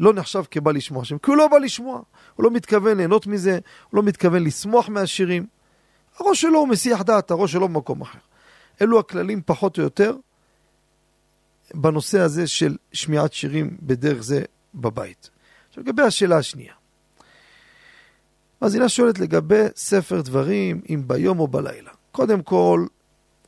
לא 0.00 0.12
נחשב 0.12 0.42
כבא 0.50 0.72
לשמוע 0.72 1.02
השם, 1.02 1.18
כי 1.18 1.30
הוא 1.30 1.36
לא 1.36 1.48
בא 1.48 1.58
לשמוע, 1.58 2.02
הוא 2.34 2.44
לא 2.44 2.50
מתכוון 2.50 2.96
ליהנות 2.96 3.26
מזה, 3.26 3.58
הוא 3.90 3.96
לא 3.96 4.02
מתכוון 4.02 4.44
לשמוח 4.44 4.88
מהשירים. 4.88 5.46
הראש 6.18 6.40
שלו 6.40 6.58
הוא 6.58 6.68
מסיח 6.68 7.02
דעת, 7.02 7.30
הראש 7.30 7.52
שלו 7.52 7.68
במקום 7.68 8.00
אחר. 8.00 8.18
אלו 8.82 8.98
הכללים 8.98 9.42
פחות 9.46 9.78
או 9.78 9.82
יותר 9.82 10.16
בנושא 11.74 12.20
הזה 12.20 12.46
של 12.46 12.76
שמיעת 12.92 13.32
שירים 13.32 13.76
בדרך 13.82 14.22
זה 14.22 14.42
בבית. 14.74 15.30
עכשיו 15.68 15.84
לגבי 15.84 16.02
השאלה 16.02 16.38
השנייה. 16.38 16.74
מאזינה 18.62 18.88
שואלת 18.88 19.18
לגבי 19.18 19.62
ספר 19.76 20.20
דברים, 20.20 20.80
אם 20.88 21.02
ביום 21.06 21.40
או 21.40 21.48
בלילה. 21.48 21.90
קודם 22.12 22.42
כל, 22.42 22.86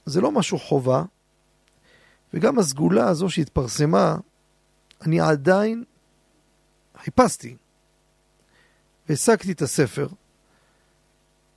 זה 0.07 0.21
לא 0.21 0.33
משהו 0.33 0.59
חובה, 0.59 1.03
וגם 2.35 2.59
הסגולה 2.59 3.09
הזו 3.09 3.31
שהתפרסמה, 3.31 4.17
אני 5.03 5.21
עדיין 5.21 5.85
חיפשתי 7.03 7.57
והשגתי 9.09 9.53
את 9.53 9.63
הספר 9.63 10.09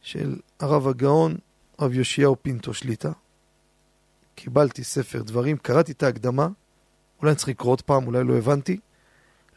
של 0.02 0.40
הרב 0.60 0.88
הגאון, 0.88 1.38
רב 1.80 1.94
יאשיהו 1.94 2.36
פינטו 2.42 2.74
שליטה. 2.74 3.12
קיבלתי 4.38 4.84
ספר 4.84 5.22
דברים, 5.22 5.58
קראתי 5.58 5.92
את 5.92 6.04
ההקדמה, 6.04 6.48
אולי 7.22 7.32
אני 7.32 7.36
צריך 7.36 7.50
לקרוא 7.50 7.72
עוד 7.72 7.82
פעם, 7.82 8.08
אולי 8.08 8.24
לא 8.24 8.38
הבנתי. 8.38 8.80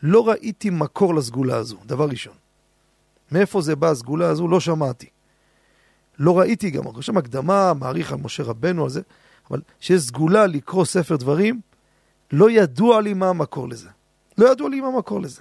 לא 0.02 0.28
ראיתי 0.28 0.70
מקור 0.70 1.14
לסגולה 1.14 1.56
הזו, 1.56 1.76
דבר 1.86 2.04
ראשון. 2.08 2.34
מאיפה 3.32 3.60
זה 3.60 3.76
בא 3.76 3.90
הסגולה 3.90 4.28
הזו? 4.28 4.48
לא 4.48 4.60
שמעתי. 4.60 5.06
לא 6.18 6.38
ראיתי 6.38 6.70
גם, 6.70 6.82
יש 6.98 7.06
שם 7.06 7.16
הקדמה, 7.16 7.74
מעריך 7.74 8.12
על 8.12 8.18
משה 8.18 8.42
רבנו 8.42 8.84
על 8.84 8.90
זה, 8.90 9.00
אבל 9.50 9.60
שיש 9.80 10.02
סגולה 10.02 10.46
לקרוא 10.46 10.84
ספר 10.84 11.16
דברים, 11.16 11.60
לא 12.32 12.50
ידוע 12.50 13.00
לי 13.00 13.14
מה 13.14 13.28
המקור 13.28 13.68
לזה. 13.68 13.88
לא 14.38 14.52
ידוע 14.52 14.68
לי 14.68 14.80
מה 14.80 14.88
המקור 14.88 15.20
לזה. 15.20 15.40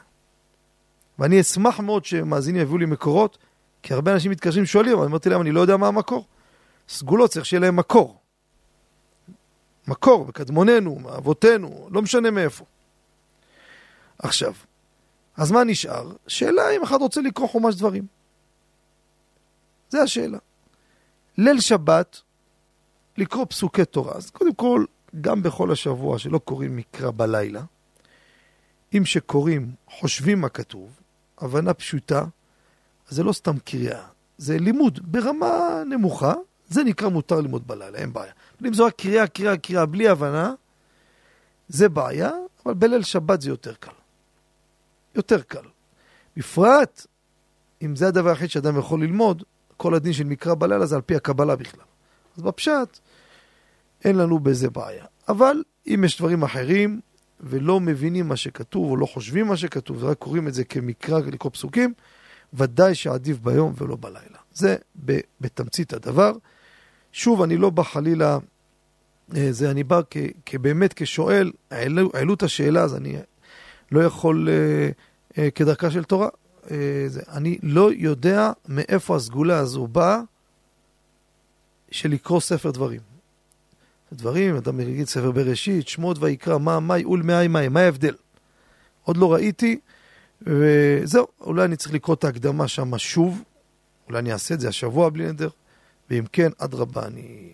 ואני 1.19 1.41
אשמח 1.41 1.79
מאוד 1.79 2.05
שמאזינים 2.05 2.61
יביאו 2.61 2.77
לי 2.77 2.85
מקורות, 2.85 3.37
כי 3.83 3.93
הרבה 3.93 4.13
אנשים 4.13 4.31
מתקשרים 4.31 4.65
שואלים, 4.65 4.97
אבל 4.97 5.05
אמרתי 5.05 5.29
להם, 5.29 5.41
אני 5.41 5.51
לא 5.51 5.61
יודע 5.61 5.77
מה 5.77 5.87
המקור. 5.87 6.27
סגולות 6.89 7.31
צריך 7.31 7.45
שיהיה 7.45 7.59
להם 7.59 7.75
מקור. 7.75 8.18
מקור, 9.89 10.25
בקדמוננו, 10.25 10.99
מאבותינו, 10.99 11.87
לא 11.91 12.01
משנה 12.01 12.31
מאיפה. 12.31 12.65
עכשיו, 14.17 14.53
אז 15.37 15.51
מה 15.51 15.63
נשאר? 15.63 16.11
שאלה 16.27 16.69
אם 16.75 16.83
אחד 16.83 17.01
רוצה 17.01 17.21
לקרוא 17.21 17.47
חומש 17.47 17.75
דברים. 17.75 18.05
זה 19.89 20.01
השאלה. 20.01 20.37
ליל 21.37 21.59
שבת, 21.59 22.21
לקרוא 23.17 23.45
פסוקי 23.49 23.85
תורה. 23.85 24.13
אז 24.15 24.29
קודם 24.29 24.53
כל, 24.53 24.85
גם 25.21 25.43
בכל 25.43 25.71
השבוע 25.71 26.19
שלא 26.19 26.37
קוראים 26.37 26.75
מקרא 26.75 27.11
בלילה, 27.15 27.61
אם 28.97 29.05
שקוראים, 29.05 29.71
חושבים 29.87 30.41
מה 30.41 30.49
כתוב, 30.49 30.99
הבנה 31.37 31.73
פשוטה, 31.73 32.25
אז 33.09 33.15
זה 33.15 33.23
לא 33.23 33.33
סתם 33.33 33.59
קריאה, 33.59 34.03
זה 34.37 34.57
לימוד 34.57 34.99
ברמה 35.03 35.83
נמוכה, 35.89 36.33
זה 36.69 36.83
נקרא 36.83 37.09
מותר 37.09 37.41
ללמוד 37.41 37.67
בלילה, 37.67 37.97
אין 37.97 38.13
בעיה. 38.13 38.33
אבל 38.59 38.67
אם 38.67 38.73
זו 38.73 38.85
רק 38.85 38.95
קריאה, 38.95 39.27
קריאה, 39.27 39.57
קריאה, 39.57 39.85
בלי 39.85 40.07
הבנה, 40.07 40.53
זה 41.67 41.89
בעיה, 41.89 42.31
אבל 42.65 42.73
בליל 42.73 43.03
שבת 43.03 43.41
זה 43.41 43.49
יותר 43.49 43.73
קל. 43.73 43.91
יותר 45.15 45.41
קל. 45.41 45.65
בפרט, 46.37 47.05
אם 47.81 47.95
זה 47.95 48.07
הדבר 48.07 48.29
היחיד 48.29 48.49
שאדם 48.49 48.79
יכול 48.79 49.03
ללמוד, 49.03 49.43
כל 49.77 49.93
הדין 49.93 50.13
של 50.13 50.23
מקרא 50.23 50.55
בלילה 50.55 50.85
זה 50.85 50.95
על 50.95 51.01
פי 51.01 51.15
הקבלה 51.15 51.55
בכלל. 51.55 51.83
אז 52.37 52.43
בפשט, 52.43 52.99
אין 54.03 54.15
לנו 54.15 54.39
בזה 54.39 54.69
בעיה. 54.69 55.05
אבל 55.27 55.63
אם 55.87 56.03
יש 56.05 56.17
דברים 56.17 56.43
אחרים, 56.43 57.01
ולא 57.39 57.79
מבינים 57.79 58.27
מה 58.27 58.35
שכתוב, 58.35 58.91
או 58.91 58.97
לא 58.97 59.05
חושבים 59.05 59.47
מה 59.47 59.57
שכתוב, 59.57 60.03
ורק 60.03 60.17
קוראים 60.17 60.47
את 60.47 60.53
זה 60.53 60.63
כמקרא, 60.63 61.19
לקרוא 61.19 61.51
פסוקים, 61.51 61.93
ודאי 62.53 62.95
שעדיף 62.95 63.39
ביום 63.39 63.73
ולא 63.77 63.97
בלילה. 63.99 64.37
זה 64.53 64.75
בתמצית 65.41 65.93
הדבר. 65.93 66.31
שוב, 67.11 67.41
אני 67.41 67.57
לא 67.57 67.69
בא 67.69 67.83
חלילה, 67.83 68.37
אה, 69.35 69.51
זה 69.51 69.71
אני 69.71 69.83
בא 69.83 70.01
כ, 70.09 70.17
כבאמת 70.45 70.93
כשואל, 70.95 71.51
העלו, 71.71 72.09
העלו 72.13 72.33
את 72.33 72.43
השאלה, 72.43 72.83
אז 72.83 72.95
אני 72.95 73.17
לא 73.91 74.03
יכול 74.03 74.49
אה, 74.49 74.89
אה, 75.37 75.51
כדרכה 75.51 75.91
של 75.91 76.03
תורה. 76.03 76.29
זה, 77.07 77.21
אני 77.31 77.57
לא 77.63 77.89
יודע 77.93 78.51
מאיפה 78.67 79.15
הסגולה 79.15 79.57
הזו 79.57 79.87
באה 79.87 80.21
של 81.91 82.09
לקרוא 82.09 82.39
ספר 82.39 82.71
דברים. 82.71 82.99
דברים, 84.13 84.55
אדם 84.55 84.79
יגיד 84.79 85.07
ספר 85.07 85.31
בראשית, 85.31 85.87
שמות 85.87 86.17
ויקרא, 86.19 86.57
מה, 86.57 86.79
מאי, 86.79 87.05
ולמאי 87.05 87.47
מאי, 87.47 87.67
מה 87.67 87.79
ההבדל? 87.79 88.15
עוד 89.03 89.17
לא 89.17 89.33
ראיתי, 89.33 89.79
וזהו, 90.41 91.27
אולי 91.41 91.65
אני 91.65 91.75
צריך 91.75 91.93
לקרוא 91.93 92.15
את 92.15 92.23
ההקדמה 92.23 92.67
שם 92.67 92.97
שוב, 92.97 93.43
אולי 94.07 94.19
אני 94.19 94.33
אעשה 94.33 94.53
את 94.53 94.59
זה 94.59 94.67
השבוע 94.67 95.09
בלי 95.09 95.27
נדר, 95.27 95.49
ואם 96.09 96.23
כן, 96.31 96.49
אדרבה, 96.57 97.05
אני 97.05 97.51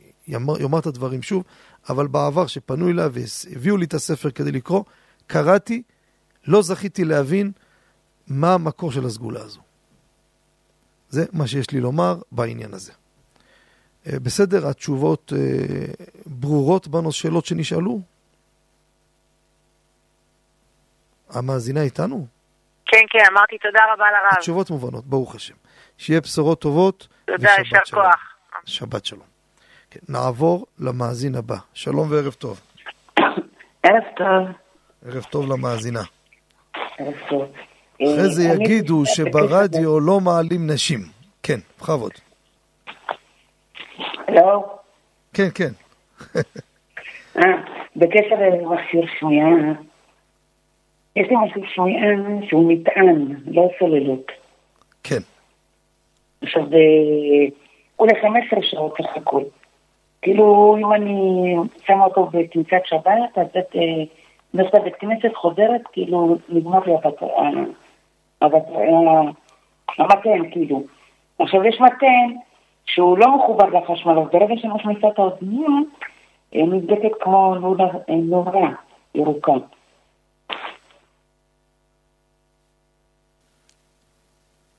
אומר 0.64 0.80
את 0.80 0.86
הדברים 0.86 1.22
שוב, 1.22 1.44
אבל 1.90 2.08
בעבר 2.08 2.48
שפנו 2.48 2.90
אליי 2.90 3.08
והביאו 3.12 3.78
לי 3.78 3.86
את 3.86 3.94
הספר 3.94 4.32
כדי 4.32 4.52
לקרוא, 4.52 4.84
קראתי, 5.28 5.84
לא 6.48 6.62
זכיתי 6.62 7.06
להבין 7.06 7.52
מה 8.28 8.54
המקור 8.54 8.92
של 8.92 9.06
הסגולה 9.06 9.42
הזו. 9.42 9.62
זה 11.10 11.26
מה 11.34 11.48
שיש 11.48 11.72
לי 11.72 11.80
לומר 11.80 12.16
בעניין 12.32 12.74
הזה. 12.74 12.94
אה, 14.08 14.20
בסדר, 14.20 14.68
התשובות 14.68 15.34
אה, 15.36 15.86
ברורות 16.26 16.88
בנושאלות 16.88 17.46
שנשאלו? 17.46 18.00
המאזינה 21.30 21.82
איתנו? 21.82 22.28
כן, 22.86 23.06
כן, 23.10 23.20
אמרתי 23.32 23.58
תודה 23.58 23.80
רבה 23.94 24.06
לרב. 24.12 24.38
התשובות 24.38 24.70
מובנות, 24.70 25.06
ברוך 25.06 25.36
השם. 25.36 25.56
שיהיה 25.98 26.22
בשורות 26.22 26.62
טובות. 26.62 27.08
תודה, 27.26 27.50
יישר 27.50 27.80
כוח. 27.92 28.35
שבת 28.66 29.06
שלום. 29.06 29.36
כן, 29.92 30.00
נעבור 30.10 30.66
למאזין 30.80 31.36
הבא. 31.36 31.56
שלום 31.74 32.12
וערב 32.12 32.34
טוב. 32.34 32.62
ערב 33.84 34.04
טוב. 34.18 34.48
ערב 35.06 35.24
טוב 35.24 35.52
למאזינה. 35.52 36.02
ערב 36.98 37.14
טוב. 37.30 37.52
אחרי 37.96 38.30
זה 38.30 38.42
אה, 38.50 38.54
יגידו 38.54 39.06
שברדיו 39.06 40.00
לא 40.00 40.20
מעלים 40.20 40.72
נשים. 40.72 41.00
כן, 41.44 41.60
בכבוד. 41.80 42.12
לא. 44.30 44.78
כן, 45.34 45.48
כן. 45.56 45.72
אה, 47.38 47.44
בקשר 47.96 48.36
למכשיר 48.36 49.06
שמיעה, 49.20 49.50
יש 51.16 51.28
לי 51.30 51.36
מכשיר 51.36 51.64
שמיעה 51.74 52.08
שהוא 52.50 52.72
מטען, 52.72 53.36
לא 53.48 53.70
סוללות. 53.80 54.32
כן. 55.04 55.20
עכשיו, 56.42 56.62
הוא 57.96 58.08
ל-15 58.08 58.62
שעות 58.62 58.98
סך 58.98 59.18
הכל. 59.18 59.44
כאילו, 60.22 60.78
אם 60.80 60.94
אני 60.94 61.56
שמה 61.86 62.06
אותו 62.06 62.26
בכניסת 62.26 62.82
שבת, 62.86 63.38
אז 63.38 63.48
את 63.58 63.76
נכנסת 64.54 64.76
בית 64.84 64.96
כנסת, 64.96 65.36
חוזרת, 65.36 65.82
כאילו, 65.92 66.38
נגמר 66.50 66.80
לי 66.86 66.94
המתן, 70.00 70.50
כאילו. 70.52 70.84
עכשיו, 71.40 71.66
יש 71.66 71.82
מתן 71.82 72.36
שהוא 72.86 73.18
לא 73.18 73.38
מחובר 73.38 73.66
לחשמל, 73.66 74.20
אז 74.20 74.28
ברגע 74.34 74.56
שמכניסה 74.58 75.08
את 75.08 75.20
האוזנייה, 75.20 75.70
היא 76.52 76.64
נבדקת 76.64 77.12
כמו 77.22 77.56
נורה 78.10 78.70
ירוקה. 79.16 79.52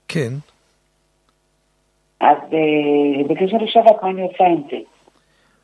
כן. 0.09 0.33
אז 2.21 2.37
בקשר 3.29 3.57
לשבת, 3.57 4.03
מה 4.03 4.11
אני 4.11 4.23
עושה 4.23 4.45
עם 4.45 4.63
זה? 4.71 4.77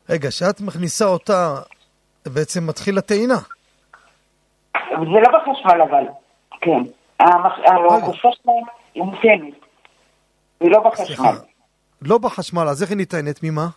רגע, 0.09 0.29
כשאת 0.29 0.61
מכניסה 0.61 1.05
אותה, 1.05 1.55
בעצם 2.25 2.67
מתחיל 2.67 2.97
הטעינה. 2.97 3.37
זה 4.73 5.19
לא 5.21 5.29
בחשמל 5.29 5.81
אבל, 5.81 6.03
כן. 6.61 6.81
הקופה 7.19 8.29
שלה 8.31 8.53
היא 8.93 9.03
מותנת, 9.03 9.53
היא 10.59 10.71
לא 10.71 10.79
בחשמל. 10.79 11.35
לא 12.01 12.17
בחשמל, 12.17 12.61
אז 12.61 12.83
איך 12.83 12.91
היא 12.91 12.97
נטענת? 12.97 13.39
ממה? 13.43 13.67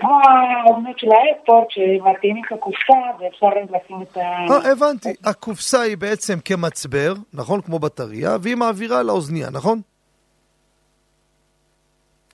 כמו 0.00 0.18
האוזנות 0.24 0.98
של 0.98 1.06
האייפורט, 1.12 1.66
שמטעינים 1.70 2.42
את 2.48 2.52
הקופסה 2.52 2.92
ואפשר 3.20 3.46
לשים 3.46 4.02
את 4.02 4.16
ה... 4.16 4.20
אה, 4.20 4.72
הבנתי. 4.72 5.08
הקופסה 5.24 5.80
היא 5.80 5.96
בעצם 5.96 6.38
כמצבר, 6.44 7.12
נכון? 7.34 7.60
כמו 7.60 7.78
בטריה, 7.78 8.36
והיא 8.42 8.56
מעבירה 8.56 9.02
לאוזנייה, 9.02 9.50
נכון? 9.50 9.80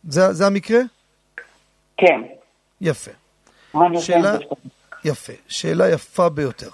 זה, 0.09 0.33
זה 0.33 0.47
המקרה? 0.47 0.81
כן. 1.97 2.21
יפה. 2.81 3.11
שאלה, 3.99 4.37
יפה. 5.05 5.33
שאלה 5.49 5.91
יפה 5.91 6.29
ביותר. 6.29 6.71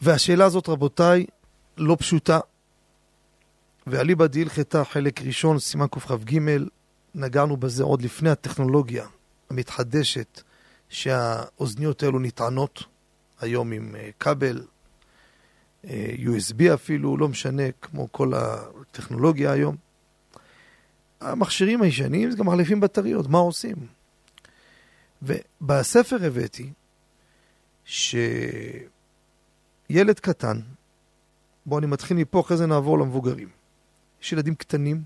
והשאלה 0.00 0.44
הזאת, 0.44 0.68
רבותיי, 0.68 1.26
לא 1.76 1.96
פשוטה. 1.98 2.40
ואליבא 3.86 4.26
דהילכתה 4.26 4.84
חלק 4.84 5.22
ראשון, 5.22 5.58
סימן 5.58 5.86
קכ"ג, 5.86 6.38
נגענו 7.14 7.56
בזה 7.56 7.84
עוד 7.84 8.02
לפני 8.02 8.30
הטכנולוגיה 8.30 9.06
המתחדשת, 9.50 10.42
שהאוזניות 10.88 12.02
האלו 12.02 12.18
נטענות 12.18 12.82
היום 13.40 13.72
עם 13.72 13.96
אה, 13.96 14.10
כבל, 14.20 14.62
אה, 15.84 16.14
USB 16.18 16.74
אפילו, 16.74 17.16
לא 17.16 17.28
משנה, 17.28 17.62
כמו 17.80 18.12
כל 18.12 18.32
הטכנולוגיה 18.34 19.52
היום. 19.52 19.83
המכשירים 21.24 21.82
הישנים 21.82 22.30
זה 22.30 22.36
גם 22.36 22.46
מחליפים 22.46 22.80
בטריות, 22.80 23.28
מה 23.28 23.38
עושים? 23.38 23.76
ובספר 25.22 26.16
הבאתי 26.26 26.72
שילד 27.84 28.20
קטן, 30.20 30.60
בואו 31.66 31.78
אני 31.78 31.86
מתחיל 31.86 32.16
מפה, 32.16 32.40
אחרי 32.40 32.56
זה 32.56 32.66
נעבור 32.66 32.98
למבוגרים. 32.98 33.48
יש 34.22 34.32
ילדים 34.32 34.54
קטנים 34.54 35.02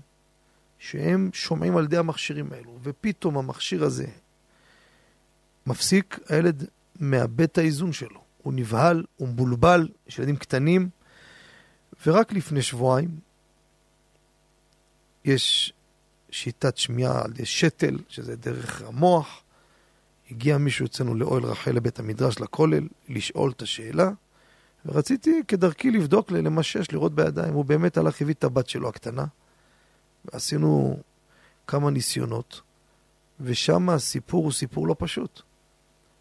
שהם 0.79 1.29
שומעים 1.33 1.77
על 1.77 1.83
ידי 1.83 1.97
המכשירים 1.97 2.53
האלו, 2.53 2.79
ופתאום 2.83 3.37
המכשיר 3.37 3.83
הזה 3.83 4.07
מפסיק, 5.67 6.19
הילד 6.29 6.65
מאבד 6.99 7.41
את 7.41 7.57
האיזון 7.57 7.93
שלו. 7.93 8.23
הוא 8.43 8.53
נבהל, 8.53 9.03
הוא 9.17 9.27
מבולבל, 9.27 9.87
יש 10.07 10.19
ילדים 10.19 10.35
קטנים, 10.35 10.89
ורק 12.05 12.33
לפני 12.33 12.61
שבועיים 12.61 13.19
יש 15.25 15.73
שיטת 16.31 16.77
שמיעה 16.77 17.21
על 17.23 17.31
ידי 17.31 17.45
שתל, 17.45 17.97
שזה 18.07 18.35
דרך 18.35 18.81
המוח. 18.81 19.41
הגיע 20.31 20.57
מישהו 20.57 20.85
אצלנו 20.85 21.15
לאוהל 21.15 21.43
רחל 21.43 21.71
לבית 21.71 21.99
המדרש 21.99 22.39
לכולל, 22.39 22.87
לשאול 23.09 23.51
את 23.51 23.61
השאלה, 23.61 24.09
ורציתי 24.85 25.41
כדרכי 25.47 25.91
לבדוק, 25.91 26.31
למשש, 26.31 26.91
לראות 26.91 27.15
בידיים. 27.15 27.53
הוא 27.53 27.65
באמת 27.65 27.97
הלך, 27.97 28.21
הביא 28.21 28.33
את 28.33 28.43
הבת 28.43 28.69
שלו 28.69 28.89
הקטנה, 28.89 29.25
ועשינו 30.25 30.99
כמה 31.67 31.89
ניסיונות, 31.89 32.61
ושם 33.39 33.89
הסיפור 33.89 34.43
הוא 34.43 34.51
סיפור 34.51 34.87
לא 34.87 34.95
פשוט. 34.99 35.41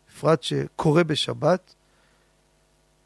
בפרט 0.09 0.42
שקורה 0.42 1.04
בשבת, 1.04 1.74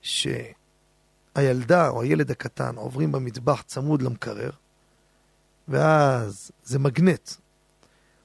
שהילדה 0.02 1.88
או 1.88 2.02
הילד 2.02 2.30
הקטן 2.30 2.76
עוברים 2.76 3.12
במטבח 3.12 3.62
צמוד 3.62 4.02
למקרר, 4.02 4.50
ואז 5.68 6.50
זה 6.64 6.78
מגנט. 6.78 7.30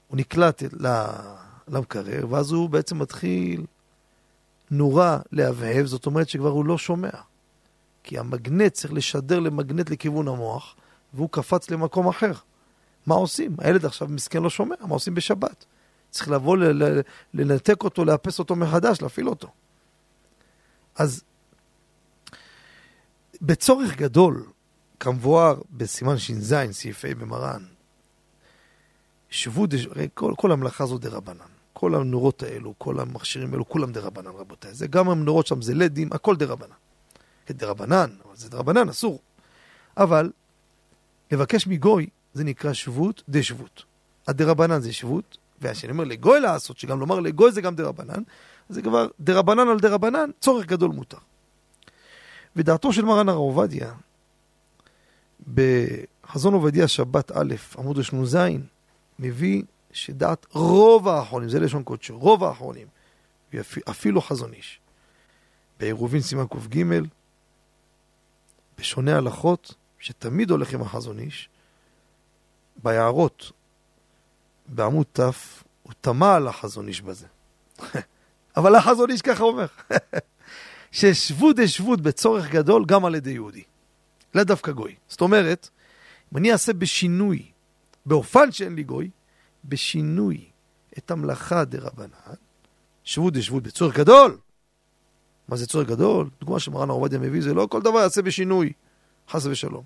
הוא 0.07 0.17
נקלט 0.17 0.63
למקרר, 1.67 2.25
ואז 2.29 2.51
הוא 2.51 2.69
בעצם 2.69 2.99
מתחיל 2.99 3.65
נורה 4.71 5.19
להבהב, 5.31 5.85
זאת 5.85 6.05
אומרת 6.05 6.29
שכבר 6.29 6.49
הוא 6.49 6.65
לא 6.65 6.77
שומע. 6.77 7.09
כי 8.03 8.17
המגנט 8.17 8.73
צריך 8.73 8.93
לשדר 8.93 9.39
למגנט 9.39 9.89
לכיוון 9.89 10.27
המוח, 10.27 10.75
והוא 11.13 11.29
קפץ 11.31 11.69
למקום 11.69 12.07
אחר. 12.07 12.31
מה 13.05 13.15
עושים? 13.15 13.55
הילד 13.59 13.85
עכשיו 13.85 14.07
מסכן 14.07 14.43
לא 14.43 14.49
שומע, 14.49 14.75
מה 14.81 14.93
עושים 14.93 15.15
בשבת? 15.15 15.65
צריך 16.09 16.29
לבוא 16.29 16.57
לנתק 17.33 17.83
אותו, 17.83 18.05
לאפס 18.05 18.39
אותו 18.39 18.55
מחדש, 18.55 19.01
להפעיל 19.01 19.29
אותו. 19.29 19.47
אז 20.95 21.23
בצורך 23.41 23.95
גדול, 23.95 24.45
כמבואר 24.99 25.61
בסימן 25.71 26.17
ש"ז, 26.17 26.55
סעיף 26.71 27.05
ה' 27.05 27.15
במרן, 27.15 27.63
שבו, 29.29 29.67
דש... 29.67 29.87
כל, 30.13 30.33
כל 30.37 30.51
המלאכה 30.51 30.83
הזו 30.83 30.97
דרבנן. 30.97 31.57
כל 31.73 31.95
הנורות 31.95 32.43
האלו, 32.43 32.73
כל 32.77 32.99
המכשירים 32.99 33.53
האלו, 33.53 33.69
כולם 33.69 33.91
דרבנן, 33.91 34.31
רבותיי. 34.31 34.73
זה 34.73 34.87
גם 34.87 35.09
הנורות 35.09 35.47
שם, 35.47 35.61
זה 35.61 35.73
לדים, 35.73 36.09
הכל 36.11 36.35
דה 36.35 36.45
רבנן. 36.45 36.75
דה 37.49 37.67
רבנן, 37.67 38.09
אבל 38.25 38.35
זה 38.35 38.49
דה 38.49 38.57
רבנן, 38.57 38.89
אסור. 38.89 39.19
אבל, 39.97 40.31
לבקש 41.31 41.67
מגוי, 41.67 42.07
זה 42.33 42.43
נקרא 42.43 42.73
שבות 42.73 43.23
דשבות. 43.29 43.83
הדה 44.27 44.45
רבנן 44.45 44.81
זה 44.81 44.93
שבות, 44.93 45.37
וכשאני 45.61 45.91
אומר 45.91 46.03
לגוי 46.03 46.39
לעשות, 46.39 46.77
שגם 46.77 46.99
לומר 46.99 47.19
לגוי 47.19 47.51
זה 47.51 47.61
גם 47.61 47.75
דה 47.75 47.83
רבנן, 47.83 48.23
זה 48.69 48.81
כבר 48.81 49.07
דה 49.19 49.39
רבנן 49.39 49.67
על 49.67 49.79
דה 49.79 49.89
רבנן, 49.89 50.29
צורך 50.39 50.65
גדול 50.65 50.91
מותר. 50.91 51.17
ודעתו 52.55 52.93
של 52.93 53.05
מרן 53.05 53.29
הרב 53.29 53.37
עובדיה, 53.37 53.93
בחזון 55.53 56.53
עובדיה 56.53 56.87
שבת 56.87 57.31
א', 57.31 57.55
עמוד 57.77 57.99
השנ"ז, 57.99 58.37
מביא 59.19 59.63
שדעת 59.91 60.45
רוב 60.51 61.07
האחרונים, 61.07 61.49
זה 61.49 61.59
לשון 61.59 61.83
קודשו, 61.83 62.19
רוב 62.19 62.43
האחרונים, 62.43 62.87
אפילו 63.89 64.21
חזון 64.21 64.53
איש, 64.53 64.79
בעירובין 65.79 66.21
סימן 66.21 66.45
ק"ג, 66.47 66.83
בשונה 68.77 69.17
הלכות, 69.17 69.73
שתמיד 69.99 70.51
הולך 70.51 70.73
עם 70.73 70.81
החזון 70.81 71.19
איש, 71.19 71.49
ביערות, 72.83 73.51
בעמוד 74.67 75.05
ת', 75.13 75.19
הוא 75.83 75.93
תמה 76.01 76.35
על 76.35 76.47
החזון 76.47 76.87
איש 76.87 77.01
בזה. 77.01 77.27
אבל 78.57 78.75
החזון 78.75 79.11
איש 79.11 79.21
ככה 79.21 79.43
אומר, 79.43 79.65
ששבות 80.91 81.55
דשבות 81.55 82.01
בצורך 82.01 82.49
גדול 82.49 82.85
גם 82.85 83.05
על 83.05 83.15
ידי 83.15 83.31
יהודי. 83.31 83.63
לא 84.37 84.43
דווקא 84.43 84.71
גוי. 84.71 84.95
זאת 85.07 85.21
אומרת, 85.21 85.69
אם 86.33 86.37
אני 86.37 86.51
אעשה 86.51 86.73
בשינוי, 86.73 87.51
באופן 88.05 88.51
שאין 88.51 88.75
לי 88.75 88.83
גוי, 88.83 89.09
בשינוי 89.65 90.45
את 90.97 91.11
המלאכה 91.11 91.65
דרבנן, 91.65 92.35
שבות 93.03 93.33
דשבות 93.33 93.63
בצורך 93.63 93.95
גדול. 93.97 94.37
מה 95.47 95.55
זה 95.55 95.67
צורך 95.67 95.87
גדול? 95.87 96.29
דוגמה 96.39 96.59
שמרן 96.59 96.89
עובדיה 96.89 97.19
מביא, 97.19 97.41
זה 97.41 97.53
לא 97.53 97.67
כל 97.71 97.81
דבר 97.81 97.99
יעשה 97.99 98.21
בשינוי, 98.21 98.73
חס 99.29 99.45
ושלום. 99.45 99.83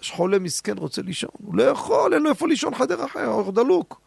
יש 0.00 0.10
חולה 0.10 0.38
מסכן, 0.38 0.78
רוצה 0.78 1.02
לישון, 1.02 1.30
הוא 1.32 1.54
לא 1.54 1.62
יכול, 1.62 2.14
אין 2.14 2.22
לו 2.22 2.30
איפה 2.30 2.48
לישון 2.48 2.74
חדר 2.74 3.04
אחר, 3.04 3.26
הוא 3.26 3.52
דלוק. 3.52 4.00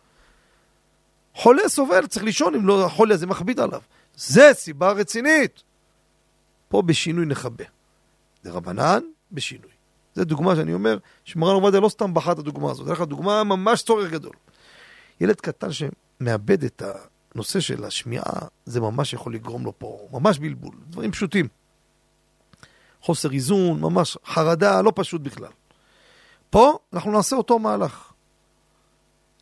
חולה 1.34 1.70
סובל, 1.70 2.08
צריך 2.08 2.26
לישון 2.26 2.56
אם 2.56 2.68
לא 2.68 2.86
החולה 2.86 3.14
הזה 3.14 3.28
מכביד 3.28 3.60
עליו. 3.60 3.82
זה 4.16 4.50
סיבה 4.54 4.92
רצינית. 4.92 5.64
פה 6.70 6.82
בשינוי 6.82 7.26
נכבה. 7.26 7.64
דרבנן, 8.44 9.00
בשינוי. 9.32 9.77
זו 10.18 10.24
דוגמה 10.24 10.56
שאני 10.56 10.74
אומר, 10.74 10.98
שמרן 11.24 11.54
עובדיה 11.54 11.80
לא 11.80 11.90
סתם 11.90 12.14
בחר 12.14 12.32
את 12.32 12.40
הדוגמה 12.40 12.72
הזאת, 12.72 12.86
זה 12.86 12.92
לך 12.92 13.02
דוגמה 13.02 13.44
ממש 13.44 13.84
צורך 13.84 14.12
גדול. 14.12 14.34
ילד 15.22 15.42
קטן 15.42 15.68
שמאבד 15.72 16.64
את 16.64 16.84
הנושא 17.36 17.60
של 17.60 17.84
השמיעה, 17.84 18.34
זה 18.66 18.82
ממש 18.82 19.14
יכול 19.14 19.34
לגרום 19.34 19.66
לו 19.66 19.74
פה, 19.80 20.08
ממש 20.12 20.40
בלבול, 20.40 20.76
דברים 20.90 21.12
פשוטים. 21.12 21.48
חוסר 23.02 23.32
איזון, 23.32 23.82
ממש 23.82 24.18
חרדה, 24.26 24.82
לא 24.82 24.92
פשוט 24.96 25.22
בכלל. 25.22 25.52
פה 26.50 26.78
אנחנו 26.94 27.12
נעשה 27.12 27.36
אותו 27.36 27.60
מהלך. 27.60 28.12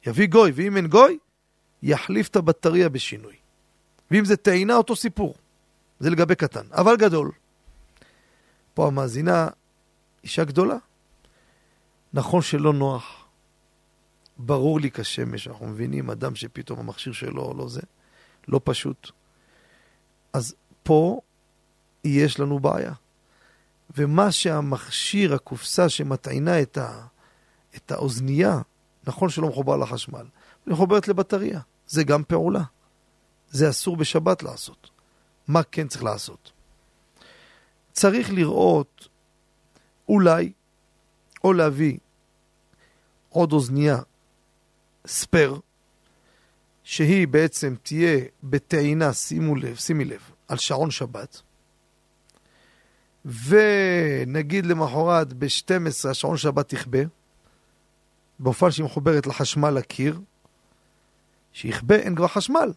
יביא 0.08 0.28
גוי, 0.28 0.52
ואם 0.56 0.78
אין 0.78 0.88
גוי, 0.88 1.18
יחליף 1.84 2.28
את 2.28 2.36
הבטריה 2.36 2.90
בשינוי. 2.90 3.36
ואם 4.12 4.26
זה 4.26 4.38
טעינה, 4.38 4.76
אותו 4.76 4.96
סיפור. 4.96 5.36
זה 6.00 6.10
לגבי 6.10 6.36
קטן. 6.36 6.66
אבל 6.72 6.96
גדול. 6.96 7.32
פה 8.74 8.88
המאזינה, 8.88 9.48
אישה 10.26 10.44
גדולה. 10.44 10.78
נכון 12.14 12.42
שלא 12.42 12.74
נוח. 12.74 13.26
ברור 14.38 14.80
לי 14.80 14.92
כשמש, 14.92 15.48
אנחנו 15.48 15.68
מבינים 15.68 16.10
אדם 16.10 16.36
שפתאום 16.36 16.80
המכשיר 16.80 17.14
שלו 17.14 17.54
לא 17.58 17.68
זה, 17.68 17.82
לא 18.48 18.62
פשוט. 18.64 19.12
אז 20.34 20.56
פה 20.84 21.22
יש 22.04 22.40
לנו 22.40 22.60
בעיה. 22.60 22.94
ומה 23.98 24.32
שהמכשיר, 24.32 25.34
הקופסה 25.34 25.90
שמטעינה 25.90 26.62
את, 26.62 26.78
ה, 26.78 27.06
את 27.76 27.92
האוזנייה, 27.92 28.62
נכון 29.08 29.30
שלא 29.30 29.48
מחובר 29.48 29.78
לחשמל, 29.78 30.26
היא 30.66 30.74
מחוברת 30.74 31.08
לבטריה. 31.08 31.60
זה 31.88 32.04
גם 32.04 32.24
פעולה. 32.24 32.64
זה 33.50 33.70
אסור 33.70 33.98
בשבת 33.98 34.44
לעשות. 34.44 34.90
מה 35.48 35.64
כן 35.64 35.88
צריך 35.88 36.04
לעשות? 36.04 36.52
צריך 37.92 38.34
לראות 38.34 39.08
אולי, 40.10 40.52
או 41.44 41.54
להביא 41.54 41.98
עוד 43.30 43.54
אוזנייה 43.54 43.98
ספייר, 45.08 45.60
שהיא 46.84 47.28
בעצם 47.28 47.76
תהיה 47.84 48.26
בטעינה, 48.44 49.14
שימו 49.14 49.56
לב, 49.56 49.76
שימי 49.76 50.06
לב, 50.06 50.32
על 50.48 50.58
שעון 50.58 50.92
שבת, 50.92 51.42
ונגיד 53.26 54.66
למחרת 54.66 55.34
ב-12 55.34 56.10
השעון 56.10 56.38
שבת 56.38 56.70
תכבה, 56.70 57.00
באופן 58.40 58.72
שהיא 58.72 58.86
מחוברת 58.86 59.28
לחשמל 59.28 59.70
לקיר, 59.70 60.20
שיכבה, 61.54 61.96
אין 61.96 62.16
כבר 62.16 62.28
חשמל. 62.28 62.74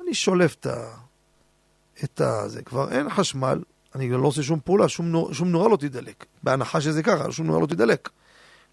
אני 0.00 0.14
שולף 0.14 0.54
את 0.54 0.66
ה... 0.66 0.96
את 2.04 2.20
ה... 2.20 2.48
זה 2.48 2.62
כבר 2.62 2.92
אין 2.92 3.10
חשמל, 3.10 3.62
אני 3.94 4.08
לא 4.08 4.26
עושה 4.26 4.42
שום 4.42 4.60
פעולה, 4.64 4.88
שום, 4.88 5.06
נור, 5.06 5.32
שום 5.32 5.48
נורה 5.48 5.68
לא 5.68 5.76
תדלק. 5.76 6.26
בהנחה 6.42 6.80
שזה 6.80 7.02
ככה, 7.02 7.32
שום 7.32 7.46
נורה 7.46 7.60
לא 7.60 7.66
תדלק. 7.66 8.08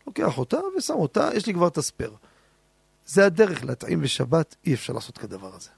לוקח 0.07 0.38
אותה 0.38 0.57
ושם 0.77 0.94
אותה, 0.94 1.30
יש 1.35 1.45
לי 1.45 1.53
כבר 1.53 1.68
את 1.68 1.77
הספייר. 1.77 2.15
זה 3.06 3.26
הדרך 3.26 3.65
להטעים 3.65 4.02
בשבת, 4.02 4.56
אי 4.65 4.73
אפשר 4.73 4.94
לעשות 4.94 5.18
כדבר 5.18 5.56
הזה. 5.56 5.69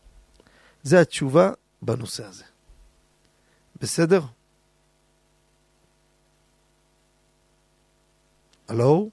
זה 0.83 1.01
התשובה 1.01 1.51
בנושא 1.81 2.25
הזה. 2.25 2.43
בסדר? 3.81 4.21
הלו? 8.67 9.09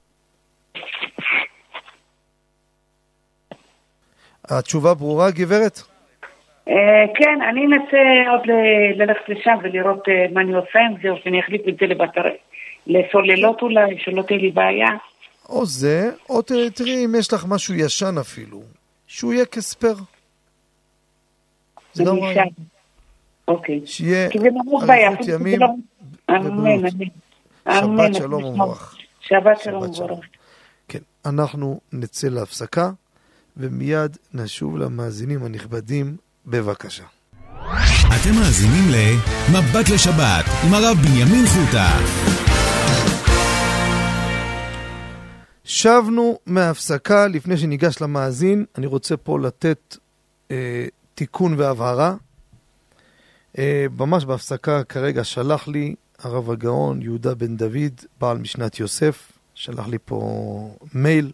התשובה 4.45 4.93
ברורה, 4.93 5.31
גברת? 5.31 5.81
אה, 6.69 7.05
כן, 7.15 7.41
אני 7.49 7.65
אנסה 7.65 8.29
עוד 8.31 8.41
ללכת 8.95 9.29
לשם 9.29 9.57
ולראות 9.63 10.03
אה, 10.09 10.25
מה 10.33 10.41
אני 10.41 10.53
עושה 10.53 10.79
עם 10.79 10.95
זה, 11.01 11.09
או 11.09 11.15
שאני 11.23 11.39
אחליף 11.39 11.61
את 11.67 11.75
זה. 11.79 11.85
לסוללות 12.87 13.61
אולי, 13.61 13.97
שלא 13.99 14.21
תהיה 14.21 14.39
לי 14.39 14.51
בעיה. 14.51 14.89
או 15.49 15.65
זה, 15.65 16.11
או 16.29 16.41
תראי 16.41 17.05
אם 17.05 17.15
יש 17.19 17.33
לך 17.33 17.45
משהו 17.49 17.73
ישן 17.73 18.15
אפילו, 18.21 18.61
שהוא 19.07 19.33
יהיה 19.33 19.45
כספר. 19.45 19.93
זה 21.93 22.03
גם 22.03 22.19
רעיון. 22.19 22.33
שם. 22.33 22.63
אוקיי. 23.47 23.81
שיהיה. 23.85 24.29
אריכות 25.07 25.27
ימים 25.27 25.59
לא- 25.59 25.67
ובריאות. 26.29 26.93
אמן. 27.69 28.13
שבת 28.13 28.15
שלום. 28.15 28.43
ומבורך. 28.43 28.97
שבת 29.21 29.61
שלום. 29.61 29.83
ומבורך. 29.83 30.25
כן, 30.87 30.99
אנחנו 31.25 31.79
נצא 31.93 32.27
להפסקה, 32.27 32.89
ומיד 33.57 34.17
נשוב 34.33 34.77
למאזינים 34.77 35.43
הנכבדים, 35.43 36.17
בבקשה. 36.47 37.03
אתם 38.07 38.35
מאזינים 38.35 38.83
ל"מבט 38.91 39.89
לשבת" 39.93 40.45
עם 40.65 40.73
הרב 40.73 40.97
בנימין 40.97 41.45
חוטה. 41.45 41.89
שבנו 45.63 46.39
מההפסקה, 46.45 47.27
לפני 47.27 47.57
שניגש 47.57 48.01
למאזין, 48.01 48.65
אני 48.77 48.85
רוצה 48.85 49.17
פה 49.17 49.39
לתת 49.39 49.97
אה, 50.51 50.85
תיקון 51.15 51.53
והבהרה. 51.57 52.15
אה, 53.57 53.85
ממש 53.99 54.25
בהפסקה 54.25 54.83
כרגע 54.83 55.23
שלח 55.23 55.67
לי 55.67 55.95
הרב 56.19 56.51
הגאון 56.51 57.01
יהודה 57.01 57.35
בן 57.35 57.57
דוד, 57.57 58.01
בעל 58.19 58.37
משנת 58.37 58.79
יוסף, 58.79 59.31
שלח 59.55 59.87
לי 59.87 59.97
פה 60.05 60.77
מייל, 60.93 61.31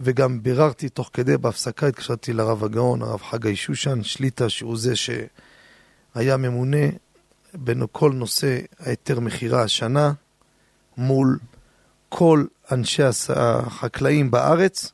וגם 0.00 0.42
ביררתי 0.42 0.88
תוך 0.88 1.10
כדי 1.12 1.36
בהפסקה, 1.36 1.86
התקשרתי 1.86 2.32
לרב 2.32 2.64
הגאון, 2.64 3.02
הרב 3.02 3.22
חגי 3.22 3.56
שושן, 3.56 4.02
שליטה, 4.02 4.48
שהוא 4.48 4.76
זה 4.76 4.92
שהיה 4.96 6.36
ממונה 6.36 6.86
בין 7.54 7.82
כל 7.92 8.12
נושא 8.12 8.58
ההיתר 8.78 9.20
מכירה 9.20 9.62
השנה, 9.62 10.12
מול 10.96 11.38
כל 12.08 12.44
אנשי 12.72 13.02
החקלאים 13.28 14.30
בארץ, 14.30 14.92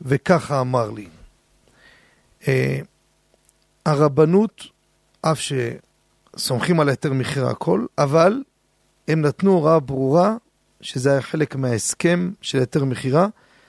וככה 0.00 0.60
אמר 0.60 0.90
לי. 0.90 1.08
אה, 2.48 2.78
הרבנות, 3.86 4.62
אף 5.22 5.40
שסומכים 6.36 6.80
על 6.80 6.88
היתר 6.88 7.12
מכירה 7.12 7.50
הכל, 7.50 7.86
אבל 7.98 8.42
הם 9.08 9.20
נתנו 9.20 9.52
הוראה 9.52 9.80
ברורה, 9.80 10.36
שזה 10.80 11.12
היה 11.12 11.22
חלק 11.22 11.56
מההסכם 11.56 12.30
של 12.40 12.58
היתר 12.58 12.84
מכירה, 12.84 13.26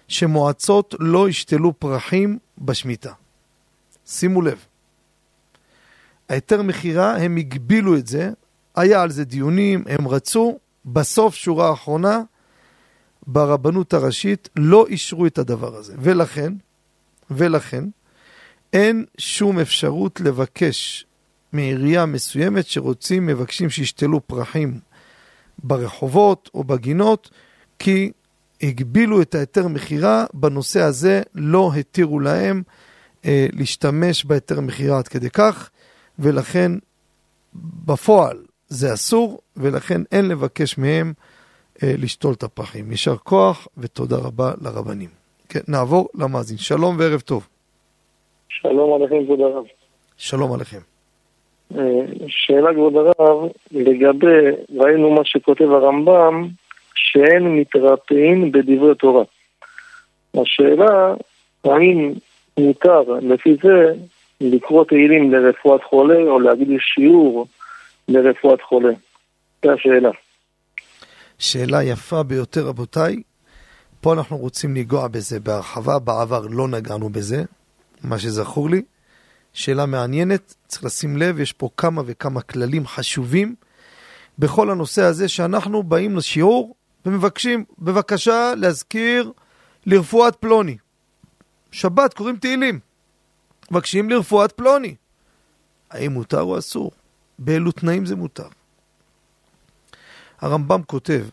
שמועצות 0.07 0.95
לא 0.99 1.29
ישתלו 1.29 1.79
פרחים 1.79 2.37
בשמיטה. 2.57 3.13
שימו 4.05 4.41
לב. 4.41 4.65
ההיתר 6.29 6.61
מכירה, 6.61 7.17
הם 7.17 7.37
הגבילו 7.37 7.97
את 7.97 8.07
זה, 8.07 8.31
היה 8.75 9.01
על 9.01 9.11
זה 9.11 9.23
דיונים, 9.23 9.83
הם 9.87 10.07
רצו, 10.07 10.57
בסוף, 10.85 11.35
שורה 11.35 11.73
אחרונה, 11.73 12.21
ברבנות 13.27 13.93
הראשית 13.93 14.49
לא 14.55 14.87
אישרו 14.87 15.25
את 15.25 15.37
הדבר 15.37 15.75
הזה. 15.75 15.95
ולכן, 15.99 16.53
ולכן, 17.31 17.83
אין 18.73 19.05
שום 19.17 19.59
אפשרות 19.59 20.21
לבקש 20.21 21.05
מעירייה 21.53 22.05
מסוימת 22.05 22.67
שרוצים, 22.67 23.25
מבקשים 23.25 23.69
שישתלו 23.69 24.27
פרחים 24.27 24.79
ברחובות 25.63 26.49
או 26.53 26.63
בגינות, 26.63 27.29
כי 27.79 28.11
הגבילו 28.61 29.21
את 29.21 29.35
ההיתר 29.35 29.67
מכירה, 29.67 30.25
בנושא 30.33 30.81
הזה 30.81 31.21
לא 31.35 31.71
התירו 31.79 32.19
להם 32.19 32.63
אה, 33.25 33.47
להשתמש 33.53 34.25
בהיתר 34.25 34.61
מכירה 34.61 34.97
עד 34.97 35.07
כדי 35.07 35.29
כך, 35.29 35.69
ולכן 36.19 36.71
בפועל 37.85 38.37
זה 38.67 38.93
אסור, 38.93 39.39
ולכן 39.57 40.01
אין 40.11 40.27
לבקש 40.27 40.77
מהם 40.77 41.13
אה, 41.83 41.93
לשתול 41.97 42.33
את 42.33 42.43
הפחים. 42.43 42.91
יישר 42.91 43.15
כוח 43.15 43.67
ותודה 43.77 44.15
רבה 44.17 44.51
לרבנים. 44.61 45.09
כן, 45.49 45.59
נעבור 45.67 46.09
למאזין. 46.15 46.57
שלום 46.57 46.95
וערב 46.99 47.19
טוב. 47.19 47.47
שלום 48.49 48.93
עליכם, 49.01 49.25
כבוד 49.25 49.39
הרב. 49.39 49.63
שלום 50.17 50.53
עליכם. 50.53 50.79
אה, 51.75 51.81
שאלה, 52.27 52.73
כבוד 52.73 52.93
הרב, 52.95 53.49
לגבי, 53.71 54.35
ראינו 54.79 55.11
מה 55.11 55.21
שכותב 55.23 55.71
הרמב"ם, 55.71 56.47
שאין 57.11 57.43
מתרפאים 57.55 58.51
בדברי 58.51 58.95
תורה. 58.95 59.23
השאלה, 60.41 61.13
האם 61.63 62.13
מותר 62.57 63.01
לפי 63.21 63.55
זה 63.63 63.93
לקרוא 64.41 64.85
תהילים 64.85 65.31
לרפואת 65.31 65.81
חולה 65.83 66.19
או 66.19 66.39
להגיד 66.39 66.67
שיעור 66.79 67.47
לרפואת 68.07 68.61
חולה? 68.61 68.93
זו 69.65 69.71
השאלה. 69.71 70.09
שאלה 71.39 71.83
יפה 71.83 72.23
ביותר, 72.23 72.67
רבותיי. 72.67 73.21
פה 74.01 74.13
אנחנו 74.13 74.37
רוצים 74.37 74.75
לנגוע 74.75 75.07
בזה 75.07 75.39
בהרחבה, 75.39 75.99
בעבר 75.99 76.41
לא 76.49 76.67
נגענו 76.67 77.09
בזה, 77.09 77.43
מה 78.03 78.19
שזכור 78.19 78.69
לי. 78.69 78.81
שאלה 79.53 79.85
מעניינת, 79.85 80.53
צריך 80.67 80.83
לשים 80.83 81.17
לב, 81.17 81.39
יש 81.39 81.53
פה 81.53 81.69
כמה 81.77 82.01
וכמה 82.05 82.41
כללים 82.41 82.87
חשובים 82.87 83.55
בכל 84.39 84.69
הנושא 84.69 85.01
הזה 85.01 85.27
שאנחנו 85.27 85.83
באים 85.83 86.17
לשיעור 86.17 86.75
ומבקשים, 87.07 87.65
בבקשה 87.79 88.53
להזכיר 88.57 89.31
לרפואת 89.85 90.35
פלוני. 90.35 90.77
שבת 91.71 92.13
קוראים 92.13 92.37
תהילים, 92.37 92.79
מבקשים 93.71 94.09
לרפואת 94.09 94.51
פלוני. 94.51 94.95
האם 95.89 96.11
מותר 96.11 96.41
או 96.41 96.57
אסור? 96.57 96.91
באילו 97.39 97.71
תנאים 97.71 98.05
זה 98.05 98.15
מותר? 98.15 98.47
הרמב"ם 100.39 100.83
כותב 100.83 101.25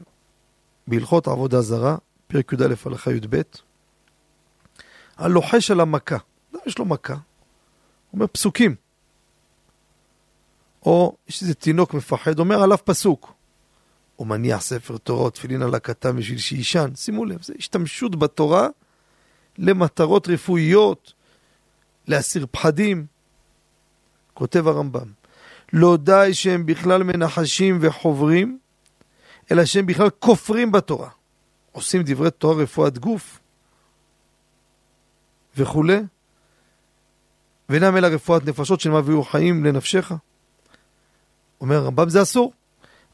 בהלכות 0.86 1.28
עבודה 1.28 1.60
זרה, 1.62 1.96
פרק 2.26 2.52
י"א 2.52 2.74
הלכה 2.84 3.12
י"ב, 3.12 3.42
הלוחש 5.16 5.70
על 5.70 5.80
המכה, 5.80 6.16
יש 6.66 6.78
לו 6.78 6.84
מכה, 6.84 7.12
הוא 7.12 7.20
אומר 8.12 8.26
פסוקים. 8.26 8.74
או 10.86 11.16
יש 11.28 11.42
איזה 11.42 11.54
תינוק 11.54 11.94
מפחד, 11.94 12.38
אומר 12.38 12.62
עליו 12.62 12.78
פסוק. 12.84 13.33
או 14.18 14.24
מניח 14.24 14.60
ספר 14.60 14.96
תורה, 14.96 15.30
תפילין 15.30 15.62
על 15.62 15.74
הקטן 15.74 16.16
בשביל 16.16 16.38
שיישן. 16.38 16.90
שימו 16.94 17.24
לב, 17.24 17.42
זה 17.42 17.54
השתמשות 17.58 18.16
בתורה 18.16 18.68
למטרות 19.58 20.28
רפואיות, 20.28 21.12
להסיר 22.06 22.46
פחדים. 22.50 23.06
כותב 24.34 24.68
הרמב"ם, 24.68 25.12
לא 25.72 25.96
די 25.96 26.30
שהם 26.32 26.66
בכלל 26.66 27.02
מנחשים 27.02 27.78
וחוברים, 27.80 28.58
אלא 29.50 29.64
שהם 29.64 29.86
בכלל 29.86 30.10
כופרים 30.10 30.72
בתורה. 30.72 31.08
עושים 31.72 32.02
דברי 32.04 32.30
תורה 32.30 32.62
רפואת 32.62 32.98
גוף 32.98 33.40
וכולי, 35.56 35.98
ואינם 37.68 37.96
אלא 37.96 38.06
רפואת 38.06 38.44
נפשות 38.44 38.80
של 38.80 38.92
ויהיו 38.92 39.22
חיים 39.24 39.64
לנפשך. 39.64 40.12
אומר 41.60 41.76
הרמב"ם 41.76 42.08
זה 42.08 42.22
אסור, 42.22 42.52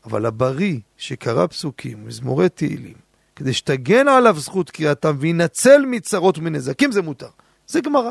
אבל 0.04 0.26
הבריא 0.26 0.78
שקרא 0.96 1.46
פסוקים, 1.46 2.06
מזמורי 2.06 2.48
תהילים, 2.48 2.94
כדי 3.36 3.52
שתגן 3.52 4.08
עליו 4.08 4.40
זכות 4.40 4.70
קריאתם 4.70 5.16
וינצל 5.18 5.84
מצרות 5.86 6.38
ומנזקים 6.38 6.92
זה 6.92 7.02
מותר. 7.02 7.28
זה 7.66 7.80
גמרא. 7.80 8.10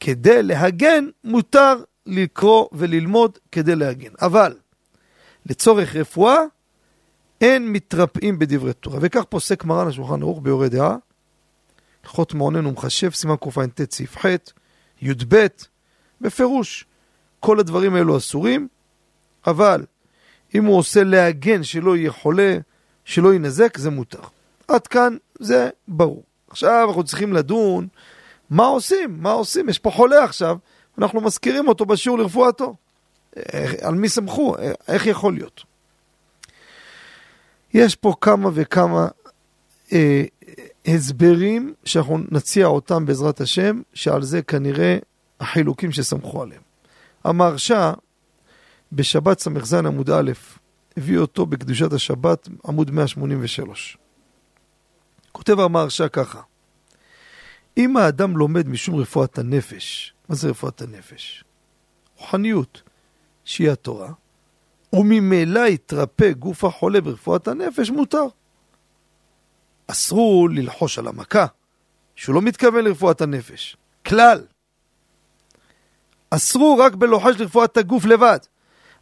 כדי 0.00 0.42
להגן 0.42 1.04
מותר 1.24 1.74
לקרוא 2.06 2.68
וללמוד 2.72 3.38
כדי 3.52 3.76
להגן. 3.76 4.12
אבל 4.22 4.56
לצורך 5.46 5.96
רפואה 5.96 6.38
אין 7.40 7.72
מתרפאים 7.72 8.38
בדברי 8.38 8.72
תורה. 8.72 8.98
וכך 9.02 9.22
פוסק 9.28 9.64
מרן 9.64 9.88
השולחן 9.88 10.22
ערוך 10.22 10.40
ביורה 10.42 10.68
דעה, 10.68 10.96
הלכות 12.04 12.34
מעונן 12.34 12.66
ומחשב, 12.66 13.10
סימן 13.10 13.34
קע"ט 13.36 13.92
סעיף 13.92 14.18
ח', 14.18 14.26
י"ב, 15.02 15.46
בפירוש. 16.20 16.84
כל 17.40 17.60
הדברים 17.60 17.94
האלו 17.94 18.16
אסורים, 18.16 18.68
אבל 19.46 19.84
אם 20.54 20.64
הוא 20.64 20.78
עושה 20.78 21.04
להגן 21.04 21.62
שלא 21.62 21.96
יהיה 21.96 22.10
חולה, 22.10 22.56
שלא 23.04 23.32
יינזק, 23.32 23.78
זה 23.78 23.90
מותר. 23.90 24.22
עד 24.68 24.86
כאן 24.86 25.16
זה 25.38 25.70
ברור. 25.88 26.22
עכשיו 26.50 26.88
אנחנו 26.88 27.04
צריכים 27.04 27.32
לדון 27.32 27.88
מה 28.50 28.66
עושים, 28.66 29.16
מה 29.20 29.32
עושים, 29.32 29.68
יש 29.68 29.78
פה 29.78 29.90
חולה 29.90 30.24
עכשיו, 30.24 30.56
אנחנו 30.98 31.20
מזכירים 31.20 31.68
אותו 31.68 31.86
בשיעור 31.86 32.18
לרפואתו. 32.18 32.74
איך, 33.36 33.74
על 33.80 33.94
מי 33.94 34.08
סמכו? 34.08 34.54
איך 34.88 35.06
יכול 35.06 35.34
להיות? 35.34 35.62
יש 37.74 37.96
פה 37.96 38.14
כמה 38.20 38.50
וכמה 38.54 39.08
אה, 39.92 40.24
הסברים 40.86 41.74
שאנחנו 41.84 42.18
נציע 42.30 42.66
אותם 42.66 43.06
בעזרת 43.06 43.40
השם, 43.40 43.80
שעל 43.94 44.22
זה 44.22 44.42
כנראה 44.42 44.98
החילוקים 45.40 45.92
שסמכו 45.92 46.42
עליהם. 46.42 46.62
המהרש"א 47.24 47.92
בשבת 48.92 49.38
ס"ז 49.38 49.74
עמוד 49.74 50.10
א', 50.10 50.32
הביא 50.96 51.18
אותו 51.18 51.46
בקדושת 51.46 51.92
השבת 51.92 52.48
עמוד 52.68 52.90
183. 52.90 53.98
כותב 55.32 55.60
המהרש"א 55.60 56.08
ככה: 56.08 56.40
אם 57.76 57.96
האדם 57.96 58.36
לומד 58.36 58.68
משום 58.68 58.94
רפואת 58.94 59.38
הנפש, 59.38 60.14
מה 60.28 60.34
זה 60.34 60.48
רפואת 60.48 60.82
הנפש? 60.82 61.44
רוחניות, 62.16 62.82
שהיא 63.44 63.70
התורה, 63.70 64.12
וממילא 64.92 65.68
יתרפא 65.68 66.32
גוף 66.32 66.64
החולה 66.64 67.00
ברפואת 67.00 67.48
הנפש, 67.48 67.90
מותר. 67.90 68.24
אסרו 69.86 70.48
ללחוש 70.48 70.98
על 70.98 71.08
המכה, 71.08 71.46
שהוא 72.16 72.34
לא 72.34 72.42
מתכוון 72.42 72.84
לרפואת 72.84 73.20
הנפש. 73.20 73.76
כלל. 74.06 74.46
אסרו 76.30 76.78
רק 76.78 76.94
בלוחש 76.94 77.34
לרפואת 77.40 77.76
הגוף 77.76 78.04
לבד. 78.04 78.38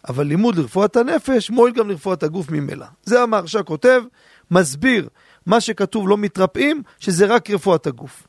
אבל 0.08 0.26
לימוד 0.26 0.56
לרפואת 0.56 0.96
הנפש 0.96 1.50
מועיל 1.50 1.74
גם 1.74 1.88
לרפואת 1.88 2.22
הגוף 2.22 2.50
ממילא. 2.50 2.86
זה 3.02 3.22
המהרש"א 3.22 3.62
כותב, 3.62 4.02
מסביר 4.50 5.08
מה 5.46 5.60
שכתוב 5.60 6.08
לא 6.08 6.16
מתרפאים, 6.16 6.82
שזה 6.98 7.26
רק 7.26 7.50
רפואת 7.50 7.86
הגוף. 7.86 8.26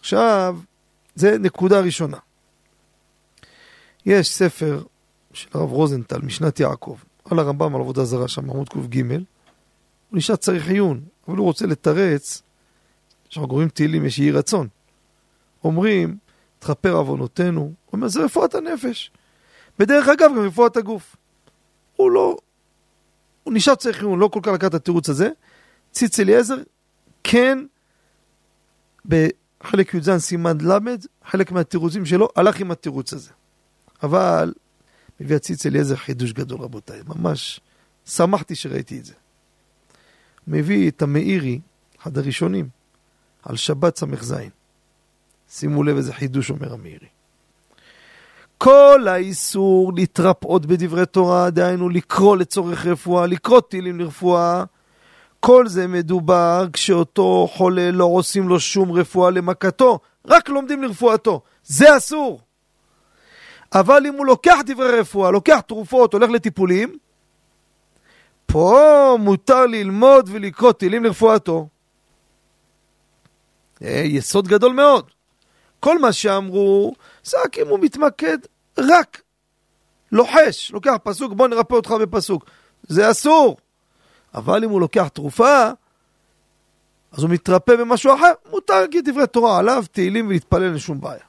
עכשיו, 0.00 0.58
זה 1.14 1.38
נקודה 1.38 1.80
ראשונה. 1.80 2.16
יש 4.06 4.34
ספר 4.34 4.82
של 5.32 5.48
הרב 5.54 5.72
רוזנטל, 5.72 6.18
משנת 6.22 6.60
יעקב, 6.60 6.96
על 7.24 7.38
הרמב"ם 7.38 7.74
על 7.74 7.80
עבודה 7.80 8.04
זרה 8.04 8.28
שם, 8.28 8.50
עמוד 8.50 8.68
ק"ג, 8.68 9.02
הוא 9.10 10.18
נשאר 10.18 10.36
צריך 10.36 10.68
עיון, 10.68 11.00
אבל 11.28 11.36
הוא 11.36 11.46
רוצה 11.46 11.66
לתרץ, 11.66 12.42
כשאנחנו 13.28 13.48
קוראים 13.48 13.68
תהילים 13.68 14.04
יש 14.04 14.18
יהי 14.18 14.30
רצון. 14.30 14.68
אומרים, 15.64 16.16
תכפר 16.58 16.92
עוונותינו, 16.92 17.60
הוא 17.60 17.72
אומר, 17.92 18.08
זה 18.08 18.24
רפואת 18.24 18.54
הנפש. 18.54 19.10
בדרך 19.78 20.08
אגב, 20.08 20.30
גם 20.30 20.38
רפואת 20.38 20.76
הגוף. 20.76 21.16
הוא 21.96 22.10
לא, 22.10 22.36
הוא 23.42 23.54
נשאר 23.54 23.74
צריך 23.74 24.00
עיון, 24.00 24.18
לא 24.18 24.28
כל 24.28 24.40
כך 24.42 24.52
לקח 24.52 24.66
את 24.66 24.74
התירוץ 24.74 25.08
הזה. 25.08 25.30
ציץ 25.92 26.20
אליעזר, 26.20 26.56
כן, 27.24 27.58
בחלק 29.04 29.94
י"ז 29.94 30.10
סימן 30.18 30.58
ל', 30.60 30.78
חלק 31.24 31.52
מהתירוצים 31.52 32.06
שלו 32.06 32.28
הלך 32.36 32.60
עם 32.60 32.70
התירוץ 32.70 33.12
הזה. 33.12 33.30
אבל 34.02 34.54
מביא 35.20 35.36
הציץ 35.36 35.66
אליעזר 35.66 35.96
חידוש 35.96 36.32
גדול 36.32 36.60
רבותיי, 36.60 37.00
ממש 37.06 37.60
שמחתי 38.06 38.54
שראיתי 38.54 38.98
את 38.98 39.04
זה. 39.04 39.14
מביא 40.46 40.90
את 40.90 41.02
המאירי, 41.02 41.60
אחד 42.02 42.18
הראשונים, 42.18 42.68
על 43.42 43.56
שבת 43.56 43.98
ס"ז. 43.98 44.34
שימו 45.50 45.82
לב 45.82 45.96
איזה 45.96 46.12
חידוש 46.12 46.50
אומר 46.50 46.72
המאירי. 46.72 47.06
כל 48.58 49.06
האיסור 49.08 49.92
להתרפאות 49.96 50.66
בדברי 50.66 51.06
תורה, 51.06 51.50
דהיינו 51.50 51.88
לקרוא 51.88 52.36
לצורך 52.36 52.86
רפואה, 52.86 53.26
לקרוא 53.26 53.60
טילים 53.60 54.00
לרפואה, 54.00 54.64
כל 55.40 55.68
זה 55.68 55.86
מדובר 55.86 56.66
כשאותו 56.72 57.48
חולה 57.52 57.90
לא 57.90 58.04
עושים 58.04 58.48
לו 58.48 58.60
שום 58.60 58.92
רפואה 58.92 59.30
למכתו, 59.30 59.98
רק 60.26 60.48
לומדים 60.48 60.82
לרפואתו. 60.82 61.40
זה 61.64 61.96
אסור. 61.96 62.40
אבל 63.74 64.06
אם 64.06 64.14
הוא 64.14 64.26
לוקח 64.26 64.58
דברי 64.66 65.00
רפואה, 65.00 65.30
לוקח 65.30 65.60
תרופות, 65.60 66.12
הולך 66.12 66.30
לטיפולים, 66.30 66.98
פה 68.46 69.16
מותר 69.20 69.66
ללמוד 69.66 70.28
ולקרוא 70.32 70.72
טילים 70.72 71.04
לרפואתו. 71.04 71.68
אה, 73.82 74.02
יסוד 74.04 74.48
גדול 74.48 74.72
מאוד. 74.72 75.10
כל 75.80 75.98
מה 75.98 76.12
שאמרו, 76.12 76.94
רק 77.34 77.58
אם 77.58 77.68
הוא 77.68 77.78
מתמקד 77.78 78.38
רק 78.78 79.22
לוחש, 80.12 80.70
לוקח 80.70 80.94
פסוק, 81.02 81.32
בוא 81.32 81.48
נרפא 81.48 81.74
אותך 81.74 81.90
בפסוק. 81.90 82.44
זה 82.82 83.10
אסור. 83.10 83.56
אבל 84.34 84.64
אם 84.64 84.70
הוא 84.70 84.80
לוקח 84.80 85.08
תרופה, 85.08 85.70
אז 87.12 87.22
הוא 87.22 87.30
מתרפא 87.30 87.76
במשהו 87.76 88.14
אחר, 88.14 88.32
מותר 88.50 88.80
להגיד 88.80 89.10
דברי 89.10 89.26
תורה 89.26 89.58
עליו, 89.58 89.84
תהילים 89.92 90.26
ולהתפלל, 90.26 90.62
אין 90.62 90.78
שום 90.78 91.00
בעיה. 91.00 91.24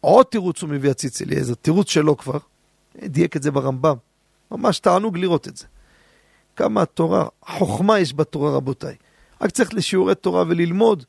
עוד 0.00 0.26
תירוץ 0.26 0.62
הוא 0.62 0.70
מביא 0.70 0.90
הציץ 0.90 1.22
אליעזר, 1.22 1.54
תירוץ 1.54 1.90
שלו 1.90 2.16
כבר, 2.16 2.38
דייק 2.96 3.36
את 3.36 3.42
זה 3.42 3.50
ברמב"ם. 3.50 3.96
ממש 4.50 4.78
תענוג 4.78 5.18
לראות 5.18 5.48
את 5.48 5.56
זה. 5.56 5.66
כמה 6.56 6.82
התורה, 6.82 7.28
חוכמה 7.46 7.98
יש 7.98 8.14
בתורה 8.14 8.56
רבותיי. 8.56 8.96
רק 9.40 9.50
צריך 9.50 9.74
לשיעורי 9.74 10.14
תורה 10.14 10.44
וללמוד. 10.48 11.04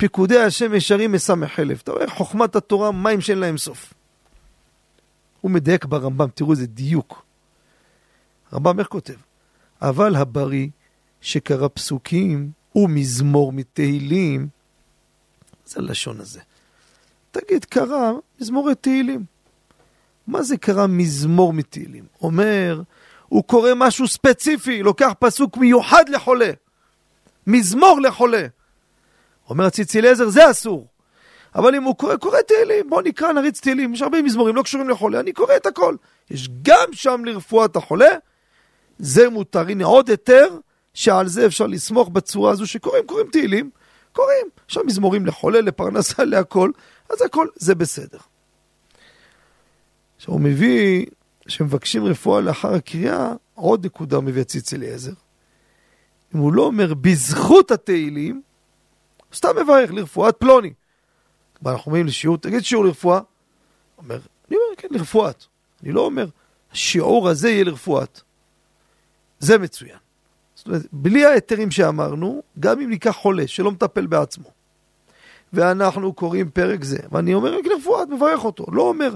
פיקודי 0.00 0.38
השם 0.38 0.74
ישרים 0.74 1.12
מסמך 1.12 1.60
אלף. 1.60 1.82
אתה 1.82 1.92
רואה, 1.92 2.10
חוכמת 2.10 2.56
התורה, 2.56 2.92
מים 2.92 3.20
שאין 3.20 3.38
להם 3.38 3.58
סוף. 3.58 3.94
הוא 5.40 5.50
מדייק 5.50 5.84
ברמב"ם, 5.84 6.28
תראו 6.34 6.52
איזה 6.52 6.66
דיוק. 6.66 7.24
הרמב"ם 8.52 8.78
איך 8.78 8.88
כותב? 8.88 9.14
אבל 9.82 10.16
הבריא 10.16 10.68
שקרא 11.20 11.68
פסוקים 11.74 12.50
ומזמור 12.74 13.52
מתהילים, 13.52 14.48
זה 15.66 15.80
הלשון 15.80 16.20
הזה. 16.20 16.40
תגיד, 17.30 17.64
קרא 17.64 18.12
מזמורי 18.40 18.74
תהילים. 18.74 19.24
מה 20.26 20.42
זה 20.42 20.56
קרא 20.56 20.86
מזמור 20.86 21.52
מתהילים? 21.52 22.04
אומר, 22.22 22.82
הוא 23.28 23.44
קורא 23.44 23.70
משהו 23.76 24.08
ספציפי, 24.08 24.82
לוקח 24.82 25.12
פסוק 25.18 25.56
מיוחד 25.56 26.08
לחולה. 26.08 26.50
מזמור 27.46 28.00
לחולה. 28.00 28.46
אומר 29.50 29.64
הציצי 29.64 29.98
אליעזר, 29.98 30.28
זה 30.28 30.50
אסור. 30.50 30.86
אבל 31.54 31.74
אם 31.74 31.82
הוא 31.82 31.96
קורא, 31.96 32.16
קורא 32.16 32.40
תהילים, 32.40 32.90
בוא 32.90 33.02
נקרא, 33.02 33.32
נריץ 33.32 33.60
תהילים, 33.60 33.94
יש 33.94 34.02
הרבה 34.02 34.22
מזמורים, 34.22 34.56
לא 34.56 34.62
קשורים 34.62 34.88
לחולה, 34.88 35.20
אני 35.20 35.32
קורא 35.32 35.56
את 35.56 35.66
הכל. 35.66 35.96
יש 36.30 36.48
גם 36.62 36.88
שם 36.92 37.24
לרפואת 37.24 37.76
החולה, 37.76 38.10
זה 38.98 39.28
מותר. 39.28 39.68
הנה 39.68 39.84
עוד 39.84 40.10
היתר, 40.10 40.58
שעל 40.94 41.28
זה 41.28 41.46
אפשר 41.46 41.66
לסמוך 41.66 42.08
בצורה 42.08 42.52
הזו 42.52 42.66
שקוראים, 42.66 43.06
קוראים 43.06 43.26
תהילים, 43.32 43.70
קוראים. 44.12 44.46
שם 44.68 44.80
מזמורים 44.86 45.26
לחולה, 45.26 45.60
לפרנסה, 45.60 46.24
להכל, 46.24 46.70
אז 47.10 47.22
הכל 47.22 47.46
זה 47.56 47.74
בסדר. 47.74 48.18
עכשיו 50.16 50.34
הוא 50.34 50.40
מביא, 50.40 51.06
שמבקשים 51.48 52.04
רפואה 52.04 52.40
לאחר 52.40 52.74
הקריאה, 52.74 53.32
עוד 53.54 53.86
נקודה 53.86 54.20
מביא 54.20 54.42
הציץ 54.42 54.72
אליעזר. 54.72 55.12
אם 56.34 56.40
הוא 56.40 56.52
לא 56.52 56.62
אומר 56.62 56.94
בזכות 56.94 57.70
התהילים, 57.70 58.42
הוא 59.30 59.36
סתם 59.36 59.48
מברך 59.62 59.92
לרפואת 59.92 60.36
פלוני. 60.36 60.72
אנחנו 61.66 61.86
אומרים 61.86 62.06
לשיעור, 62.06 62.38
תגיד 62.38 62.64
שיעור 62.64 62.84
לרפואה. 62.84 63.20
אומר, 63.98 64.18
אני 64.48 64.56
אומר, 64.56 64.76
כן, 64.76 64.88
לרפואת. 64.90 65.44
אני 65.82 65.92
לא 65.92 66.00
אומר, 66.00 66.26
השיעור 66.72 67.28
הזה 67.28 67.50
יהיה 67.50 67.64
לרפואת. 67.64 68.20
זה 69.38 69.58
מצוין. 69.58 69.96
זאת 70.54 70.66
אומרת, 70.66 70.82
בלי 70.92 71.24
ההיתרים 71.24 71.70
שאמרנו, 71.70 72.42
גם 72.60 72.80
אם 72.80 72.90
ניקח 72.90 73.10
חולה 73.10 73.46
שלא 73.46 73.70
מטפל 73.70 74.06
בעצמו, 74.06 74.50
ואנחנו 75.52 76.12
קוראים 76.12 76.50
פרק 76.50 76.84
זה, 76.84 76.98
ואני 77.12 77.34
אומר 77.34 77.58
רק 77.58 77.66
לרפואת, 77.66 78.08
מברך 78.08 78.44
אותו. 78.44 78.66
לא 78.72 78.82
אומר, 78.82 79.14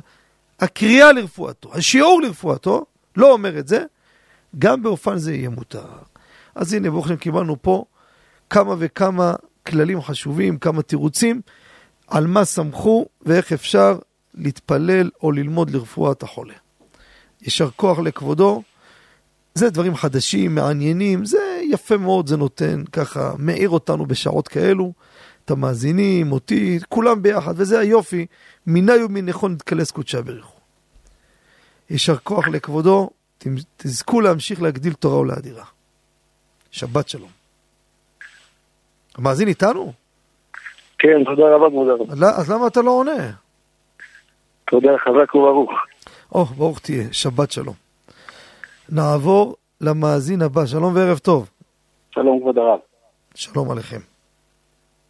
הקריאה 0.61 1.13
לרפואתו, 1.13 1.75
השיעור 1.75 2.23
לרפואתו, 2.23 2.87
לא 3.17 3.33
אומר 3.33 3.59
את 3.59 3.69
זה, 3.69 3.85
גם 4.59 4.83
באופן 4.83 5.19
זה 5.19 5.35
יהיה 5.35 5.49
מותר. 5.49 5.87
אז 6.55 6.73
הנה, 6.73 6.91
ברוך 6.91 7.07
השם, 7.07 7.17
קיבלנו 7.17 7.63
פה 7.63 7.85
כמה 8.51 8.75
וכמה 8.79 9.35
כללים 9.67 10.03
חשובים, 10.03 10.59
כמה 10.59 10.83
תירוצים, 10.83 11.41
על 12.07 12.27
מה 12.27 12.45
סמכו 12.45 13.07
ואיך 13.23 13.53
אפשר 13.53 13.99
להתפלל 14.35 15.11
או 15.23 15.33
ללמוד 15.33 15.71
לרפואת 15.71 16.23
החולה. 16.23 16.55
יישר 17.43 17.71
כוח 17.77 17.99
לכבודו. 17.99 18.63
זה 19.55 19.71
דברים 19.71 19.97
חדשים, 19.97 20.55
מעניינים, 20.55 21.25
זה 21.25 21.61
יפה 21.71 21.97
מאוד, 21.97 22.27
זה 22.27 22.37
נותן 22.37 22.85
ככה, 22.93 23.33
מאיר 23.39 23.69
אותנו 23.69 24.07
בשעות 24.07 24.49
כאלו, 24.49 24.93
את 25.45 25.51
המאזינים, 25.51 26.33
אותי, 26.33 26.79
כולם 26.89 27.23
ביחד, 27.23 27.55
וזה 27.57 27.79
היופי, 27.79 28.27
מיני 28.67 29.03
ומנכון 29.05 29.53
נתקלס 29.53 29.91
קודשה 29.91 30.23
בריחו. 30.23 30.59
יישר 31.91 32.17
כוח 32.17 32.49
לכבודו, 32.49 33.11
תזכו 33.77 34.21
להמשיך 34.21 34.63
להגדיל 34.63 34.93
תורה 34.93 35.19
ולאדירה. 35.19 35.65
שבת 36.71 37.09
שלום. 37.09 37.44
המאזין 39.19 39.49
איתנו? 39.49 39.93
כן, 40.99 41.25
תודה 41.25 41.55
רבה, 41.55 41.71
כבוד 41.71 41.89
הרב. 41.89 42.11
אז 42.11 42.51
למה 42.53 42.67
אתה 42.67 42.83
לא 42.83 42.91
עונה? 42.91 43.31
תודה, 44.71 44.99
חזק 44.99 45.35
וברוך. 45.35 45.71
או, 46.35 46.45
ברוך 46.45 46.81
תהיה, 46.81 47.03
שבת 47.13 47.51
שלום. 47.51 47.75
נעבור 48.93 49.55
למאזין 49.81 50.43
הבא, 50.43 50.67
שלום 50.67 50.95
וערב 50.97 51.19
טוב. 51.19 51.51
שלום, 52.15 52.41
כבוד 52.41 52.59
הרב. 52.59 52.79
שלום 53.35 53.71
עליכם. 53.71 54.01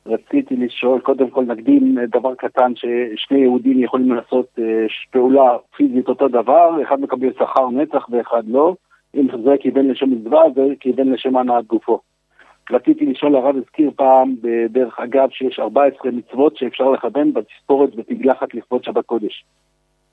רציתי 0.07 0.57
לשאול, 0.57 1.01
קודם 1.01 1.31
כל 1.31 1.45
נקדים 1.45 1.99
דבר 2.13 2.35
קטן, 2.35 2.73
ששני 2.77 3.39
יהודים 3.39 3.83
יכולים 3.83 4.13
לעשות 4.13 4.47
אה, 4.59 4.65
פעולה 5.11 5.57
פיזית 5.77 6.09
אותו 6.09 6.29
דבר, 6.29 6.83
אחד 6.83 7.01
מקבל 7.01 7.33
שכר 7.33 7.71
נצח 7.71 8.07
ואחד 8.11 8.43
לא, 8.47 8.75
אם 9.15 9.27
זה 9.45 9.51
כיוון 9.61 9.89
לשם 9.89 10.11
מצווה, 10.11 10.43
זה 10.55 10.63
כיוון 10.81 11.13
לשם 11.13 11.37
הנעת 11.37 11.67
גופו. 11.67 12.01
רציתי 12.70 13.07
לשאול, 13.07 13.36
הרב 13.36 13.57
הזכיר 13.57 13.91
פעם, 13.97 14.36
בדרך 14.43 14.99
אגב, 14.99 15.28
שיש 15.31 15.59
14 15.59 16.11
מצוות 16.12 16.57
שאפשר 16.57 16.91
לכוון 16.91 17.32
בתספורת 17.32 17.91
ותגלחת 17.97 18.55
לכבוד 18.55 18.85
שבת 18.85 19.07
קודש. 19.07 19.45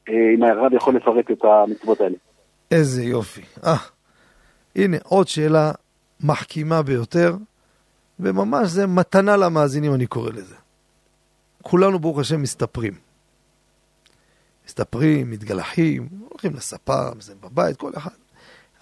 אה, 0.09 0.13
אם 0.35 0.43
הרב 0.43 0.73
יכול 0.73 0.95
לפרט 0.95 1.31
את 1.31 1.43
המצוות 1.43 2.01
האלה. 2.01 2.15
איזה 2.71 3.03
יופי. 3.03 3.41
אה, 3.63 3.75
הנה 4.75 4.97
עוד 5.03 5.27
שאלה 5.27 5.71
מחכימה 6.23 6.81
ביותר, 6.81 7.33
וממש 8.19 8.67
זה 8.67 8.87
מתנה 8.87 9.37
למאזינים, 9.37 9.93
אני 9.93 10.05
קורא 10.05 10.29
לזה. 10.29 10.55
כולנו, 11.61 11.99
ברוך 11.99 12.19
השם, 12.19 12.41
מסתפרים. 12.41 12.93
מסתפרים, 14.65 15.31
מתגלחים, 15.31 16.07
הולכים 16.29 16.53
לספה, 16.53 17.01
זה 17.19 17.33
בבית, 17.43 17.77
כל 17.77 17.91
אחד. 17.97 18.11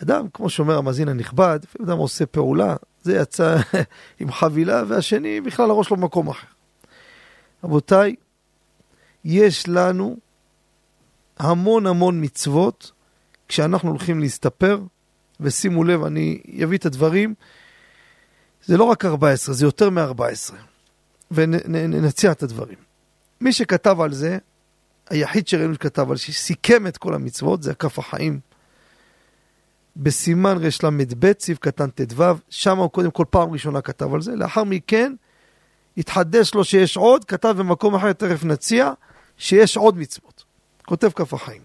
אדם, 0.04 0.28
כמו 0.34 0.50
שאומר 0.50 0.78
המאזין 0.78 1.08
הנכבד, 1.08 1.60
לפעמים 1.64 1.90
אדם 1.90 1.98
עושה 1.98 2.26
פעולה, 2.26 2.76
זה 3.02 3.16
יצא 3.16 3.58
עם 4.20 4.32
חבילה, 4.32 4.84
והשני 4.88 5.42
בכלל 5.42 5.70
הראש 5.70 5.90
לו 5.90 5.98
במקום 5.98 6.28
אחר. 6.28 6.48
רבותיי, 7.64 8.16
יש 9.26 9.68
לנו 9.68 10.18
המון 11.40 11.88
המון 11.88 12.24
מצוות 12.24 12.92
כשאנחנו 13.48 13.90
הולכים 13.90 14.20
להסתפר, 14.20 14.82
ושימו 15.40 15.84
לב, 15.84 16.04
אני 16.04 16.42
אביא 16.64 16.78
את 16.78 16.86
הדברים, 16.86 17.34
זה 18.66 18.78
לא 18.78 18.84
רק 18.84 19.06
14, 19.06 19.56
זה 19.56 19.66
יותר 19.66 19.90
מ-14, 19.90 20.54
ונציע 21.32 22.32
את 22.32 22.44
הדברים. 22.44 22.78
מי 23.42 23.54
שכתב 23.54 24.02
על 24.02 24.14
זה, 24.14 24.38
היחיד 25.10 25.48
שראינו 25.48 25.74
שכתב 25.74 26.12
על 26.12 26.18
שסיכם 26.18 26.88
את 26.88 26.98
כל 26.98 27.14
המצוות, 27.14 27.64
זה 27.64 27.72
הכף 27.72 28.00
החיים. 28.00 28.40
בסימן 29.98 30.58
רל"ב, 30.58 31.32
סעיף 31.40 31.60
קטן 31.60 31.90
ט"ו, 31.90 32.24
שם 32.50 32.78
הוא 32.78 32.90
קודם 32.90 33.12
כל 33.12 33.26
פעם 33.30 33.52
ראשונה 33.52 33.82
כתב 33.82 34.14
על 34.14 34.22
זה, 34.22 34.36
לאחר 34.36 34.64
מכן 34.64 35.14
התחדש 35.98 36.54
לו 36.54 36.64
שיש 36.64 36.98
עוד, 36.98 37.26
כתב 37.26 37.56
במקום 37.58 37.96
אחר, 37.96 38.14
תכף 38.14 38.44
נציע, 38.44 38.92
שיש 39.38 39.78
עוד 39.78 39.98
מצוות. 39.98 40.44
כותב 40.86 41.10
כף 41.10 41.34
החיים. 41.34 41.62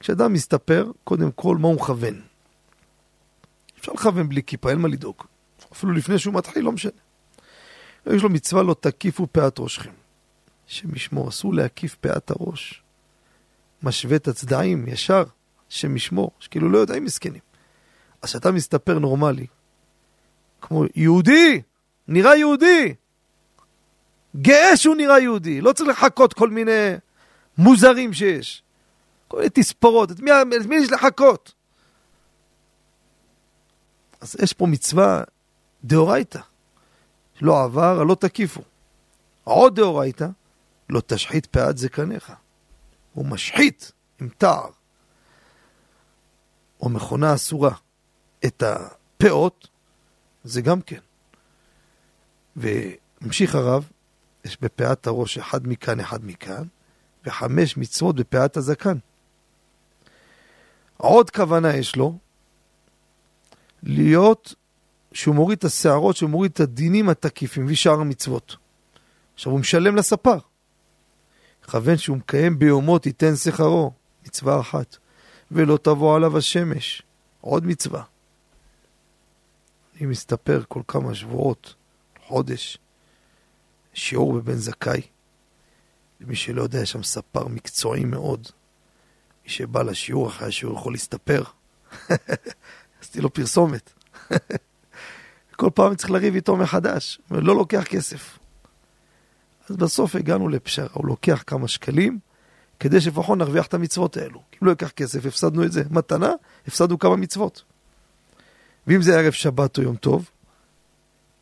כשאדם 0.00 0.32
מסתפר, 0.32 0.90
קודם 1.04 1.30
כל, 1.30 1.56
מה 1.56 1.68
הוא 1.68 1.76
מכוון? 1.76 2.20
אפשר 3.78 3.92
לכוון 3.92 4.28
בלי 4.28 4.42
כיפה, 4.42 4.70
אין 4.70 4.78
מה 4.78 4.88
לדאוג. 4.88 5.16
אפילו 5.72 5.92
לפני 5.92 6.18
שהוא 6.18 6.34
מתחיל, 6.34 6.64
לא 6.64 6.72
משנה. 6.72 6.92
יש 8.06 8.22
לו 8.22 8.28
מצווה 8.28 8.62
לא 8.62 8.76
תקיפו 8.80 9.26
פאת 9.32 9.58
ראשכם. 9.58 9.90
השם 10.68 10.94
ישמור, 10.94 11.28
אסור 11.28 11.54
להקיף 11.54 11.94
פאת 11.94 12.30
הראש. 12.30 12.82
משווה 13.82 14.16
את 14.16 14.28
הצדעים 14.28 14.88
ישר, 14.88 15.24
השם 15.70 15.96
ישמור, 15.96 16.30
שכאילו 16.38 16.68
לא 16.68 16.78
יודעים 16.78 17.04
מסכנים. 17.04 17.40
אז 18.22 18.28
כשאתה 18.28 18.50
מסתפר 18.50 18.98
נורמלי, 18.98 19.46
כמו 20.60 20.84
יהודי, 20.94 21.62
נראה 22.08 22.36
יהודי, 22.36 22.94
גאה 24.36 24.76
שהוא 24.76 24.96
נראה 24.96 25.20
יהודי, 25.20 25.60
לא 25.60 25.72
צריך 25.72 25.90
לחכות 25.90 26.32
כל 26.32 26.50
מיני 26.50 26.94
מוזרים 27.58 28.12
שיש. 28.12 28.62
כל 29.28 29.36
מיני 29.36 29.50
תספורות, 29.50 30.10
את 30.10 30.20
מי, 30.20 30.30
את 30.60 30.66
מי 30.66 30.76
יש 30.76 30.92
לחכות? 30.92 31.54
אז 34.20 34.36
יש 34.42 34.52
פה 34.52 34.66
מצווה 34.66 35.22
דאורייתא. 35.84 36.40
לא 37.40 37.64
עבר, 37.64 38.02
לא 38.02 38.14
תקיפו. 38.14 38.62
עוד 39.44 39.76
דאורייתא, 39.76 40.26
לא 40.90 41.02
תשחית 41.06 41.46
פאת 41.46 41.78
זקניך. 41.78 42.32
הוא 43.12 43.26
משחית 43.26 43.92
עם 44.20 44.28
תער, 44.38 44.70
או 46.80 46.88
מכונה 46.88 47.34
אסורה, 47.34 47.74
את 48.46 48.62
הפאות, 48.62 49.68
זה 50.44 50.62
גם 50.62 50.80
כן. 50.80 51.00
וממשיך 52.56 53.54
הרב, 53.54 53.90
יש 54.44 54.58
בפאת 54.60 55.06
הראש 55.06 55.38
אחד 55.38 55.68
מכאן, 55.68 56.00
אחד 56.00 56.24
מכאן, 56.24 56.64
וחמש 57.24 57.76
מצוות 57.76 58.16
בפאת 58.16 58.56
הזקן. 58.56 58.98
עוד 60.96 61.30
כוונה 61.30 61.76
יש 61.76 61.96
לו, 61.96 62.18
להיות 63.82 64.54
שהוא 65.12 65.34
מוריד 65.34 65.58
את 65.58 65.64
השערות, 65.64 66.16
שהוא 66.16 66.30
מוריד 66.30 66.50
את 66.50 66.60
הדינים 66.60 67.08
התקיפים 67.08 67.66
ושאר 67.68 68.00
המצוות. 68.00 68.56
עכשיו 69.34 69.52
הוא 69.52 69.60
משלם 69.60 69.96
לספר. 69.96 70.38
כוון 71.70 71.96
שהוא 71.96 72.16
מקיים 72.16 72.58
ביומות 72.58 73.06
ייתן 73.06 73.36
שכרו, 73.36 73.92
מצווה 74.26 74.60
אחת. 74.60 74.96
ולא 75.50 75.78
תבוא 75.82 76.16
עליו 76.16 76.38
השמש, 76.38 77.02
עוד 77.40 77.66
מצווה. 77.66 78.02
אני 79.96 80.06
מסתפר 80.06 80.62
כל 80.68 80.82
כמה 80.88 81.14
שבועות, 81.14 81.74
חודש, 82.26 82.78
שיעור 83.94 84.32
בבן 84.32 84.56
זכאי. 84.56 85.00
למי 86.20 86.36
שלא 86.36 86.62
יודע, 86.62 86.86
שם 86.86 87.02
ספר 87.02 87.48
מקצועי 87.48 88.04
מאוד. 88.04 88.48
מי 89.44 89.50
שבא 89.50 89.82
לשיעור 89.82 90.28
אחרי 90.28 90.48
השיעור 90.48 90.78
יכול 90.78 90.92
להסתפר. 90.92 91.42
עשיתי 93.00 93.20
לו 93.20 93.32
פרסומת. 93.32 93.92
כל 95.56 95.70
פעם 95.74 95.94
צריך 95.94 96.10
לריב 96.10 96.34
איתו 96.34 96.56
מחדש, 96.56 97.20
ולא 97.30 97.54
לוקח 97.54 97.84
כסף. 97.84 98.38
אז 99.68 99.76
בסוף 99.76 100.16
הגענו 100.16 100.48
לפשרה, 100.48 100.88
הוא 100.92 101.06
לוקח 101.06 101.42
כמה 101.46 101.68
שקלים, 101.68 102.18
כדי 102.80 103.00
שלפחות 103.00 103.38
נרוויח 103.38 103.66
את 103.66 103.74
המצוות 103.74 104.16
האלו. 104.16 104.42
אם 104.52 104.66
לא 104.66 104.70
ייקח 104.70 104.90
כסף, 104.90 105.26
הפסדנו 105.26 105.64
את 105.64 105.72
זה. 105.72 105.82
מתנה, 105.90 106.32
הפסדנו 106.66 106.98
כמה 106.98 107.16
מצוות. 107.16 107.62
ואם 108.86 109.02
זה 109.02 109.18
ערב 109.18 109.32
שבת 109.32 109.78
או 109.78 109.82
יום 109.82 109.96
טוב, 109.96 110.30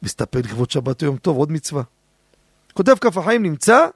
מסתפר 0.03 0.39
לכבוד 0.39 0.71
שבת 0.71 1.03
או 1.03 1.07
יום 1.07 1.17
טוב, 1.17 1.37
עוד 1.37 1.53
מצווה. 1.53 1.83
כותב 2.73 2.95
כף 3.01 3.17
החיים 3.17 3.43
נמצא, 3.43 3.87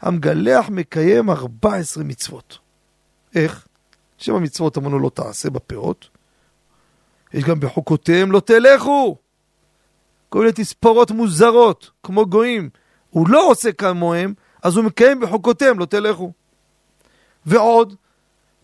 המגלח 0.00 0.68
מקיים 0.68 1.30
14 1.30 2.04
מצוות. 2.04 2.58
איך? 3.34 3.66
שם 4.18 4.34
המצוות 4.34 4.78
אמרנו 4.78 4.98
לא 4.98 5.10
תעשה 5.14 5.50
בפאות. 5.50 6.08
יש 7.34 7.44
גם 7.44 7.60
בחוקותיהם 7.60 8.32
לא 8.32 8.40
תלכו. 8.40 9.16
כל 10.28 10.38
מיני 10.38 10.52
תספורות 10.54 11.10
מוזרות, 11.10 11.90
כמו 12.02 12.26
גויים. 12.26 12.70
הוא 13.10 13.28
לא 13.28 13.50
עושה 13.50 13.72
כמוהם, 13.72 14.34
אז 14.62 14.76
הוא 14.76 14.84
מקיים 14.84 15.20
בחוקותיהם 15.20 15.78
לא 15.78 15.84
תלכו. 15.84 16.32
ועוד, 17.46 17.94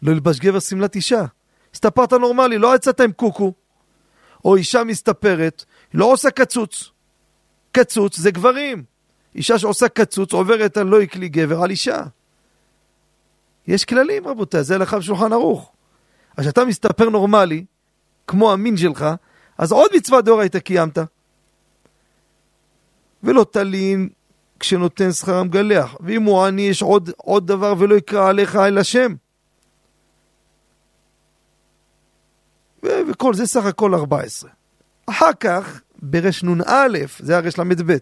לא 0.02 0.12
ילבש 0.12 0.39
גבר 0.39 0.61
שמלת 0.61 0.94
אישה. 0.97 1.24
הסתפרת 1.74 2.12
נורמלי, 2.12 2.59
לא 2.59 2.74
יצאת 2.74 3.01
עם 3.01 3.12
קוקו. 3.12 3.52
או 4.44 4.57
אישה 4.57 4.85
מסתפרת, 4.85 5.65
לא 5.94 6.05
עושה 6.05 6.31
קצוץ. 6.31 6.90
קצוץ 7.73 8.16
זה 8.16 8.31
גברים. 8.31 8.85
אישה 9.35 9.59
שעושה 9.59 9.89
קצוץ 9.89 10.32
עוברת 10.32 10.77
על 10.77 10.86
לא 10.86 11.02
יקלי 11.02 11.28
גבר 11.28 11.62
על 11.62 11.70
אישה. 11.70 12.02
יש 13.66 13.85
כללים 13.85 14.27
רבותיי, 14.27 14.65
זה 14.65 14.74
הלכה 14.74 14.98
בשולחן 14.98 15.32
ערוך. 15.32 15.73
אז 16.36 16.44
כשאתה 16.44 16.65
מסתפר 16.65 17.09
נורמלי, 17.09 17.65
כמו 18.27 18.52
המין 18.52 18.77
שלך, 18.77 19.07
אז 19.59 19.73
עוד 19.73 19.90
מצווה 19.97 20.20
דאורייתא 20.20 20.59
קיימת. 20.59 20.98
ולא 23.23 23.47
תלין 23.51 24.09
כשנותן 24.61 25.12
שכר 25.12 25.35
המגלח, 25.35 25.97
ואם 26.01 26.23
הוא 26.23 26.45
עני 26.45 26.62
יש 26.62 26.82
עוד, 26.82 27.11
עוד 27.16 27.47
דבר 27.47 27.74
ולא 27.78 27.95
יקרא 27.95 28.28
עליך 28.28 28.57
אל 28.57 28.78
השם. 28.78 29.15
ו- 32.85 33.11
וכל 33.11 33.35
זה 33.35 33.47
סך 33.47 33.65
הכל 33.65 33.95
14. 33.95 34.51
אחר 35.07 35.32
כך, 35.41 35.81
ברש 36.03 36.45
נ"א, 36.45 36.99
זה 37.19 37.37
הרש 37.37 37.59
ל"ב, 37.59 37.97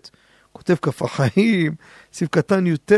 כותב 0.52 0.74
כף 0.74 1.02
החיים, 1.02 1.74
סעיף 2.12 2.30
קטן 2.30 2.66
י"ט, 2.66 2.92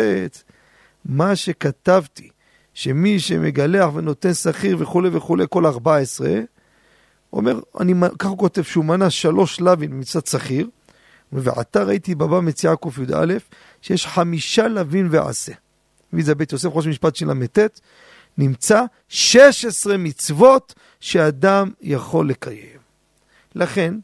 מה 1.04 1.36
שכתבתי, 1.36 2.30
שמי 2.74 3.18
שמגלח 3.18 3.94
ונותן 3.94 4.34
שכיר 4.34 4.76
וכולי 4.80 5.08
וכולי, 5.12 5.44
כל 5.50 5.66
14, 5.66 6.28
אומר, 7.32 7.60
אני, 7.80 7.94
ככה 8.18 8.28
הוא 8.28 8.38
כותב 8.38 8.62
שהוא 8.62 8.84
מנה 8.84 9.10
שלוש 9.10 9.60
לוין 9.60 9.90
במצוות 9.90 10.26
שכיר, 10.26 10.68
ועתה 11.32 11.82
ראיתי 11.82 12.14
בבא 12.14 12.40
מציאה 12.40 12.76
קי"א, 12.76 13.34
שיש 13.82 14.06
חמישה 14.06 14.68
לוין 14.68 15.08
ועשה. 15.10 15.52
מביא 16.12 16.24
זה 16.24 16.34
בית 16.34 16.52
יוסף, 16.52 16.68
ראש 16.72 16.86
משפט 16.86 17.16
של 17.16 17.32
ל"ט, 17.32 17.58
נמצא 18.38 18.84
16 19.08 19.96
מצוות 19.96 20.74
שאדם 21.00 21.70
יכול 21.80 22.28
לקיים. 22.28 22.80
לכן, 23.54 23.94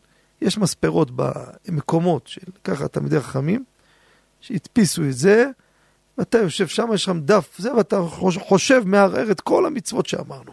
יש 0.41 0.59
מספרות 0.59 1.11
במקומות 1.11 2.27
של 2.27 2.41
ככה 2.65 2.89
תלמידי 2.89 3.21
חכמים, 3.21 3.65
שהדפיסו 4.41 5.05
את 5.05 5.17
זה, 5.17 5.51
ואתה 6.19 6.39
יושב 6.39 6.67
שם, 6.67 6.87
יש 6.95 7.05
שם 7.05 7.21
דף, 7.21 7.55
זה, 7.59 7.75
ואתה 7.75 8.03
חושב, 8.39 8.83
מערער 8.85 9.31
את 9.31 9.41
כל 9.41 9.67
המצוות 9.67 10.07
שאמרנו. 10.07 10.53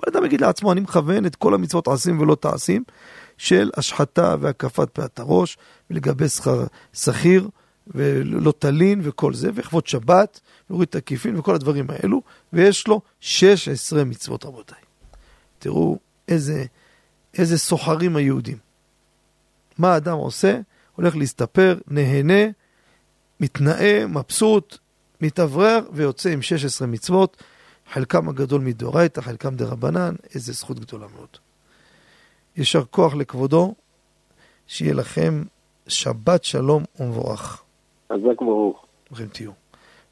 אבל 0.00 0.12
אדם 0.12 0.24
יגיד 0.24 0.40
לעצמו, 0.40 0.72
אני 0.72 0.80
מכוון 0.80 1.26
את 1.26 1.36
כל 1.36 1.54
המצוות 1.54 1.88
עשים 1.88 2.20
ולא 2.20 2.34
תעשים, 2.34 2.84
של 3.38 3.70
השחתה 3.76 4.36
והקפת 4.40 4.90
פאת 4.92 5.18
הראש, 5.18 5.58
ולגבי 5.90 6.28
שכר 6.28 6.64
שכיר, 6.92 7.48
ולא 7.86 8.52
תלין 8.58 9.00
וכל 9.02 9.34
זה, 9.34 9.50
וכבוד 9.54 9.86
שבת, 9.86 10.40
להוריד 10.70 10.88
הכיפין 10.96 11.38
וכל 11.38 11.54
הדברים 11.54 11.86
האלו, 11.88 12.22
ויש 12.52 12.88
לו 12.88 13.00
16 13.20 14.04
מצוות 14.04 14.44
רבותיי. 14.44 14.78
תראו 15.58 15.98
איזה, 16.28 16.64
איזה 17.38 17.58
סוחרים 17.58 18.16
היהודים. 18.16 18.58
מה 19.78 19.94
האדם 19.94 20.16
עושה? 20.16 20.60
הולך 20.96 21.16
להסתפר, 21.16 21.78
נהנה, 21.86 22.42
מתנאה, 23.40 24.04
מבסוט, 24.08 24.78
מתאוורר 25.20 25.80
ויוצא 25.92 26.30
עם 26.30 26.42
16 26.42 26.88
מצוות, 26.88 27.42
חלקם 27.92 28.28
הגדול 28.28 28.60
מדאורייתא, 28.60 29.20
חלקם 29.20 29.54
דרבנן, 29.54 30.14
איזה 30.34 30.52
זכות 30.52 30.80
גדולה 30.80 31.06
מאוד. 31.16 31.41
יישר 32.56 32.84
כוח 32.90 33.14
לכבודו, 33.14 33.74
שיהיה 34.66 34.94
לכם 34.94 35.42
שבת 35.88 36.44
שלום 36.44 36.82
ומבורך. 37.00 37.62
חזק 38.12 38.40
ברוך. 38.40 38.86
ברוכים 39.06 39.26
תהיו. 39.26 39.50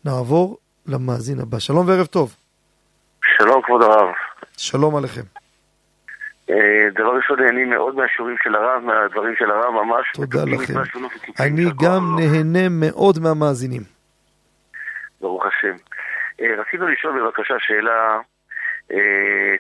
נעבור 0.05 0.59
למאזין 0.87 1.41
הבא. 1.41 1.59
שלום 1.59 1.89
וערב 1.89 2.07
טוב. 2.07 2.37
שלום 3.39 3.63
כבוד 3.63 3.83
הרב. 3.83 4.09
שלום 4.57 4.97
עליכם. 4.97 5.23
אה, 6.51 6.91
דבר 6.95 7.17
ראשון, 7.17 7.41
נהנים 7.41 7.71
מאוד 7.71 7.95
מהשיעורים 7.95 8.37
של 8.45 8.55
הרב, 8.55 8.83
מהדברים 8.83 9.35
של 9.39 9.51
הרב, 9.51 9.71
ממש. 9.71 10.07
תודה 10.15 10.45
לכם. 10.45 10.75
תצא 11.33 11.45
אני 11.45 11.65
גם. 11.85 12.17
נהנה 12.19 12.69
מאוד 12.71 13.19
מהמאזינים. 13.19 13.83
ברוך 15.21 15.45
השם. 15.47 15.77
אה, 16.41 16.47
רצינו 16.61 16.89
לשאול 16.89 17.23
בבקשה 17.23 17.55
שאלה, 17.59 18.21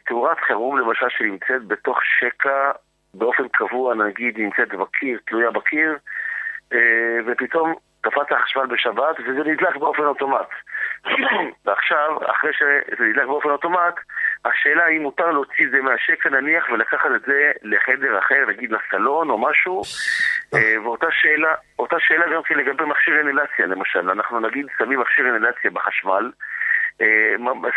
תאורת 0.06 0.40
חירום 0.40 0.78
למשל 0.78 1.06
שנמצאת 1.08 1.66
בתוך 1.66 1.98
שקע 2.04 2.70
באופן 3.14 3.48
קבוע, 3.48 3.94
נגיד 3.94 4.38
נמצאת 4.38 4.68
בקיר, 4.74 5.18
תלויה 5.26 5.50
בקיר, 5.50 5.98
אה, 6.72 7.18
ופתאום 7.26 7.74
קפץ 8.00 8.32
החשמל 8.32 8.66
בשבת 8.66 9.20
וזה 9.20 9.50
נדלק 9.50 9.76
באופן 9.76 10.02
אוטומט. 10.02 10.48
ועכשיו, 11.64 12.18
אחרי 12.30 12.52
שזה 12.52 13.04
נדלק 13.04 13.26
באופן 13.26 13.48
אוטומט, 13.48 13.94
השאלה 14.44 14.84
האם 14.84 15.02
מותר 15.02 15.30
להוציא 15.30 15.66
את 15.66 15.70
זה 15.70 15.80
מהשקע 15.80 16.30
נניח 16.30 16.68
ולקחת 16.72 17.10
את 17.16 17.22
זה 17.26 17.50
לחדר 17.62 18.18
אחר, 18.18 18.44
נגיד 18.48 18.70
לסלון 18.72 19.30
או 19.30 19.38
משהו, 19.38 19.82
אה, 20.54 20.82
ואותה 20.82 21.06
שאלה, 21.10 21.54
אותה 21.78 21.96
שאלה 21.98 22.26
גם 22.34 22.42
כן 22.42 22.54
לגבי 22.54 22.84
מכשיר 22.84 23.18
אינלציה 23.18 23.66
למשל, 23.66 24.10
אנחנו 24.10 24.40
נגיד 24.40 24.66
שמים 24.78 25.00
מכשיר 25.00 25.26
אינלציה 25.26 25.70
בחשמל, 25.70 26.24
אה, 26.24 26.30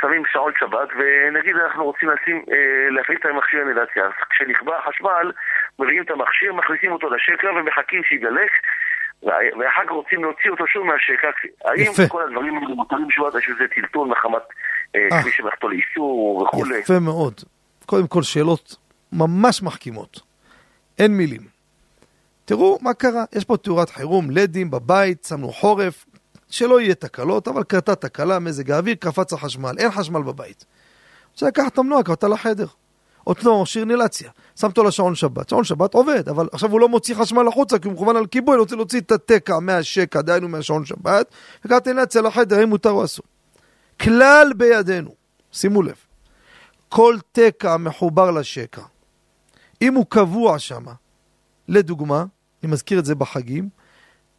שמים 0.02 0.24
שעון 0.32 0.52
שבת, 0.60 0.90
ונגיד 0.98 1.56
אנחנו 1.56 1.84
רוצים 1.84 2.10
לשים, 2.10 2.46
אה, 2.52 2.90
להפעיל 2.90 3.18
את 3.18 3.26
המכשיר 3.26 3.60
אינלציה, 3.60 4.06
אז 4.06 4.12
כשנכבה 4.30 4.78
החשמל, 4.78 5.32
מביאים 5.80 6.04
את 6.04 6.12
המכשיר, 6.12 6.54
מכניסים 6.54 6.92
אותו 6.92 7.10
לשקע 7.10 7.52
ומחכים 7.52 8.04
שידלק, 8.04 8.52
ואחר 9.24 9.84
כך 9.86 9.92
רוצים 9.92 10.24
להוציא 10.24 10.52
אותו 10.52 10.68
שוב 10.68 10.86
מהשקע, 10.86 11.28
האם. 11.66 12.08
כל 12.10 12.24
הדברים 12.24 12.56
האלה 12.56 12.76
מותרים 12.76 13.08
שבועת, 13.12 13.36
יש 13.36 13.50
בזה 13.50 13.68
טלטול 13.76 14.08
מחמת 14.08 14.42
אה, 14.96 15.08
אה. 15.12 15.22
כפי 15.22 15.32
שמחתו 15.32 15.70
לאיסור 15.70 16.42
וכולי. 16.44 16.78
יפה 16.78 17.00
מאוד. 17.00 17.34
קודם 17.86 18.08
כל, 18.08 18.22
שאלות 18.22 18.76
ממש 19.14 19.64
מחכימות. 19.64 20.20
אין 21.00 21.12
מילים. 21.18 21.42
תראו 22.46 22.78
מה 22.82 22.94
קרה, 22.94 23.24
יש 23.36 23.46
פה 23.46 23.58
תאורת 23.58 23.90
חירום, 23.90 24.26
לדים 24.32 24.72
בבית, 24.72 25.24
שמנו 25.24 25.48
חורף, 25.48 26.06
שלא 26.54 26.82
יהיה 26.82 26.96
תקלות, 26.96 27.48
אבל 27.48 27.64
קרתה 27.64 27.96
תקלה, 27.96 28.40
מזג 28.40 28.72
האוויר, 28.72 28.96
קפץ 28.96 29.34
החשמל, 29.34 29.76
אין 29.78 29.92
חשמל 29.92 30.22
בבית. 30.22 30.66
רוצה 31.32 31.48
לקחת 31.48 31.74
את 31.74 31.78
המנוע, 31.78 32.04
קראת 32.04 32.24
לחדר. 32.24 32.66
אותו 33.28 33.62
מכשיר 33.62 33.86
נילציה, 33.86 34.32
שם 34.60 34.68
אותו 34.68 34.84
לשעון 34.84 35.16
שבת, 35.16 35.50
שעון 35.50 35.64
שבת 35.64 35.94
עובד, 35.94 36.30
אבל 36.30 36.48
עכשיו 36.52 36.72
הוא 36.72 36.80
לא 36.80 36.90
מוציא 36.90 37.16
חשמל 37.16 37.48
החוצה 37.48 37.80
כי 37.80 37.88
הוא 37.88 37.94
מכוון 37.94 38.16
על 38.16 38.28
כיבוי, 38.28 38.58
רוצה 38.58 38.76
להוציא 38.76 39.00
את 39.00 39.12
התקע 39.12 39.60
מהשקע, 39.60 40.22
דהיינו 40.22 40.48
מהשעון 40.48 40.86
שבת, 40.86 41.32
וקראת 41.66 41.88
נילציה 41.88 42.22
לחדר, 42.22 42.60
האם 42.60 42.70
מותר 42.70 42.90
או 42.90 43.06
אסור. 43.06 43.26
כלל 44.02 44.52
בידינו, 44.58 45.16
שימו 45.52 45.82
לב, 45.82 45.96
כל 46.90 47.18
תקע 47.32 47.78
מחובר 47.78 48.32
לשקע, 48.32 48.82
אם 49.82 49.94
הוא 49.94 50.06
קבוע 50.10 50.60
שם, 50.60 50.86
לדוגמה, 51.68 52.26
אני 52.64 52.72
מזכיר 52.72 53.00
את 53.00 53.06
זה 53.06 53.16
בחגים, 53.16 53.70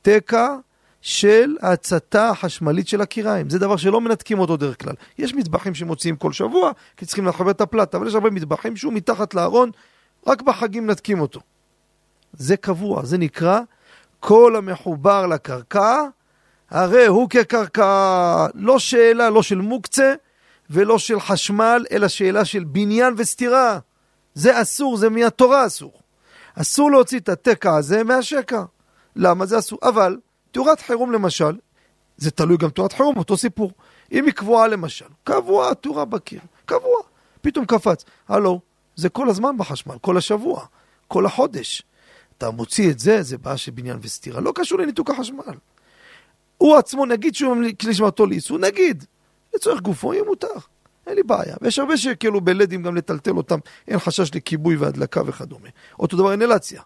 תקע 0.02 0.56
של 1.04 1.56
ההצתה 1.62 2.28
החשמלית 2.28 2.88
של 2.88 3.00
הקיריים. 3.00 3.50
זה 3.50 3.58
דבר 3.58 3.76
שלא 3.76 4.00
מנתקים 4.00 4.38
אותו 4.38 4.56
דרך 4.56 4.82
כלל. 4.82 4.94
יש 5.18 5.34
מטבחים 5.34 5.74
שמוציאים 5.74 6.16
כל 6.16 6.32
שבוע, 6.32 6.70
כי 6.96 7.06
צריכים 7.06 7.26
לחבר 7.26 7.50
את 7.50 7.60
הפלטה, 7.60 7.96
אבל 7.96 8.06
יש 8.06 8.14
הרבה 8.14 8.30
מטבחים 8.30 8.76
שהוא 8.76 8.92
מתחת 8.92 9.34
לארון, 9.34 9.70
רק 10.26 10.42
בחגים 10.42 10.86
מנתקים 10.86 11.20
אותו. 11.20 11.40
זה 12.32 12.56
קבוע, 12.56 13.04
זה 13.04 13.18
נקרא 13.18 13.60
כל 14.20 14.56
המחובר 14.56 15.26
לקרקע, 15.26 16.02
הרי 16.70 17.06
הוא 17.06 17.28
כקרקע, 17.30 18.46
לא 18.54 18.78
שאלה, 18.78 19.30
לא 19.30 19.42
של 19.42 19.60
מוקצה 19.60 20.14
ולא 20.70 20.98
של 20.98 21.20
חשמל, 21.20 21.84
אלא 21.92 22.08
שאלה 22.08 22.44
של 22.44 22.64
בניין 22.64 23.14
וסתירה. 23.16 23.78
זה 24.34 24.62
אסור, 24.62 24.96
זה 24.96 25.10
מהתורה 25.10 25.66
אסור. 25.66 25.92
אסור 26.54 26.90
להוציא 26.90 27.18
את 27.18 27.28
התקע 27.28 27.76
הזה 27.76 28.04
מהשקע. 28.04 28.62
למה 29.16 29.46
זה 29.46 29.58
אסור? 29.58 29.78
אבל 29.82 30.16
תאורת 30.54 30.80
חירום 30.80 31.12
למשל, 31.12 31.56
זה 32.16 32.30
תלוי 32.30 32.56
גם 32.56 32.70
תאורת 32.70 32.92
חירום, 32.92 33.16
אותו 33.16 33.36
סיפור. 33.36 33.72
אם 34.12 34.24
היא 34.24 34.32
קבועה 34.32 34.68
למשל, 34.68 35.04
קבועה 35.24 35.74
תאורה 35.74 36.04
בקיר, 36.04 36.40
קבוע, 36.66 36.96
פתאום 37.40 37.66
קפץ. 37.66 38.04
הלו, 38.28 38.60
זה 38.96 39.08
כל 39.08 39.28
הזמן 39.28 39.56
בחשמל, 39.56 39.94
כל 40.00 40.16
השבוע, 40.16 40.64
כל 41.08 41.26
החודש. 41.26 41.82
אתה 42.38 42.50
מוציא 42.50 42.90
את 42.90 42.98
זה, 42.98 43.22
זה 43.22 43.38
בעיה 43.38 43.56
של 43.56 43.72
בניין 43.72 43.98
וסתירה, 44.02 44.40
לא 44.40 44.52
קשור 44.54 44.78
לניתוק 44.78 45.10
החשמל. 45.10 45.54
הוא 46.58 46.76
עצמו, 46.76 47.06
נגיד 47.06 47.34
שהוא 47.34 47.56
כלי 47.80 47.94
שמתו 47.94 48.26
לאיסור, 48.26 48.58
נגיד, 48.58 49.04
לצורך 49.54 49.80
גופו 49.80 50.14
יהיה 50.14 50.24
מותר, 50.24 50.48
אין 51.06 51.14
לי 51.14 51.22
בעיה. 51.22 51.56
ויש 51.60 51.78
הרבה 51.78 51.96
שכאילו 51.96 52.40
בלדים 52.40 52.82
גם 52.82 52.96
לטלטל 52.96 53.36
אותם, 53.36 53.58
אין 53.88 53.98
חשש 53.98 54.34
לכיבוי 54.34 54.76
והדלקה 54.76 55.22
וכדומה. 55.26 55.68
אותו 55.98 56.16
דבר 56.16 56.32
אינלציה. 56.32 56.82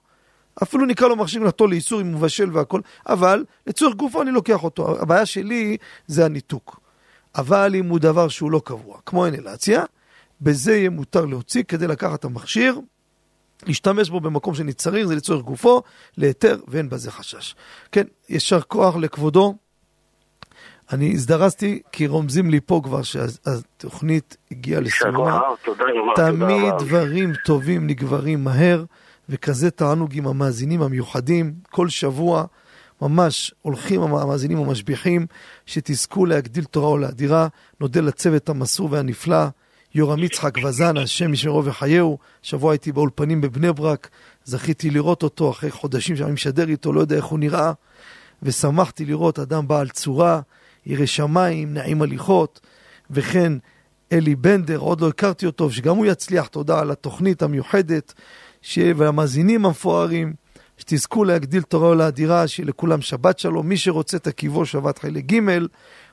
אפילו 0.63 0.87
נקרא 0.87 1.09
לו 1.09 1.17
מכשיר 1.17 1.43
נתו 1.43 1.67
לאיסור 1.67 2.01
אם 2.01 2.07
הוא 2.07 2.15
מבשל 2.15 2.51
והכל, 2.53 2.81
אבל 3.09 3.45
לצורך 3.67 3.95
גופו 3.95 4.23
אני 4.23 4.31
לוקח 4.31 4.65
אותו. 4.65 5.03
הבעיה 5.03 5.27
שלי 5.27 5.77
זה 6.07 6.25
הניתוק. 6.25 6.81
אבל 7.35 7.75
אם 7.75 7.89
הוא 7.89 7.99
דבר 7.99 8.29
שהוא 8.29 8.51
לא 8.51 8.61
קבוע, 8.65 8.99
כמו 9.07 9.27
אינלציה, 9.27 9.85
בזה 10.41 10.77
יהיה 10.77 10.91
מותר 10.91 11.25
להוציא 11.25 11.63
כדי 11.63 11.87
לקחת 11.87 12.19
את 12.19 12.25
המכשיר, 12.25 12.81
להשתמש 13.67 14.11
בו 14.11 14.21
במקום 14.21 14.55
שאני 14.55 14.73
צריך, 14.73 15.07
זה 15.07 15.15
לצורך 15.15 15.43
גופו, 15.45 15.83
להיתר, 16.17 16.61
ואין 16.69 16.89
בזה 16.89 17.11
חשש. 17.11 17.55
כן, 17.93 18.05
יישר 18.29 18.61
כוח 18.61 18.97
לכבודו. 18.97 19.55
אני 20.93 21.13
הזדרזתי 21.13 21.83
כי 21.93 22.07
רומזים 22.07 22.51
לי 22.51 22.61
פה 22.67 22.81
כבר 22.85 23.03
שהתוכנית 23.03 24.37
הגיעה 24.51 24.81
לסיומה. 24.81 25.41
תמיד. 26.17 26.75
דברים 26.79 27.33
טובים 27.45 27.87
נגברים 27.87 28.45
מהר, 28.45 28.85
וכזה 29.29 29.71
תענוג 29.71 30.11
עם 30.17 30.27
המאזינים 30.27 30.83
המיוחדים. 30.83 31.55
כל 31.71 31.89
שבוע 31.89 32.45
ממש 33.03 33.55
הולכים 33.63 34.03
המאזינים 34.03 34.59
המשביחים, 34.59 35.27
שתזכו 35.67 36.27
להגדיל 36.27 36.65
תורה 36.65 36.91
ולאדירה. 36.91 37.49
נודה 37.81 38.01
לצוות 38.01 38.49
המסור 38.49 38.89
והנפלא, 38.93 39.47
יורם 39.95 40.19
יצחק 40.19 40.55
וזן, 40.65 40.97
השם 40.97 41.33
ישמרו 41.33 41.65
וחייהו. 41.65 42.19
שבוע 42.43 42.73
הייתי 42.73 42.93
באולפנים 42.93 43.41
בבני 43.41 43.73
ברק, 43.73 44.09
זכיתי 44.45 44.91
לראות 44.91 45.23
אותו 45.23 45.51
אחרי 45.51 45.71
חודשים 45.71 46.17
שאני 46.17 46.33
משדר 46.33 46.69
איתו, 46.69 46.93
לא 46.93 47.01
יודע 47.01 47.17
איך 47.17 47.25
הוא 47.25 47.39
נראה, 47.39 47.73
ושמחתי 48.43 49.05
לראות 49.05 49.39
אדם 49.39 49.69
בעל 49.69 49.89
צורה, 49.89 50.41
ירא 50.87 51.07
שמיים, 51.07 51.75
נעים 51.75 52.03
הליכות, 52.03 52.61
וכן 53.11 53.53
אלי 54.13 54.37
בנדר, 54.37 54.79
עוד 54.79 55.01
לא 55.01 55.09
הכרתי 55.09 55.47
אותו, 55.47 55.71
שגם 55.71 55.97
הוא 55.97 56.07
יצליח, 56.07 56.47
תודה 56.47 56.81
על 56.81 56.91
התוכנית 56.91 57.43
המיוחדת, 57.43 58.15
ש... 58.63 58.79
והמאזינים 58.97 59.67
המפוארים, 59.67 60.35
שתזכו 60.79 61.25
להגדיל 61.25 61.63
תורה 61.63 61.89
ולאדירה, 61.89 62.49
שיהיה 62.49 62.69
לכולם 62.69 63.01
שבת 63.01 63.39
שלום, 63.39 63.69
מי 63.69 63.77
שרוצה 63.77 64.17
את 64.17 64.27
עקיבו 64.27 64.67
שבת 64.67 64.99
חלק 64.99 65.25
ג', 65.25 65.41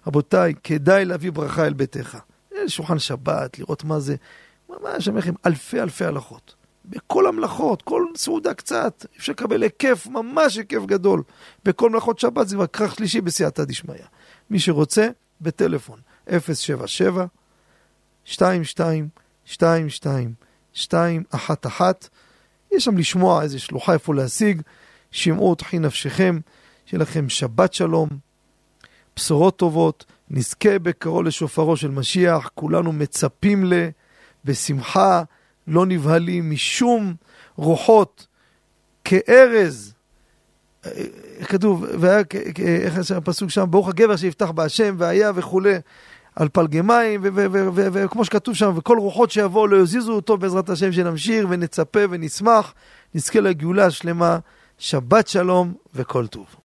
רבותיי, 0.07 0.53
כדאי 0.63 1.05
להביא 1.05 1.31
ברכה 1.31 1.65
אל 1.65 1.73
ביתך. 1.73 2.17
אל 2.55 2.67
שולחן 2.67 2.99
שבת, 2.99 3.59
לראות 3.59 3.83
מה 3.83 3.99
זה, 3.99 4.15
ממש, 4.69 5.07
אני 5.07 5.09
אומר 5.09 5.19
לכם, 5.19 5.33
אלפי 5.45 5.81
אלפי 5.81 6.05
הלכות. 6.05 6.55
בכל 6.85 7.27
המלאכות, 7.27 7.81
כל 7.81 8.03
סעודה 8.15 8.53
קצת, 8.53 9.05
אפשר 9.17 9.31
לקבל 9.31 9.63
היקף, 9.63 10.07
ממש 10.07 10.57
היקף 10.57 10.85
גדול. 10.85 11.23
בכל 11.65 11.89
מלאכות 11.89 12.19
שבת 12.19 12.47
זה 12.47 12.55
כבר 12.55 12.67
כרך 12.67 12.95
שלישי 12.95 13.21
בסייעתא 13.21 13.63
דשמיא. 13.63 13.95
מי 14.49 14.59
שרוצה, 14.59 15.07
בטלפון 15.41 15.99
077 16.29 17.25
22 18.27 19.07
22 19.47 20.33
211 20.75 22.09
יש 22.71 22.83
שם 22.83 22.97
לשמוע 22.97 23.43
איזה 23.43 23.59
שלוחה 23.59 23.93
איפה 23.93 24.15
להשיג, 24.15 24.61
שמעו 25.11 25.49
אותכי 25.49 25.79
נפשכם, 25.79 26.39
שיהיה 26.85 27.01
לכם 27.01 27.29
שבת 27.29 27.73
שלום, 27.73 28.09
בשורות 29.15 29.57
טובות, 29.57 30.05
נזכה 30.29 30.79
בקרוב 30.79 31.23
לשופרו 31.23 31.77
של 31.77 31.91
משיח, 31.91 32.49
כולנו 32.55 32.91
מצפים 32.91 33.65
ל... 33.65 33.89
בשמחה, 34.45 35.23
לא 35.67 35.85
נבהלים 35.85 36.51
משום 36.51 37.13
רוחות 37.55 38.27
כארז. 39.03 39.93
אה, 40.85 40.91
כתוב, 41.45 41.85
והיה, 41.99 42.23
איך 42.59 43.11
הפסוק 43.11 43.49
שם, 43.49 43.65
ברוך 43.69 43.89
הגבר 43.89 44.15
שיפתח 44.15 44.51
בהשם, 44.51 44.95
והיה 44.97 45.31
וכולי, 45.35 45.73
על 46.35 46.49
פלגי 46.49 46.81
מים, 46.81 47.21
וכמו 47.23 48.25
שכתוב 48.25 48.55
שם, 48.55 48.73
וכל 48.75 48.97
רוחות 48.99 49.31
שיבואו 49.31 49.67
לא 49.67 49.77
יזיזו 49.77 50.13
אותו 50.13 50.37
בעזרת 50.37 50.69
השם, 50.69 50.91
שנמשיך 50.91 51.45
ונצפה 51.49 51.99
ונשמח, 52.09 52.73
נזכה 53.15 53.39
לגאולה 53.39 53.85
השלמה, 53.85 54.37
שבת 54.77 55.27
שלום 55.27 55.73
וכל 55.95 56.27
טוב. 56.27 56.55